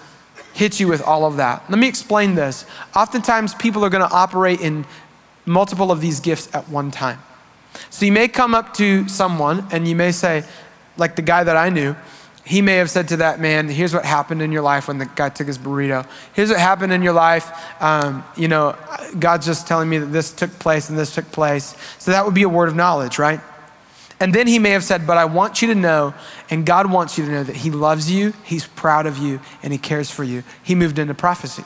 hit 0.59 0.77
you 0.77 0.89
with 0.89 1.01
all 1.01 1.25
of 1.25 1.37
that. 1.37 1.63
Let 1.69 1.79
me 1.79 1.87
explain 1.87 2.35
this. 2.35 2.65
Oftentimes, 2.93 3.55
people 3.55 3.85
are 3.85 3.89
going 3.89 4.05
to 4.05 4.13
operate 4.13 4.59
in 4.59 4.85
multiple 5.45 5.89
of 5.89 6.01
these 6.01 6.19
gifts 6.19 6.53
at 6.53 6.67
one 6.67 6.91
time. 6.91 7.17
So 7.89 8.05
you 8.05 8.11
may 8.11 8.27
come 8.27 8.53
up 8.53 8.73
to 8.73 9.07
someone 9.07 9.65
and 9.71 9.87
you 9.87 9.95
may 9.95 10.11
say, 10.11 10.43
like 10.97 11.15
the 11.15 11.21
guy 11.21 11.45
that 11.45 11.55
I 11.55 11.69
knew, 11.69 11.95
he 12.43 12.61
may 12.61 12.75
have 12.75 12.89
said 12.89 13.07
to 13.07 13.17
that 13.17 13.39
man, 13.39 13.69
Here's 13.69 13.93
what 13.93 14.03
happened 14.03 14.41
in 14.41 14.51
your 14.51 14.61
life 14.61 14.89
when 14.89 14.97
the 14.97 15.05
guy 15.05 15.29
took 15.29 15.47
his 15.47 15.57
burrito. 15.57 16.05
Here's 16.33 16.49
what 16.49 16.59
happened 16.59 16.91
in 16.91 17.03
your 17.03 17.13
life. 17.13 17.49
Um, 17.81 18.25
you 18.35 18.49
know, 18.49 18.75
God's 19.17 19.45
just 19.45 19.65
telling 19.65 19.87
me 19.87 19.97
that 19.99 20.07
this 20.07 20.29
took 20.33 20.51
place 20.59 20.89
and 20.89 20.99
this 20.99 21.15
took 21.15 21.31
place. 21.31 21.73
So 21.99 22.11
that 22.11 22.25
would 22.25 22.33
be 22.33 22.43
a 22.43 22.49
word 22.49 22.67
of 22.67 22.75
knowledge, 22.75 23.17
right? 23.17 23.39
And 24.19 24.33
then 24.33 24.47
he 24.47 24.59
may 24.59 24.71
have 24.71 24.83
said, 24.83 25.07
But 25.07 25.17
I 25.17 25.25
want 25.25 25.61
you 25.61 25.69
to 25.69 25.75
know, 25.75 26.13
and 26.49 26.65
God 26.65 26.91
wants 26.91 27.17
you 27.17 27.25
to 27.25 27.31
know 27.31 27.43
that 27.43 27.55
He 27.55 27.71
loves 27.71 28.11
you, 28.11 28.33
He's 28.43 28.67
proud 28.67 29.05
of 29.05 29.17
you, 29.17 29.39
and 29.63 29.71
He 29.71 29.79
cares 29.79 30.11
for 30.11 30.23
you. 30.23 30.43
He 30.61 30.75
moved 30.75 30.99
into 30.99 31.13
prophecy. 31.13 31.63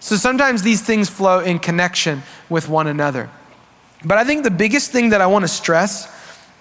So 0.00 0.16
sometimes 0.16 0.62
these 0.62 0.82
things 0.82 1.08
flow 1.08 1.40
in 1.40 1.58
connection 1.58 2.22
with 2.48 2.68
one 2.68 2.86
another. 2.86 3.30
But 4.04 4.18
I 4.18 4.24
think 4.24 4.44
the 4.44 4.50
biggest 4.50 4.90
thing 4.90 5.10
that 5.10 5.20
I 5.20 5.26
want 5.26 5.44
to 5.44 5.48
stress 5.48 6.08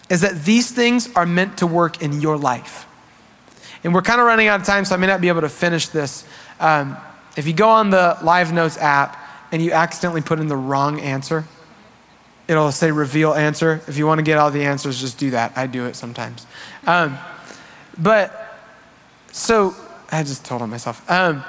is 0.10 0.22
that 0.22 0.44
these 0.44 0.72
things 0.72 1.10
are 1.16 1.26
meant 1.26 1.60
to 1.60 1.68
work 1.68 2.02
in 2.02 2.20
your 2.22 2.38
life. 2.38 2.86
And 3.84 3.94
we're 3.94 4.02
kind 4.02 4.20
of 4.20 4.28
running 4.28 4.48
out 4.48 4.60
of 4.60 4.66
time, 4.66 4.84
so 4.84 4.94
I 4.94 4.98
may 4.98 5.08
not 5.08 5.22
be 5.22 5.30
able 5.30 5.42
to 5.42 5.50
finish 5.50 5.88
this. 5.88 6.26
Um, 6.60 6.98
if 7.38 7.48
you 7.48 7.54
go 7.54 7.70
on 7.70 7.90
the 7.90 8.18
Live 8.22 8.52
Notes 8.52 8.78
app 8.78 9.18
and 9.52 9.62
you 9.62 9.72
accidentally 9.72 10.22
put 10.22 10.40
in 10.40 10.48
the 10.48 10.58
wrong 10.58 11.00
answer, 11.00 11.46
it'll 12.50 12.72
say 12.72 12.92
reveal 12.92 13.34
answer. 13.34 13.82
If 13.88 13.98
you 13.98 14.08
want 14.08 14.18
to 14.18 14.24
get 14.24 14.40
all 14.40 14.50
the 14.50 14.64
answers, 14.64 15.00
just 15.00 15.20
do 15.20 15.30
that. 15.30 15.54
I 15.56 15.68
do 15.68 15.86
it 15.86 15.96
sometimes. 15.96 16.48
Um, 16.88 17.18
but 17.98 18.58
so 19.32 19.76
I 20.12 20.24
just 20.24 20.44
told 20.44 20.64
on 20.64 20.70
myself. 20.72 21.10
Um, 21.10 21.44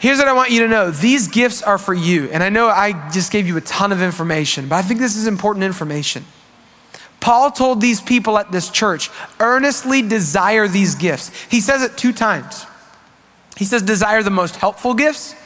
here's 0.00 0.18
what 0.18 0.26
I 0.26 0.32
want 0.32 0.50
you 0.50 0.62
to 0.62 0.68
know 0.68 0.90
these 0.90 1.28
gifts 1.28 1.62
are 1.62 1.78
for 1.78 1.94
you. 1.94 2.28
And 2.30 2.42
I 2.42 2.48
know 2.48 2.66
I 2.66 3.10
just 3.10 3.30
gave 3.30 3.46
you 3.46 3.56
a 3.56 3.60
ton 3.60 3.92
of 3.92 4.02
information, 4.02 4.68
but 4.68 4.76
I 4.76 4.82
think 4.82 4.98
this 4.98 5.16
is 5.16 5.28
important 5.28 5.64
information. 5.64 6.24
Paul 7.20 7.52
told 7.52 7.80
these 7.80 8.00
people 8.00 8.36
at 8.36 8.50
this 8.50 8.68
church, 8.68 9.10
earnestly 9.38 10.02
desire 10.02 10.66
these 10.66 10.96
gifts. 10.96 11.30
He 11.44 11.60
says 11.60 11.82
it 11.82 11.96
two 11.96 12.12
times. 12.12 12.66
He 13.56 13.64
says, 13.64 13.80
desire 13.82 14.22
the 14.24 14.30
most 14.30 14.56
helpful 14.56 14.92
gifts. 14.92 15.36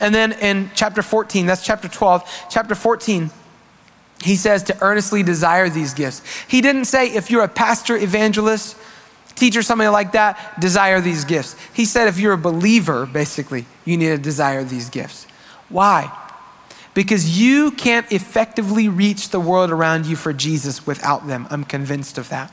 And 0.00 0.12
then 0.12 0.32
in 0.32 0.70
chapter 0.74 1.00
14, 1.00 1.46
that's 1.46 1.64
chapter 1.64 1.88
12, 1.88 2.46
chapter 2.50 2.74
14, 2.74 3.30
he 4.22 4.36
says 4.36 4.62
to 4.64 4.82
earnestly 4.82 5.22
desire 5.22 5.68
these 5.68 5.94
gifts. 5.94 6.22
He 6.48 6.60
didn't 6.60 6.84
say 6.84 7.12
if 7.12 7.30
you're 7.30 7.44
a 7.44 7.48
pastor, 7.48 7.96
evangelist, 7.96 8.76
teacher, 9.34 9.62
somebody 9.62 9.88
like 9.88 10.12
that, 10.12 10.60
desire 10.60 11.00
these 11.00 11.24
gifts. 11.24 11.56
He 11.72 11.84
said 11.84 12.08
if 12.08 12.18
you're 12.18 12.34
a 12.34 12.38
believer, 12.38 13.06
basically, 13.06 13.66
you 13.84 13.96
need 13.96 14.08
to 14.08 14.18
desire 14.18 14.64
these 14.64 14.88
gifts. 14.88 15.26
Why? 15.68 16.16
Because 16.94 17.40
you 17.40 17.70
can't 17.72 18.10
effectively 18.12 18.88
reach 18.88 19.30
the 19.30 19.40
world 19.40 19.70
around 19.70 20.06
you 20.06 20.14
for 20.14 20.32
Jesus 20.32 20.86
without 20.86 21.26
them. 21.26 21.46
I'm 21.50 21.64
convinced 21.64 22.18
of 22.18 22.28
that. 22.28 22.52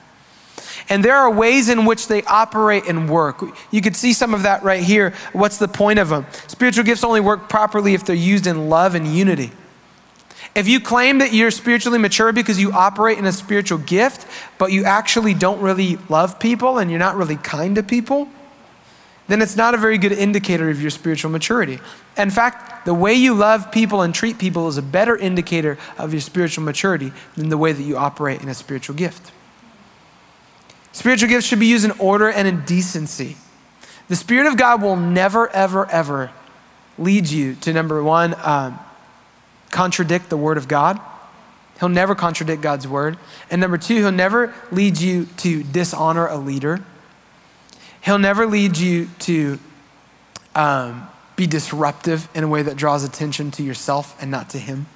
And 0.88 1.04
there 1.04 1.16
are 1.16 1.30
ways 1.30 1.70
in 1.70 1.86
which 1.86 2.08
they 2.08 2.24
operate 2.24 2.88
and 2.88 3.10
work. 3.10 3.44
You 3.70 3.82
could 3.82 3.96
see 3.96 4.14
some 4.14 4.34
of 4.34 4.44
that 4.44 4.64
right 4.64 4.82
here. 4.82 5.14
What's 5.34 5.58
the 5.58 5.68
point 5.68 6.00
of 6.00 6.10
them? 6.10 6.26
Spiritual 6.48 6.86
gifts 6.86 7.04
only 7.04 7.20
work 7.20 7.50
properly 7.50 7.94
if 7.94 8.06
they're 8.06 8.16
used 8.16 8.48
in 8.48 8.70
love 8.70 8.96
and 8.96 9.08
unity. 9.08 9.52
If 10.56 10.68
you 10.68 10.80
claim 10.80 11.20
that 11.20 11.32
you're 11.32 11.52
spiritually 11.52 12.00
mature 12.00 12.32
because 12.32 12.60
you 12.60 12.72
operate 12.72 13.18
in 13.18 13.26
a 13.26 13.32
spiritual 13.32 13.78
gift, 13.78 14.26
but 14.58 14.72
you 14.72 14.84
actually 14.84 15.34
don't 15.34 15.62
really 15.62 15.98
love 16.10 16.40
people 16.40 16.80
and 16.80 16.90
you're 16.90 17.00
not 17.00 17.16
really 17.16 17.38
kind 17.38 17.76
to 17.76 17.84
people, 17.84 18.28
then 19.28 19.44
it's 19.44 19.56
not 19.56 19.76
a 19.76 19.78
very 19.78 20.00
good 20.00 20.12
indicator 20.12 20.70
of 20.72 20.82
your 20.82 20.90
spiritual 20.90 21.30
maturity. 21.30 21.80
In 22.18 22.32
fact, 22.32 22.86
the 22.86 22.96
way 22.96 23.14
you 23.14 23.36
love 23.36 23.72
people 23.72 24.02
and 24.02 24.14
treat 24.14 24.40
people 24.40 24.68
is 24.68 24.78
a 24.78 24.82
better 24.82 25.16
indicator 25.16 25.78
of 26.00 26.14
your 26.14 26.22
spiritual 26.22 26.64
maturity 26.64 27.14
than 27.36 27.50
the 27.50 27.58
way 27.58 27.72
that 27.72 27.84
you 27.84 27.96
operate 27.96 28.42
in 28.42 28.50
a 28.50 28.56
spiritual 28.56 28.96
gift. 28.96 29.32
Spiritual 30.94 31.30
gifts 31.30 31.46
should 31.46 31.60
be 31.60 31.68
used 31.68 31.86
in 31.86 31.92
order 32.00 32.28
and 32.28 32.48
in 32.48 32.66
decency. 32.66 33.38
The 34.08 34.16
Spirit 34.16 34.48
of 34.48 34.58
God 34.58 34.82
will 34.82 34.96
never, 34.96 35.48
ever, 35.52 35.88
ever 35.92 36.32
lead 36.98 37.30
you 37.30 37.54
to 37.56 37.72
number 37.72 38.04
one, 38.04 38.36
um, 38.42 38.80
contradict 39.70 40.30
the 40.30 40.38
Word 40.38 40.58
of 40.58 40.68
God. 40.68 41.00
He'll 41.80 41.90
never 41.90 42.16
contradict 42.16 42.62
God's 42.62 42.88
Word. 42.88 43.18
And 43.50 43.62
number 43.62 43.78
two, 43.78 43.96
He'll 43.96 44.12
never 44.12 44.54
lead 44.72 45.00
you 45.00 45.26
to 45.38 45.64
dishonor 45.64 46.28
a 46.28 46.38
leader. 46.38 46.84
He'll 48.02 48.20
never 48.20 48.46
lead 48.46 48.78
you 48.78 49.10
to 49.20 49.60
um, 50.56 51.08
be 51.36 51.48
disruptive 51.48 52.28
in 52.36 52.44
a 52.44 52.48
way 52.48 52.62
that 52.62 52.76
draws 52.76 53.04
attention 53.04 53.52
to 53.52 53.64
yourself 53.64 54.22
and 54.22 54.30
not 54.30 54.50
to 54.52 54.58
Him. 54.58 54.88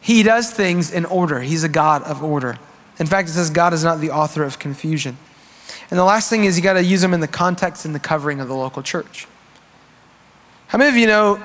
He 0.00 0.22
does 0.22 0.50
things 0.50 0.90
in 0.90 1.04
order, 1.04 1.40
He's 1.40 1.64
a 1.64 1.68
God 1.68 2.02
of 2.02 2.22
order. 2.22 2.58
In 2.98 3.06
fact, 3.06 3.28
it 3.28 3.32
says 3.32 3.50
God 3.50 3.72
is 3.72 3.82
not 3.82 4.00
the 4.00 4.10
author 4.10 4.44
of 4.44 4.58
confusion. 4.58 5.16
And 5.90 5.98
the 5.98 6.04
last 6.04 6.30
thing 6.30 6.44
is 6.44 6.56
you 6.56 6.62
got 6.62 6.74
to 6.74 6.84
use 6.84 7.00
them 7.00 7.12
in 7.12 7.20
the 7.20 7.28
context 7.28 7.84
and 7.84 7.94
the 7.94 8.00
covering 8.00 8.40
of 8.40 8.48
the 8.48 8.54
local 8.54 8.82
church. 8.82 9.26
How 10.68 10.78
many 10.78 10.90
of 10.90 10.96
you 10.96 11.06
know 11.06 11.42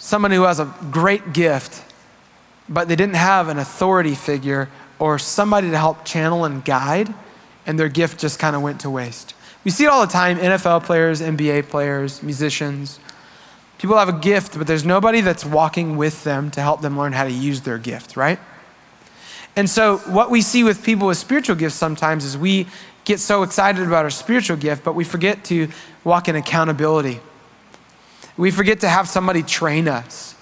someone 0.00 0.30
who 0.32 0.42
has 0.42 0.58
a 0.58 0.74
great 0.90 1.32
gift, 1.32 1.84
but 2.68 2.88
they 2.88 2.96
didn't 2.96 3.16
have 3.16 3.48
an 3.48 3.58
authority 3.58 4.14
figure 4.14 4.68
or 4.98 5.18
somebody 5.18 5.70
to 5.70 5.78
help 5.78 6.04
channel 6.04 6.44
and 6.44 6.64
guide, 6.64 7.12
and 7.66 7.78
their 7.78 7.88
gift 7.88 8.18
just 8.18 8.38
kind 8.38 8.56
of 8.56 8.62
went 8.62 8.80
to 8.80 8.90
waste. 8.90 9.34
We 9.62 9.70
see 9.70 9.84
it 9.84 9.88
all 9.88 10.04
the 10.04 10.12
time 10.12 10.38
NFL 10.38 10.84
players, 10.84 11.20
NBA 11.20 11.68
players, 11.68 12.22
musicians. 12.22 12.98
People 13.78 13.96
have 13.96 14.08
a 14.08 14.18
gift, 14.18 14.56
but 14.56 14.66
there's 14.66 14.84
nobody 14.84 15.20
that's 15.20 15.44
walking 15.44 15.96
with 15.96 16.24
them 16.24 16.50
to 16.52 16.60
help 16.60 16.80
them 16.80 16.98
learn 16.98 17.12
how 17.12 17.24
to 17.24 17.30
use 17.30 17.60
their 17.60 17.78
gift, 17.78 18.16
right? 18.16 18.38
And 19.56 19.68
so, 19.68 19.98
what 19.98 20.30
we 20.30 20.42
see 20.42 20.64
with 20.64 20.82
people 20.82 21.08
with 21.08 21.18
spiritual 21.18 21.56
gifts 21.56 21.74
sometimes 21.74 22.24
is 22.24 22.38
we 22.38 22.66
get 23.04 23.20
so 23.20 23.42
excited 23.42 23.86
about 23.86 24.04
our 24.04 24.10
spiritual 24.10 24.56
gift, 24.56 24.84
but 24.84 24.94
we 24.94 25.04
forget 25.04 25.44
to 25.44 25.68
walk 26.04 26.28
in 26.28 26.36
accountability. 26.36 27.20
We 28.40 28.50
forget 28.50 28.80
to 28.80 28.88
have 28.88 29.06
somebody 29.06 29.42
train 29.42 29.86
us. 29.86 30.34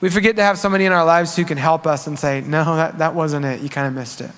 We 0.00 0.08
forget 0.08 0.36
to 0.36 0.42
have 0.42 0.58
somebody 0.58 0.86
in 0.86 0.92
our 0.92 1.04
lives 1.04 1.36
who 1.36 1.44
can 1.44 1.58
help 1.58 1.86
us 1.86 2.06
and 2.06 2.18
say, 2.18 2.40
no, 2.40 2.76
that, 2.76 2.96
that 2.98 3.14
wasn't 3.14 3.44
it. 3.44 3.60
You 3.60 3.68
kind 3.68 3.86
of 3.86 3.92
missed 3.92 4.22
it. 4.22 4.30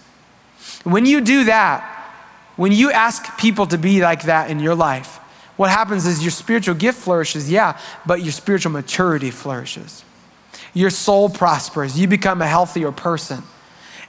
When 0.82 1.06
you 1.06 1.20
do 1.20 1.44
that, 1.44 1.84
when 2.56 2.72
you 2.72 2.90
ask 2.90 3.38
people 3.38 3.66
to 3.68 3.78
be 3.78 4.02
like 4.02 4.24
that 4.24 4.50
in 4.50 4.58
your 4.58 4.74
life, 4.74 5.18
what 5.56 5.70
happens 5.70 6.04
is 6.04 6.20
your 6.20 6.32
spiritual 6.32 6.74
gift 6.74 6.98
flourishes, 6.98 7.48
yeah, 7.48 7.78
but 8.06 8.22
your 8.22 8.32
spiritual 8.32 8.72
maturity 8.72 9.30
flourishes. 9.30 10.04
Your 10.74 10.90
soul 10.90 11.28
prospers. 11.28 11.96
You 11.96 12.08
become 12.08 12.42
a 12.42 12.48
healthier 12.48 12.90
person. 12.90 13.44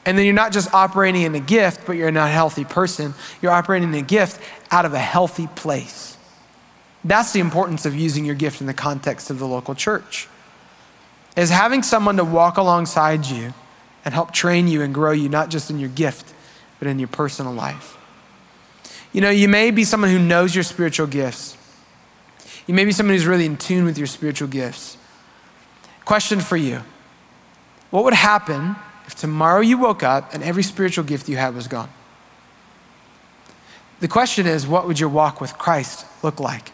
And 0.08 0.18
then 0.18 0.26
you're 0.26 0.34
not 0.34 0.54
just 0.54 0.74
operating 0.74 1.22
in 1.22 1.36
a 1.36 1.40
gift, 1.40 1.86
but 1.86 1.98
you're 1.98 2.10
not 2.10 2.30
a 2.30 2.34
healthy 2.34 2.66
person. 2.66 3.14
You're 3.44 3.52
operating 3.52 3.90
in 3.90 3.94
a 3.94 4.02
gift 4.02 4.42
out 4.72 4.86
of 4.86 4.96
a 4.96 5.00
healthy 5.00 5.46
place. 5.46 6.11
That's 7.04 7.34
the 7.34 7.40
importance 7.40 7.86
of 7.86 7.96
using 7.96 8.26
your 8.26 8.36
gift 8.36 8.62
in 8.62 8.68
the 8.68 8.74
context 8.74 9.30
of 9.30 9.40
the 9.40 9.48
local 9.48 9.74
church. 9.74 10.28
Is 11.36 11.50
having 11.50 11.82
someone 11.82 12.18
to 12.18 12.26
walk 12.26 12.58
alongside 12.58 13.26
you 13.26 13.54
and 14.04 14.14
help 14.14 14.32
train 14.32 14.68
you 14.68 14.82
and 14.82 14.94
grow 14.94 15.12
you, 15.12 15.30
not 15.30 15.50
just 15.50 15.70
in 15.70 15.80
your 15.80 15.90
gift, 15.90 16.34
but 16.80 16.88
in 16.88 17.00
your 17.00 17.08
personal 17.08 17.54
life. 17.54 17.98
You 19.14 19.22
know, 19.22 19.30
you 19.30 19.48
may 19.48 19.72
be 19.72 19.84
someone 19.84 20.10
who 20.10 20.20
knows 20.20 20.54
your 20.56 20.64
spiritual 20.64 21.08
gifts. 21.08 21.58
You 22.68 22.74
may 22.74 22.86
be 22.86 22.92
someone 22.92 23.16
who's 23.16 23.26
really 23.26 23.46
in 23.46 23.58
tune 23.58 23.86
with 23.86 23.98
your 23.98 24.08
spiritual 24.08 24.48
gifts. 24.48 24.98
Question 26.06 26.42
for 26.42 26.58
you 26.58 26.82
What 27.90 28.04
would 28.04 28.14
happen 28.14 28.76
if 29.06 29.16
tomorrow 29.16 29.62
you 29.62 29.78
woke 29.78 30.04
up 30.04 30.34
and 30.34 30.44
every 30.44 30.64
spiritual 30.64 31.04
gift 31.04 31.30
you 31.30 31.38
had 31.38 31.56
was 31.56 31.68
gone? 31.68 31.90
The 34.00 34.08
question 34.08 34.48
is, 34.48 34.66
what 34.66 34.88
would 34.88 35.00
your 35.00 35.10
walk 35.10 35.40
with 35.40 35.58
Christ 35.58 36.06
look 36.24 36.40
like? 36.40 36.72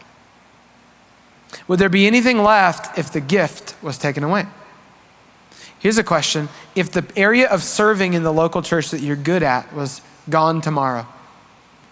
Would 1.66 1.78
there 1.78 1.88
be 1.88 2.06
anything 2.06 2.42
left 2.42 2.98
if 2.98 3.12
the 3.12 3.20
gift 3.20 3.74
was 3.82 3.98
taken 3.98 4.22
away? 4.22 4.46
Here's 5.78 5.98
a 5.98 6.04
question 6.04 6.48
If 6.74 6.90
the 6.90 7.04
area 7.16 7.48
of 7.48 7.62
serving 7.62 8.14
in 8.14 8.22
the 8.22 8.32
local 8.32 8.62
church 8.62 8.90
that 8.90 9.00
you're 9.00 9.16
good 9.16 9.42
at 9.42 9.72
was 9.74 10.00
gone 10.28 10.60
tomorrow, 10.60 11.06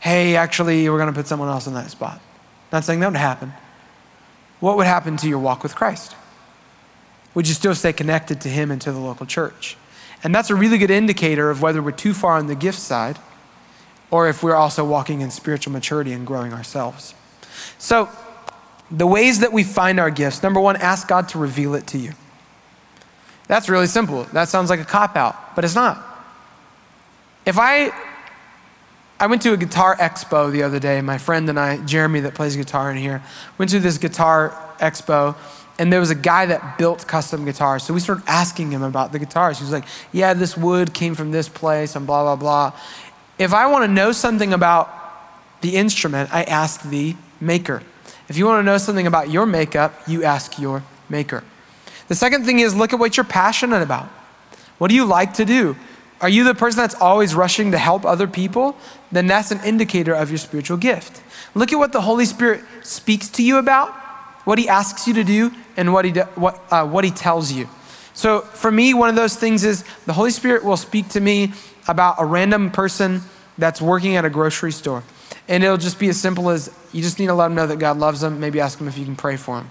hey, 0.00 0.36
actually, 0.36 0.88
we're 0.88 0.98
going 0.98 1.12
to 1.12 1.18
put 1.18 1.26
someone 1.26 1.48
else 1.48 1.66
in 1.66 1.74
that 1.74 1.90
spot. 1.90 2.20
Not 2.72 2.84
saying 2.84 3.00
that 3.00 3.08
would 3.08 3.16
happen. 3.16 3.52
What 4.60 4.76
would 4.76 4.86
happen 4.86 5.16
to 5.18 5.28
your 5.28 5.38
walk 5.38 5.62
with 5.62 5.74
Christ? 5.74 6.14
Would 7.34 7.46
you 7.46 7.54
still 7.54 7.74
stay 7.74 7.92
connected 7.92 8.40
to 8.42 8.48
Him 8.48 8.70
and 8.70 8.80
to 8.82 8.92
the 8.92 8.98
local 8.98 9.26
church? 9.26 9.76
And 10.24 10.34
that's 10.34 10.50
a 10.50 10.54
really 10.54 10.78
good 10.78 10.90
indicator 10.90 11.50
of 11.50 11.60
whether 11.60 11.82
we're 11.82 11.90
too 11.90 12.14
far 12.14 12.38
on 12.38 12.46
the 12.46 12.54
gift 12.54 12.78
side 12.78 13.18
or 14.10 14.28
if 14.28 14.42
we're 14.42 14.54
also 14.54 14.84
walking 14.84 15.20
in 15.20 15.30
spiritual 15.30 15.72
maturity 15.72 16.12
and 16.12 16.26
growing 16.26 16.52
ourselves. 16.52 17.14
So, 17.78 18.08
the 18.90 19.06
ways 19.06 19.40
that 19.40 19.52
we 19.52 19.64
find 19.64 19.98
our 19.98 20.10
gifts 20.10 20.42
number 20.42 20.60
one, 20.60 20.76
ask 20.76 21.08
God 21.08 21.28
to 21.30 21.38
reveal 21.38 21.74
it 21.74 21.86
to 21.88 21.98
you. 21.98 22.12
That's 23.48 23.68
really 23.68 23.86
simple. 23.86 24.24
That 24.32 24.48
sounds 24.48 24.70
like 24.70 24.80
a 24.80 24.84
cop 24.84 25.16
out, 25.16 25.54
but 25.54 25.64
it's 25.64 25.74
not. 25.74 26.02
If 27.44 27.58
I 27.58 27.92
I 29.18 29.26
went 29.28 29.40
to 29.42 29.54
a 29.54 29.56
guitar 29.56 29.96
expo 29.96 30.52
the 30.52 30.62
other 30.62 30.78
day. 30.78 31.00
My 31.00 31.16
friend 31.16 31.48
and 31.48 31.58
I, 31.58 31.78
Jeremy, 31.78 32.20
that 32.20 32.34
plays 32.34 32.54
guitar 32.54 32.90
in 32.90 32.98
here, 32.98 33.22
went 33.56 33.70
to 33.70 33.80
this 33.80 33.96
guitar 33.96 34.50
expo, 34.78 35.34
and 35.78 35.90
there 35.90 36.00
was 36.00 36.10
a 36.10 36.14
guy 36.14 36.46
that 36.46 36.76
built 36.76 37.06
custom 37.06 37.46
guitars. 37.46 37.82
So 37.82 37.94
we 37.94 38.00
started 38.00 38.24
asking 38.26 38.72
him 38.72 38.82
about 38.82 39.12
the 39.12 39.18
guitars. 39.18 39.58
He 39.58 39.64
was 39.64 39.72
like, 39.72 39.84
Yeah, 40.12 40.34
this 40.34 40.56
wood 40.56 40.92
came 40.92 41.14
from 41.14 41.30
this 41.30 41.48
place, 41.48 41.96
and 41.96 42.06
blah, 42.06 42.22
blah, 42.24 42.36
blah. 42.36 42.78
If 43.38 43.54
I 43.54 43.66
want 43.68 43.84
to 43.84 43.88
know 43.88 44.12
something 44.12 44.52
about 44.52 44.90
the 45.62 45.76
instrument, 45.76 46.32
I 46.32 46.42
ask 46.44 46.82
the 46.82 47.16
maker. 47.40 47.82
If 48.28 48.36
you 48.36 48.46
want 48.46 48.60
to 48.60 48.64
know 48.64 48.78
something 48.78 49.06
about 49.06 49.30
your 49.30 49.46
makeup, 49.46 49.94
you 50.06 50.24
ask 50.24 50.58
your 50.58 50.82
maker. 51.08 51.44
The 52.08 52.14
second 52.14 52.44
thing 52.44 52.58
is 52.58 52.74
look 52.74 52.92
at 52.92 52.98
what 52.98 53.16
you're 53.16 53.24
passionate 53.24 53.82
about. 53.82 54.06
What 54.78 54.88
do 54.88 54.94
you 54.94 55.04
like 55.04 55.34
to 55.34 55.44
do? 55.44 55.76
Are 56.20 56.28
you 56.28 56.44
the 56.44 56.54
person 56.54 56.78
that's 56.78 56.94
always 56.94 57.34
rushing 57.34 57.72
to 57.72 57.78
help 57.78 58.04
other 58.04 58.26
people? 58.26 58.76
Then 59.12 59.26
that's 59.26 59.50
an 59.50 59.60
indicator 59.64 60.14
of 60.14 60.30
your 60.30 60.38
spiritual 60.38 60.76
gift. 60.76 61.22
Look 61.54 61.72
at 61.72 61.78
what 61.78 61.92
the 61.92 62.00
Holy 62.00 62.24
Spirit 62.24 62.62
speaks 62.82 63.28
to 63.30 63.42
you 63.42 63.58
about, 63.58 63.92
what 64.44 64.58
He 64.58 64.68
asks 64.68 65.06
you 65.06 65.14
to 65.14 65.24
do, 65.24 65.52
and 65.76 65.92
what 65.92 66.04
He, 66.04 66.12
what, 66.12 66.60
uh, 66.70 66.86
what 66.86 67.04
he 67.04 67.10
tells 67.10 67.52
you. 67.52 67.68
So 68.14 68.40
for 68.40 68.70
me, 68.70 68.94
one 68.94 69.10
of 69.10 69.16
those 69.16 69.36
things 69.36 69.62
is 69.62 69.84
the 70.06 70.14
Holy 70.14 70.30
Spirit 70.30 70.64
will 70.64 70.78
speak 70.78 71.08
to 71.10 71.20
me 71.20 71.52
about 71.86 72.16
a 72.18 72.24
random 72.24 72.70
person 72.70 73.20
that's 73.58 73.82
working 73.82 74.16
at 74.16 74.24
a 74.24 74.30
grocery 74.30 74.72
store. 74.72 75.02
And 75.48 75.62
it'll 75.62 75.76
just 75.76 75.98
be 75.98 76.08
as 76.08 76.20
simple 76.20 76.50
as 76.50 76.74
you 76.92 77.02
just 77.02 77.18
need 77.18 77.26
to 77.26 77.34
let 77.34 77.48
them 77.48 77.54
know 77.54 77.66
that 77.66 77.78
God 77.78 77.98
loves 77.98 78.20
them. 78.20 78.40
Maybe 78.40 78.60
ask 78.60 78.78
them 78.78 78.88
if 78.88 78.98
you 78.98 79.04
can 79.04 79.16
pray 79.16 79.36
for 79.36 79.56
them. 79.56 79.70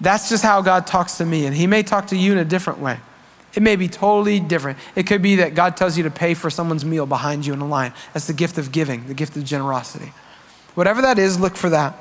That's 0.00 0.28
just 0.28 0.42
how 0.42 0.62
God 0.62 0.86
talks 0.86 1.18
to 1.18 1.24
me. 1.24 1.46
And 1.46 1.54
He 1.54 1.66
may 1.66 1.82
talk 1.82 2.08
to 2.08 2.16
you 2.16 2.32
in 2.32 2.38
a 2.38 2.44
different 2.44 2.78
way. 2.78 2.98
It 3.54 3.62
may 3.62 3.76
be 3.76 3.88
totally 3.88 4.40
different. 4.40 4.78
It 4.96 5.06
could 5.06 5.22
be 5.22 5.36
that 5.36 5.54
God 5.54 5.76
tells 5.76 5.96
you 5.96 6.04
to 6.04 6.10
pay 6.10 6.34
for 6.34 6.50
someone's 6.50 6.84
meal 6.84 7.06
behind 7.06 7.44
you 7.44 7.52
in 7.52 7.60
a 7.60 7.66
line. 7.66 7.92
That's 8.14 8.26
the 8.26 8.32
gift 8.32 8.58
of 8.58 8.72
giving, 8.72 9.06
the 9.08 9.14
gift 9.14 9.36
of 9.36 9.44
generosity. 9.44 10.12
Whatever 10.74 11.02
that 11.02 11.18
is, 11.18 11.38
look 11.38 11.56
for 11.56 11.68
that. 11.70 11.94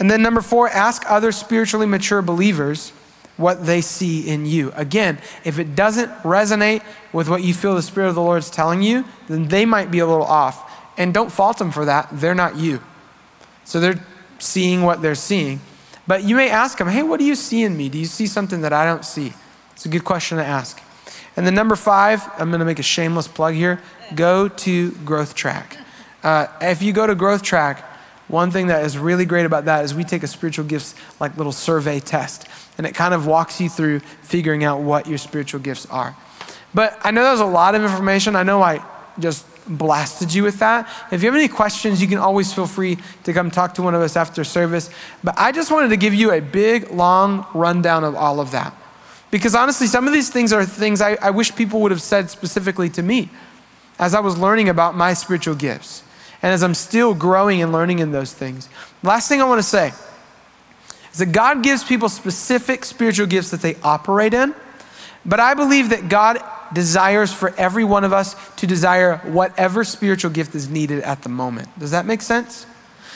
And 0.00 0.10
then 0.10 0.22
number 0.22 0.40
four, 0.40 0.68
ask 0.68 1.02
other 1.08 1.32
spiritually 1.32 1.86
mature 1.86 2.22
believers 2.22 2.90
what 3.36 3.66
they 3.66 3.80
see 3.80 4.28
in 4.28 4.46
you. 4.46 4.72
Again, 4.74 5.18
if 5.44 5.60
it 5.60 5.76
doesn't 5.76 6.10
resonate 6.22 6.82
with 7.12 7.28
what 7.28 7.42
you 7.42 7.54
feel 7.54 7.76
the 7.76 7.82
Spirit 7.82 8.08
of 8.08 8.16
the 8.16 8.22
Lord 8.22 8.40
is 8.40 8.50
telling 8.50 8.82
you, 8.82 9.04
then 9.28 9.46
they 9.46 9.64
might 9.64 9.92
be 9.92 10.00
a 10.00 10.06
little 10.06 10.26
off. 10.26 10.67
And 10.98 11.14
don't 11.14 11.32
fault 11.32 11.56
them 11.56 11.70
for 11.70 11.86
that. 11.86 12.08
They're 12.12 12.34
not 12.34 12.56
you. 12.56 12.82
So 13.64 13.80
they're 13.80 14.04
seeing 14.38 14.82
what 14.82 15.00
they're 15.00 15.14
seeing. 15.14 15.60
But 16.06 16.24
you 16.24 16.36
may 16.36 16.50
ask 16.50 16.76
them, 16.76 16.88
hey, 16.88 17.02
what 17.02 17.18
do 17.18 17.24
you 17.24 17.34
see 17.34 17.62
in 17.62 17.76
me? 17.76 17.88
Do 17.88 17.98
you 17.98 18.06
see 18.06 18.26
something 18.26 18.62
that 18.62 18.72
I 18.72 18.84
don't 18.84 19.04
see? 19.04 19.32
It's 19.72 19.86
a 19.86 19.88
good 19.88 20.04
question 20.04 20.38
to 20.38 20.44
ask. 20.44 20.82
And 21.36 21.46
then 21.46 21.54
number 21.54 21.76
five, 21.76 22.22
I'm 22.36 22.50
going 22.50 22.58
to 22.58 22.66
make 22.66 22.80
a 22.80 22.82
shameless 22.82 23.28
plug 23.28 23.54
here 23.54 23.80
go 24.14 24.48
to 24.48 24.90
Growth 25.04 25.34
Track. 25.34 25.76
Uh, 26.22 26.46
if 26.60 26.82
you 26.82 26.92
go 26.92 27.06
to 27.06 27.14
Growth 27.14 27.42
Track, 27.42 27.84
one 28.26 28.50
thing 28.50 28.66
that 28.66 28.84
is 28.84 28.98
really 28.98 29.24
great 29.24 29.46
about 29.46 29.66
that 29.66 29.84
is 29.84 29.94
we 29.94 30.02
take 30.02 30.22
a 30.22 30.26
spiritual 30.26 30.64
gifts 30.64 30.94
like 31.20 31.36
little 31.36 31.52
survey 31.52 32.00
test, 32.00 32.48
and 32.76 32.86
it 32.86 32.94
kind 32.94 33.14
of 33.14 33.26
walks 33.26 33.60
you 33.60 33.68
through 33.68 34.00
figuring 34.22 34.64
out 34.64 34.80
what 34.80 35.06
your 35.06 35.18
spiritual 35.18 35.60
gifts 35.60 35.86
are. 35.86 36.16
But 36.74 36.98
I 37.02 37.10
know 37.10 37.22
that 37.22 37.32
was 37.32 37.40
a 37.40 37.46
lot 37.46 37.74
of 37.74 37.82
information. 37.82 38.34
I 38.34 38.42
know 38.42 38.62
I 38.62 38.84
just 39.18 39.46
blasted 39.68 40.32
you 40.32 40.42
with 40.42 40.58
that. 40.58 40.88
If 41.12 41.22
you 41.22 41.28
have 41.28 41.36
any 41.36 41.48
questions, 41.48 42.00
you 42.00 42.08
can 42.08 42.18
always 42.18 42.52
feel 42.52 42.66
free 42.66 42.98
to 43.24 43.32
come 43.32 43.50
talk 43.50 43.74
to 43.74 43.82
one 43.82 43.94
of 43.94 44.02
us 44.02 44.16
after 44.16 44.44
service. 44.44 44.90
But 45.22 45.34
I 45.38 45.52
just 45.52 45.70
wanted 45.70 45.88
to 45.88 45.96
give 45.96 46.14
you 46.14 46.32
a 46.32 46.40
big, 46.40 46.90
long 46.90 47.46
rundown 47.54 48.04
of 48.04 48.14
all 48.14 48.40
of 48.40 48.50
that. 48.52 48.74
Because 49.30 49.54
honestly, 49.54 49.86
some 49.86 50.06
of 50.06 50.12
these 50.12 50.30
things 50.30 50.52
are 50.52 50.64
things 50.64 51.00
I, 51.00 51.16
I 51.20 51.30
wish 51.30 51.54
people 51.54 51.80
would 51.82 51.90
have 51.90 52.02
said 52.02 52.30
specifically 52.30 52.88
to 52.90 53.02
me 53.02 53.28
as 53.98 54.14
I 54.14 54.20
was 54.20 54.38
learning 54.38 54.68
about 54.68 54.96
my 54.96 55.12
spiritual 55.12 55.54
gifts 55.54 56.02
and 56.42 56.52
as 56.52 56.62
I'm 56.62 56.74
still 56.74 57.14
growing 57.14 57.62
and 57.62 57.72
learning 57.72 57.98
in 57.98 58.12
those 58.12 58.32
things. 58.32 58.68
Last 59.02 59.28
thing 59.28 59.42
I 59.42 59.44
want 59.44 59.58
to 59.58 59.68
say 59.68 59.92
is 61.12 61.18
that 61.18 61.32
God 61.32 61.62
gives 61.62 61.84
people 61.84 62.08
specific 62.08 62.84
spiritual 62.84 63.26
gifts 63.26 63.50
that 63.50 63.60
they 63.60 63.74
operate 63.82 64.34
in, 64.34 64.54
but 65.26 65.40
I 65.40 65.54
believe 65.54 65.90
that 65.90 66.08
God 66.08 66.38
desires 66.72 67.32
for 67.32 67.54
every 67.56 67.84
one 67.84 68.04
of 68.04 68.12
us 68.12 68.34
to 68.56 68.66
desire 68.66 69.16
whatever 69.18 69.84
spiritual 69.84 70.30
gift 70.30 70.54
is 70.54 70.68
needed 70.68 71.02
at 71.02 71.22
the 71.22 71.28
moment. 71.28 71.68
Does 71.78 71.90
that 71.90 72.06
make 72.06 72.22
sense? 72.22 72.66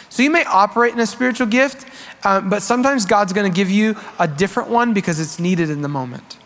So 0.09 0.23
you 0.23 0.31
may 0.31 0.45
operate 0.45 0.93
in 0.93 1.01
a 1.01 1.07
spiritual 1.07 1.47
gift, 1.47 1.87
um, 2.25 2.51
but 2.51 2.63
sometimes 2.63 3.07
God's 3.07 3.33
going 3.33 3.51
to 3.51 3.57
give 3.57 3.71
you 3.71 3.97
a 4.19 4.29
different 4.29 4.69
one 4.69 4.93
because 4.93 5.19
it's 5.19 5.39
needed 5.39 5.71
in 5.71 5.81
the 5.81 5.89
moment. 5.89 6.37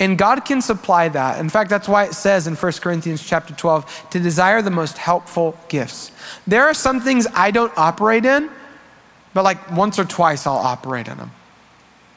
And 0.00 0.16
God 0.16 0.44
can 0.44 0.62
supply 0.62 1.08
that. 1.10 1.38
In 1.38 1.50
fact, 1.50 1.68
that's 1.70 1.86
why 1.86 2.04
it 2.04 2.14
says 2.14 2.46
in 2.46 2.56
1 2.56 2.72
Corinthians 2.80 3.22
chapter 3.22 3.54
12 3.54 4.08
to 4.10 4.18
desire 4.18 4.62
the 4.62 4.70
most 4.70 4.98
helpful 4.98 5.56
gifts. 5.68 6.10
There 6.46 6.64
are 6.64 6.74
some 6.74 7.00
things 7.00 7.26
I 7.34 7.50
don't 7.50 7.72
operate 7.76 8.24
in, 8.24 8.50
but 9.34 9.44
like 9.44 9.70
once 9.70 9.98
or 9.98 10.04
twice 10.04 10.46
I'll 10.46 10.54
operate 10.54 11.06
in 11.06 11.18
them. 11.18 11.30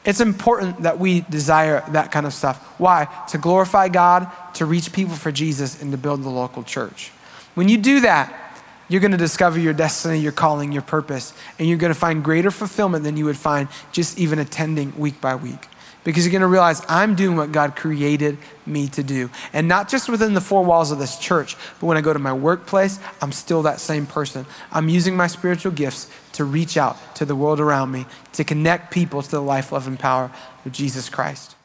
It's 0.04 0.20
important 0.20 0.82
that 0.82 0.98
we 0.98 1.22
desire 1.22 1.82
that 1.92 2.12
kind 2.12 2.26
of 2.26 2.34
stuff. 2.34 2.58
Why? 2.78 3.08
To 3.28 3.38
glorify 3.38 3.88
God, 3.88 4.30
to 4.54 4.66
reach 4.66 4.92
people 4.92 5.14
for 5.14 5.32
Jesus, 5.32 5.80
and 5.80 5.92
to 5.92 5.98
build 5.98 6.22
the 6.22 6.28
local 6.28 6.62
church. 6.62 7.10
When 7.54 7.68
you 7.68 7.78
do 7.78 8.00
that, 8.00 8.40
you're 8.88 9.00
going 9.00 9.12
to 9.12 9.16
discover 9.16 9.58
your 9.58 9.72
destiny, 9.72 10.18
your 10.18 10.32
calling, 10.32 10.72
your 10.72 10.82
purpose, 10.82 11.32
and 11.58 11.68
you're 11.68 11.78
going 11.78 11.92
to 11.92 11.98
find 11.98 12.22
greater 12.22 12.50
fulfillment 12.50 13.02
than 13.02 13.16
you 13.16 13.24
would 13.24 13.36
find 13.36 13.68
just 13.92 14.18
even 14.18 14.38
attending 14.38 14.98
week 14.98 15.20
by 15.20 15.34
week. 15.34 15.68
Because 16.04 16.26
you're 16.26 16.32
going 16.32 16.42
to 16.42 16.48
realize 16.48 16.82
I'm 16.86 17.14
doing 17.14 17.34
what 17.34 17.50
God 17.50 17.76
created 17.76 18.36
me 18.66 18.88
to 18.88 19.02
do. 19.02 19.30
And 19.54 19.68
not 19.68 19.88
just 19.88 20.10
within 20.10 20.34
the 20.34 20.40
four 20.42 20.62
walls 20.62 20.90
of 20.90 20.98
this 20.98 21.16
church, 21.16 21.56
but 21.80 21.86
when 21.86 21.96
I 21.96 22.02
go 22.02 22.12
to 22.12 22.18
my 22.18 22.34
workplace, 22.34 23.00
I'm 23.22 23.32
still 23.32 23.62
that 23.62 23.80
same 23.80 24.04
person. 24.04 24.44
I'm 24.70 24.90
using 24.90 25.16
my 25.16 25.28
spiritual 25.28 25.72
gifts 25.72 26.10
to 26.34 26.44
reach 26.44 26.76
out 26.76 26.96
to 27.16 27.24
the 27.24 27.34
world 27.34 27.60
around 27.60 27.90
me, 27.90 28.06
to 28.34 28.44
connect 28.44 28.92
people 28.92 29.22
to 29.22 29.30
the 29.30 29.40
life, 29.40 29.72
love, 29.72 29.86
and 29.86 29.98
power 29.98 30.30
of 30.64 30.72
Jesus 30.72 31.08
Christ. 31.08 31.56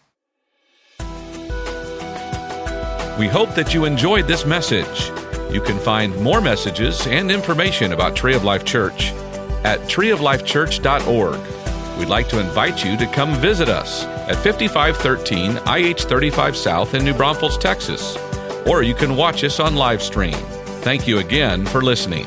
We 3.20 3.28
hope 3.28 3.54
that 3.56 3.74
you 3.74 3.86
enjoyed 3.86 4.28
this 4.28 4.46
message. 4.46 5.12
You 5.52 5.62
can 5.62 5.78
find 5.80 6.16
more 6.22 6.40
messages 6.40 7.06
and 7.08 7.30
information 7.30 7.92
about 7.92 8.16
Tree 8.16 8.34
of 8.34 8.46
Life 8.46 8.64
Church 8.64 9.12
at 9.66 9.82
treeoflifechurch.org. 9.82 12.00
We'd 12.00 12.08
like 12.08 12.30
to 12.30 12.40
invite 12.40 12.86
you 12.86 12.96
to 12.96 13.06
come 13.08 13.36
visit 13.36 13.68
us 13.68 14.06
at 14.06 14.38
5513 14.38 15.60
IH 15.68 16.08
35 16.08 16.56
South 16.56 16.94
in 16.94 17.04
New 17.04 17.14
Braunfels, 17.14 17.58
Texas, 17.58 18.18
or 18.66 18.84
you 18.84 18.96
can 18.96 19.18
watch 19.18 19.44
us 19.44 19.60
on 19.60 19.76
live 19.76 20.02
stream. 20.02 20.38
Thank 20.82 21.06
you 21.06 21.18
again 21.18 21.66
for 21.66 21.82
listening. 21.82 22.26